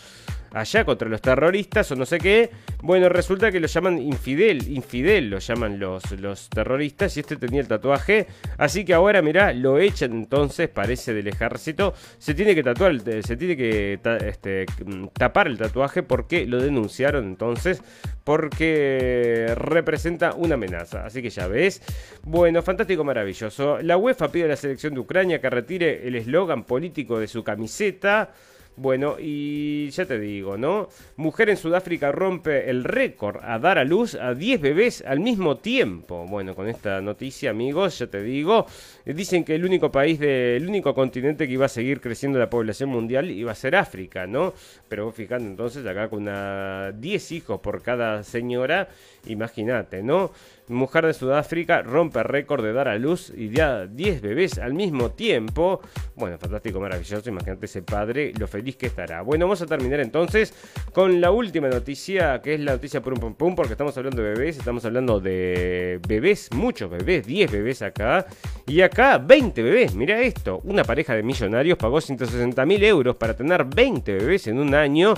allá 0.55 0.85
contra 0.85 1.09
los 1.09 1.21
terroristas 1.21 1.91
o 1.93 1.97
no 1.97 2.05
sé 2.05 2.19
qué. 2.19 2.51
Bueno, 2.83 3.09
resulta 3.09 3.51
que 3.51 3.61
lo 3.61 3.67
llaman 3.67 3.99
infidel, 3.99 4.69
infidel 4.69 5.31
lo 5.31 5.39
llaman 5.39 5.79
los, 5.79 6.11
los 6.13 6.49
terroristas 6.49 7.17
y 7.17 7.21
este 7.21 7.37
tenía 7.37 7.61
el 7.61 7.69
tatuaje. 7.69 8.27
Así 8.59 8.85
que 8.85 8.95
ahora, 8.95 9.23
mirá, 9.23 9.53
lo 9.53 9.79
echan 9.79 10.13
entonces, 10.13 10.69
parece 10.69 11.15
del 11.15 11.29
ejército. 11.29 11.95
Se 12.19 12.35
tiene 12.35 12.55
que 12.55 12.63
tatuar, 12.63 13.01
se 13.01 13.37
tiene 13.37 13.57
que 13.57 13.99
este, 14.27 14.67
tapar 15.15 15.47
el 15.47 15.59
tatuaje 15.59 16.03
porque 16.03 16.47
lo 16.47 16.61
denunciaron 16.61 17.25
entonces 17.25 17.83
porque 18.25 19.53
representa 19.57 20.35
una 20.35 20.55
amenaza. 20.55 21.07
Así 21.07 21.23
que 21.23 21.31
ya 21.31 21.47
ves. 21.47 21.83
Bueno, 22.25 22.63
fantástico, 22.63 23.03
maravilloso. 23.03 23.83
La 23.83 23.97
UEFA 23.97 24.31
pide 24.31 24.45
a 24.45 24.49
la 24.49 24.57
selección 24.57 24.95
de 24.95 25.01
Ucrania 25.01 25.41
que 25.41 25.51
retire 25.51 26.07
el 26.07 26.15
eslogan 26.15 26.63
político 26.63 27.19
de 27.19 27.27
su 27.27 27.43
camiseta. 27.43 28.33
Bueno, 28.75 29.17
y 29.19 29.91
ya 29.91 30.07
te 30.07 30.19
digo, 30.19 30.57
¿no? 30.57 30.89
Mujer 31.17 31.51
en 31.51 31.59
Sudáfrica 31.59 32.11
rompe 32.11 32.71
el 32.71 32.85
récord 32.85 33.37
a 33.43 33.59
dar 33.59 33.77
a 33.77 33.85
luz 33.85 34.15
a 34.15 34.33
10 34.33 34.61
bebés 34.63 35.05
al 35.07 35.21
mismo 35.21 35.59
tiempo. 35.59 36.25
Bueno, 36.27 36.55
con 36.55 36.69
esta 36.69 37.03
noticia, 37.03 37.51
amigos, 37.51 37.99
ya 37.99 38.07
te 38.07 38.23
digo, 38.23 38.65
dicen 39.05 39.45
que 39.45 39.57
el 39.57 39.67
único 39.67 39.93
país, 39.93 40.19
del 40.19 40.67
único 40.67 40.95
continente 40.95 41.47
que 41.47 41.53
iba 41.53 41.67
a 41.67 41.69
seguir 41.69 42.01
creciendo 42.01 42.39
la 42.39 42.49
población 42.49 42.89
mundial 42.89 43.31
iba 43.31 43.53
a 43.53 43.55
ser 43.55 43.77
África, 43.77 44.27
¿no? 44.27 44.55
Pero 44.89 45.13
fíjate 45.13 45.45
entonces 45.45 45.85
acá 45.85 46.09
con 46.09 46.23
una 46.23 46.93
10 46.93 47.33
hijos 47.33 47.61
por 47.61 47.83
cada 47.83 48.23
señora, 48.23 48.89
imagínate, 49.27 50.03
¿no? 50.03 50.33
Mujer 50.69 51.07
de 51.07 51.13
Sudáfrica 51.13 51.83
rompe 51.83 52.23
récord 52.23 52.63
de 52.63 52.73
dar 52.73 52.89
a 52.89 52.97
luz 52.97 53.33
y 53.37 53.51
ya 53.51 53.87
10 53.87 54.23
bebés 54.23 54.59
al 54.59 54.75
mismo 54.75 55.11
tiempo. 55.11 55.81
Bueno, 56.15 56.39
fantástico, 56.39 56.81
maravilloso. 56.81 57.29
Imagínate 57.29 57.67
ese 57.67 57.83
padre, 57.83 58.33
lo 58.39 58.47
feliz 58.47 58.77
que 58.77 58.87
estará. 58.87 59.23
Bueno, 59.23 59.47
vamos 59.47 59.61
a 59.61 59.67
terminar 59.67 60.01
entonces 60.01 60.55
con 60.93 61.21
la 61.21 61.31
última 61.31 61.69
noticia, 61.69 62.41
que 62.41 62.55
es 62.55 62.61
la 62.61 62.73
noticia 62.73 63.03
por 63.03 63.13
un 63.13 63.21
pum 63.21 63.35
pum, 63.35 63.55
porque 63.55 63.73
estamos 63.73 63.97
hablando 63.97 64.23
de 64.23 64.35
bebés, 64.35 64.57
estamos 64.57 64.85
hablando 64.85 65.21
de 65.21 66.01
bebés, 66.07 66.49
muchos 66.55 66.91
bebés, 66.91 67.27
10 67.27 67.51
bebés 67.51 67.83
acá. 67.83 68.27
Y 68.67 68.81
acá 68.83 69.19
20 69.19 69.63
bebés, 69.63 69.95
mira 69.95 70.21
esto. 70.21 70.61
Una 70.65 70.85
pareja 70.85 71.15
de 71.15 71.23
millonarios 71.23 71.77
pagó 71.77 72.01
160 72.01 72.65
mil 72.67 72.83
euros 72.85 73.17
para 73.17 73.35
tener 73.35 73.65
20 73.65 74.15
bebés 74.15 74.47
en 74.47 74.59
un 74.59 74.75
año 74.75 75.15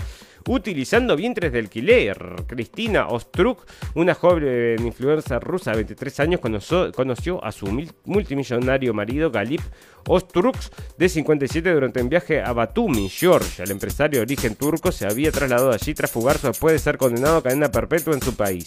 utilizando 0.48 1.16
vientres 1.16 1.52
de 1.52 1.58
alquiler. 1.58 2.16
Cristina 2.46 3.08
Ostruk, 3.08 3.66
una 3.94 4.14
joven 4.14 4.84
influencer 4.84 5.42
rusa 5.42 5.70
de 5.70 5.78
23 5.78 6.20
años, 6.20 6.40
conoció, 6.40 7.44
a 7.44 7.52
su 7.52 7.66
multimillonario 8.04 8.94
marido 8.94 9.30
Galip 9.30 9.62
Ostruk, 10.06 10.56
de 10.98 11.08
57, 11.08 11.72
durante 11.72 12.02
un 12.02 12.08
viaje 12.08 12.42
a 12.42 12.52
Batumi, 12.52 13.08
Georgia. 13.08 13.64
El 13.64 13.70
empresario 13.70 14.20
de 14.20 14.24
origen 14.24 14.54
turco 14.54 14.92
se 14.92 15.06
había 15.06 15.32
trasladado 15.32 15.72
allí 15.72 15.94
tras 15.94 16.10
fugarse 16.10 16.48
después 16.48 16.72
de 16.72 16.78
ser 16.78 16.98
condenado 16.98 17.38
a 17.38 17.42
cadena 17.42 17.70
perpetua 17.70 18.14
en 18.14 18.22
su 18.22 18.34
país. 18.34 18.66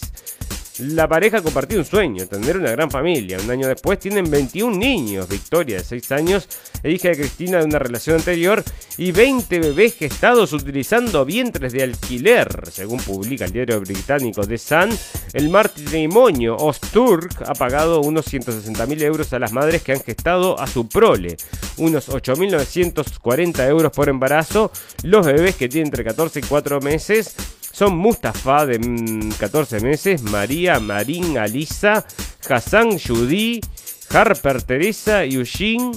La 0.80 1.07
pareja 1.07 1.41
compartió 1.41 1.80
un 1.80 1.86
sueño, 1.86 2.28
tener 2.28 2.57
una 2.57 2.69
gran 2.69 2.91
familia. 2.91 3.39
Un 3.43 3.49
año 3.49 3.67
después 3.67 3.97
tienen 3.97 4.30
21 4.30 4.78
niños, 4.78 5.28
Victoria 5.28 5.78
de 5.78 5.84
6 5.84 6.11
años, 6.11 6.47
e 6.84 6.91
hija 6.91 7.09
de 7.09 7.15
Cristina 7.15 7.57
de 7.57 7.65
una 7.65 7.80
relación 7.80 8.17
anterior, 8.17 8.63
y 8.97 9.11
20 9.11 9.59
bebés 9.59 9.95
gestados 9.95 10.53
utilizando 10.53 11.25
vientres 11.25 11.73
de 11.73 11.82
alquiler. 11.82 12.69
Según 12.71 12.99
publica 12.99 13.45
el 13.45 13.51
diario 13.51 13.80
británico 13.82 14.45
The 14.45 14.57
Sun, 14.59 14.89
el 15.34 15.49
matrimonio 15.49 16.55
Osturk 16.57 17.41
ha 17.47 17.55
pagado 17.55 18.01
unos 18.01 18.32
160.000 18.32 19.01
euros 19.01 19.34
a 19.34 19.39
las 19.39 19.51
madres 19.51 19.82
que 19.82 19.93
han 19.93 20.03
gestado 20.03 20.59
a 20.59 20.67
su 20.67 20.88
prole, 20.88 21.38
unos 21.78 22.07
8.940 22.07 23.67
euros 23.67 23.91
por 23.91 24.09
embarazo. 24.09 24.71
Los 25.01 25.25
bebés 25.25 25.55
que 25.55 25.69
tienen 25.69 25.88
entre 25.88 26.03
14 26.03 26.39
y 26.39 26.43
4 26.43 26.82
meses 26.82 27.36
son 27.78 27.95
Mustafa 27.95 28.65
de 28.65 28.80
14 29.38 29.80
mm, 29.80 29.84
meses, 29.84 30.23
María 30.23 30.80
Marín 30.80 31.38
Alisa, 31.38 32.03
Hassan 32.49 32.97
Judy, 32.97 33.61
Harper 34.09 34.63
Teresa, 34.63 35.23
Eugene 35.23 35.91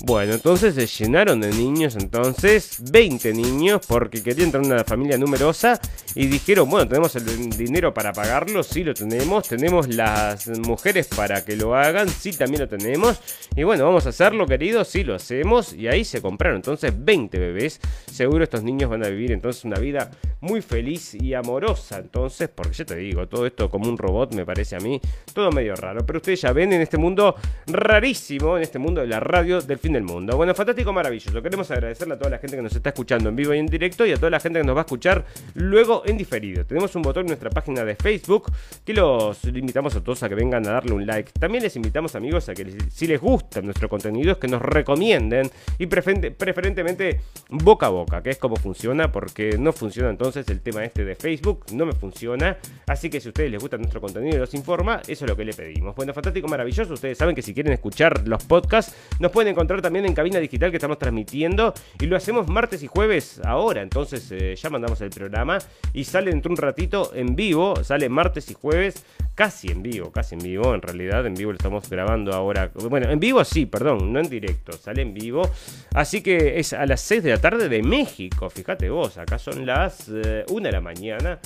bueno, 0.00 0.34
entonces 0.34 0.74
se 0.74 0.86
llenaron 0.86 1.40
de 1.40 1.50
niños, 1.50 1.96
entonces 1.96 2.78
20 2.90 3.32
niños, 3.32 3.80
porque 3.86 4.22
querían 4.22 4.50
tener 4.50 4.72
una 4.72 4.84
familia 4.84 5.16
numerosa 5.16 5.80
y 6.14 6.26
dijeron, 6.26 6.68
bueno, 6.68 6.88
tenemos 6.88 7.14
el 7.16 7.50
dinero 7.50 7.94
para 7.94 8.12
pagarlo, 8.12 8.62
sí 8.62 8.82
lo 8.82 8.92
tenemos, 8.92 9.48
tenemos 9.48 9.88
las 9.88 10.48
mujeres 10.58 11.06
para 11.08 11.44
que 11.44 11.56
lo 11.56 11.74
hagan, 11.74 12.08
sí 12.08 12.32
también 12.32 12.62
lo 12.62 12.68
tenemos, 12.68 13.20
y 13.56 13.62
bueno, 13.62 13.84
vamos 13.84 14.06
a 14.06 14.08
hacerlo, 14.10 14.46
queridos, 14.46 14.88
sí 14.88 15.04
lo 15.04 15.14
hacemos, 15.14 15.72
y 15.72 15.86
ahí 15.86 16.04
se 16.04 16.20
compraron 16.20 16.56
entonces 16.56 16.92
20 16.96 17.38
bebés, 17.38 17.80
seguro 18.10 18.44
estos 18.44 18.62
niños 18.62 18.90
van 18.90 19.04
a 19.04 19.08
vivir 19.08 19.32
entonces 19.32 19.64
una 19.64 19.78
vida 19.78 20.10
muy 20.40 20.60
feliz 20.60 21.14
y 21.14 21.34
amorosa, 21.34 21.98
entonces, 21.98 22.48
porque 22.54 22.74
ya 22.74 22.84
te 22.84 22.96
digo, 22.96 23.28
todo 23.28 23.46
esto 23.46 23.70
como 23.70 23.88
un 23.88 23.96
robot 23.96 24.34
me 24.34 24.44
parece 24.44 24.76
a 24.76 24.80
mí, 24.80 25.00
todo 25.32 25.50
medio 25.50 25.76
raro, 25.76 26.04
pero 26.04 26.18
ustedes 26.18 26.40
ya 26.40 26.52
ven 26.52 26.72
en 26.72 26.82
este 26.82 26.98
mundo 26.98 27.36
rarísimo, 27.66 28.56
en 28.56 28.64
este 28.64 28.78
mundo 28.78 29.00
de 29.00 29.06
la 29.06 29.20
radio 29.20 29.60
del 29.60 29.78
fin 29.84 29.92
del 29.92 30.02
mundo. 30.02 30.34
Bueno, 30.34 30.54
fantástico, 30.54 30.94
maravilloso. 30.94 31.42
Queremos 31.42 31.70
agradecerle 31.70 32.14
a 32.14 32.18
toda 32.18 32.30
la 32.30 32.38
gente 32.38 32.56
que 32.56 32.62
nos 32.62 32.74
está 32.74 32.88
escuchando 32.88 33.28
en 33.28 33.36
vivo 33.36 33.52
y 33.52 33.58
en 33.58 33.66
directo 33.66 34.06
y 34.06 34.12
a 34.12 34.16
toda 34.16 34.30
la 34.30 34.40
gente 34.40 34.58
que 34.58 34.64
nos 34.64 34.74
va 34.74 34.80
a 34.80 34.84
escuchar 34.84 35.26
luego 35.52 36.04
en 36.06 36.16
diferido. 36.16 36.64
Tenemos 36.64 36.96
un 36.96 37.02
botón 37.02 37.24
en 37.24 37.26
nuestra 37.26 37.50
página 37.50 37.84
de 37.84 37.94
Facebook 37.94 38.50
que 38.82 38.94
los 38.94 39.44
invitamos 39.44 39.94
a 39.94 40.02
todos 40.02 40.22
a 40.22 40.30
que 40.30 40.36
vengan 40.36 40.66
a 40.66 40.70
darle 40.72 40.94
un 40.94 41.04
like. 41.04 41.32
También 41.38 41.62
les 41.62 41.76
invitamos, 41.76 42.14
amigos, 42.14 42.48
a 42.48 42.54
que 42.54 42.78
si 42.90 43.06
les 43.06 43.20
gusta 43.20 43.60
nuestro 43.60 43.90
contenido, 43.90 44.32
es 44.32 44.38
que 44.38 44.48
nos 44.48 44.62
recomienden 44.62 45.50
y 45.78 45.84
preferentemente 45.84 47.20
boca 47.50 47.84
a 47.84 47.90
boca, 47.90 48.22
que 48.22 48.30
es 48.30 48.38
como 48.38 48.56
funciona, 48.56 49.12
porque 49.12 49.58
no 49.58 49.74
funciona 49.74 50.08
entonces 50.08 50.48
el 50.48 50.62
tema 50.62 50.82
este 50.82 51.04
de 51.04 51.14
Facebook, 51.14 51.66
no 51.74 51.84
me 51.84 51.92
funciona. 51.92 52.56
Así 52.86 53.10
que 53.10 53.20
si 53.20 53.28
a 53.28 53.32
ustedes 53.32 53.50
les 53.50 53.60
gusta 53.60 53.76
nuestro 53.76 54.00
contenido 54.00 54.36
y 54.36 54.38
los 54.38 54.54
informa, 54.54 55.02
eso 55.06 55.26
es 55.26 55.30
lo 55.30 55.36
que 55.36 55.44
le 55.44 55.52
pedimos. 55.52 55.94
Bueno, 55.94 56.14
fantástico, 56.14 56.48
maravilloso. 56.48 56.94
Ustedes 56.94 57.18
saben 57.18 57.34
que 57.34 57.42
si 57.42 57.52
quieren 57.52 57.74
escuchar 57.74 58.26
los 58.26 58.42
podcasts, 58.44 58.96
nos 59.20 59.30
pueden 59.30 59.50
encontrar 59.50 59.73
también 59.82 60.06
en 60.06 60.14
cabina 60.14 60.38
digital 60.38 60.70
que 60.70 60.76
estamos 60.76 60.98
transmitiendo 60.98 61.74
y 62.00 62.06
lo 62.06 62.16
hacemos 62.16 62.48
martes 62.48 62.82
y 62.82 62.86
jueves 62.86 63.40
ahora. 63.44 63.82
Entonces 63.82 64.30
eh, 64.32 64.54
ya 64.56 64.70
mandamos 64.70 65.00
el 65.00 65.10
programa 65.10 65.58
y 65.92 66.04
sale 66.04 66.30
dentro 66.30 66.50
un 66.50 66.56
ratito 66.56 67.12
en 67.14 67.36
vivo, 67.36 67.82
sale 67.84 68.08
martes 68.08 68.50
y 68.50 68.54
jueves, 68.54 69.04
casi 69.34 69.68
en 69.68 69.82
vivo, 69.82 70.10
casi 70.10 70.34
en 70.34 70.42
vivo. 70.42 70.74
En 70.74 70.82
realidad, 70.82 71.26
en 71.26 71.34
vivo 71.34 71.52
lo 71.52 71.56
estamos 71.56 71.88
grabando 71.88 72.32
ahora. 72.32 72.70
Bueno, 72.88 73.10
en 73.10 73.20
vivo 73.20 73.44
sí, 73.44 73.66
perdón, 73.66 74.12
no 74.12 74.20
en 74.20 74.28
directo, 74.28 74.72
sale 74.72 75.02
en 75.02 75.14
vivo. 75.14 75.48
Así 75.94 76.22
que 76.22 76.58
es 76.58 76.72
a 76.72 76.86
las 76.86 77.00
6 77.02 77.22
de 77.22 77.30
la 77.30 77.40
tarde 77.40 77.68
de 77.68 77.82
México. 77.82 78.50
Fíjate 78.50 78.90
vos, 78.90 79.18
acá 79.18 79.38
son 79.38 79.66
las 79.66 80.08
1 80.08 80.18
eh, 80.18 80.44
de 80.48 80.72
la 80.72 80.80
mañana 80.80 81.38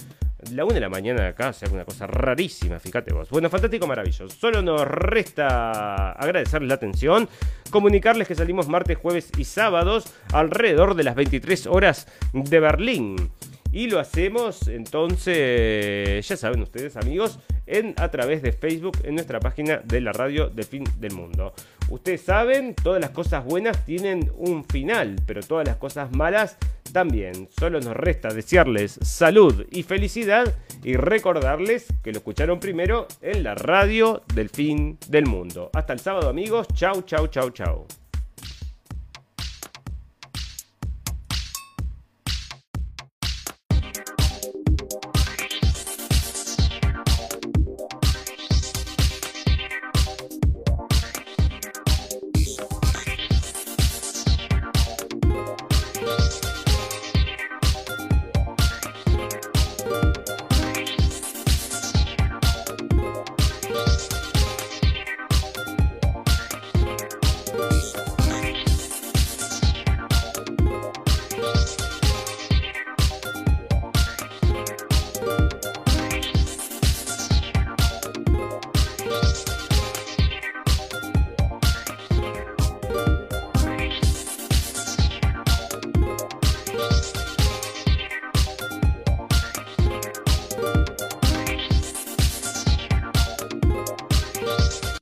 la 0.53 0.65
1 0.65 0.75
de 0.75 0.81
la 0.81 0.89
mañana 0.89 1.23
de 1.23 1.29
acá, 1.29 1.49
o 1.49 1.53
sea, 1.53 1.69
una 1.71 1.85
cosa 1.85 2.07
rarísima, 2.07 2.79
fíjate 2.79 3.13
vos. 3.13 3.29
Bueno, 3.31 3.51
fantástico, 3.51 3.87
maravilloso. 3.87 4.29
Solo 4.29 4.63
nos 4.63 4.87
resta 4.87 6.13
agradecerles 6.13 6.69
la 6.69 6.75
atención, 6.77 7.29
comunicarles 7.71 8.29
que 8.29 8.35
salimos 8.35 8.69
martes, 8.69 8.99
jueves 8.99 9.31
y 9.37 9.45
sábados 9.45 10.13
alrededor 10.33 10.95
de 10.95 11.05
las 11.05 11.17
23 11.17 11.67
horas 11.67 12.07
de 12.33 12.61
Berlín. 12.61 13.31
Y 13.71 13.89
lo 13.89 13.99
hacemos 13.99 14.67
entonces, 14.69 16.27
ya 16.27 16.37
saben 16.37 16.63
ustedes 16.63 16.97
amigos, 16.97 17.39
en, 17.67 17.95
a 17.99 18.11
través 18.11 18.43
de 18.43 18.53
Facebook 18.53 18.99
en 19.05 19.15
nuestra 19.15 19.41
página 19.41 19.83
de 19.85 20.01
la 20.01 20.13
radio 20.13 20.49
de 20.49 20.63
fin 20.63 20.85
del 20.99 21.13
mundo. 21.13 21.53
Ustedes 21.91 22.23
saben, 22.23 22.75
todas 22.75 23.01
las 23.01 23.11
cosas 23.11 23.45
buenas 23.45 23.85
tienen 23.85 24.31
un 24.37 24.65
final, 24.65 25.17
pero 25.27 25.43
todas 25.43 25.67
las 25.67 25.77
cosas 25.77 26.11
malas 26.15 26.57
también. 26.93 27.49
Solo 27.59 27.81
nos 27.81 27.95
resta 27.95 28.33
desearles 28.33 28.99
salud 29.03 29.67
y 29.71 29.83
felicidad 29.83 30.57
y 30.83 30.97
recordarles 30.97 31.87
que 32.03 32.13
lo 32.13 32.19
escucharon 32.19 32.61
primero 32.61 33.07
en 33.21 33.43
la 33.43 33.55
radio 33.55 34.23
del 34.35 34.49
fin 34.49 34.99
del 35.09 35.27
mundo. 35.27 35.71
Hasta 35.75 35.93
el 35.93 36.01
sábado 36.01 36.29
amigos, 36.29 36.67
chau, 36.75 37.03
chau, 37.03 37.29
chau, 37.29 37.51
chau. 37.51 37.87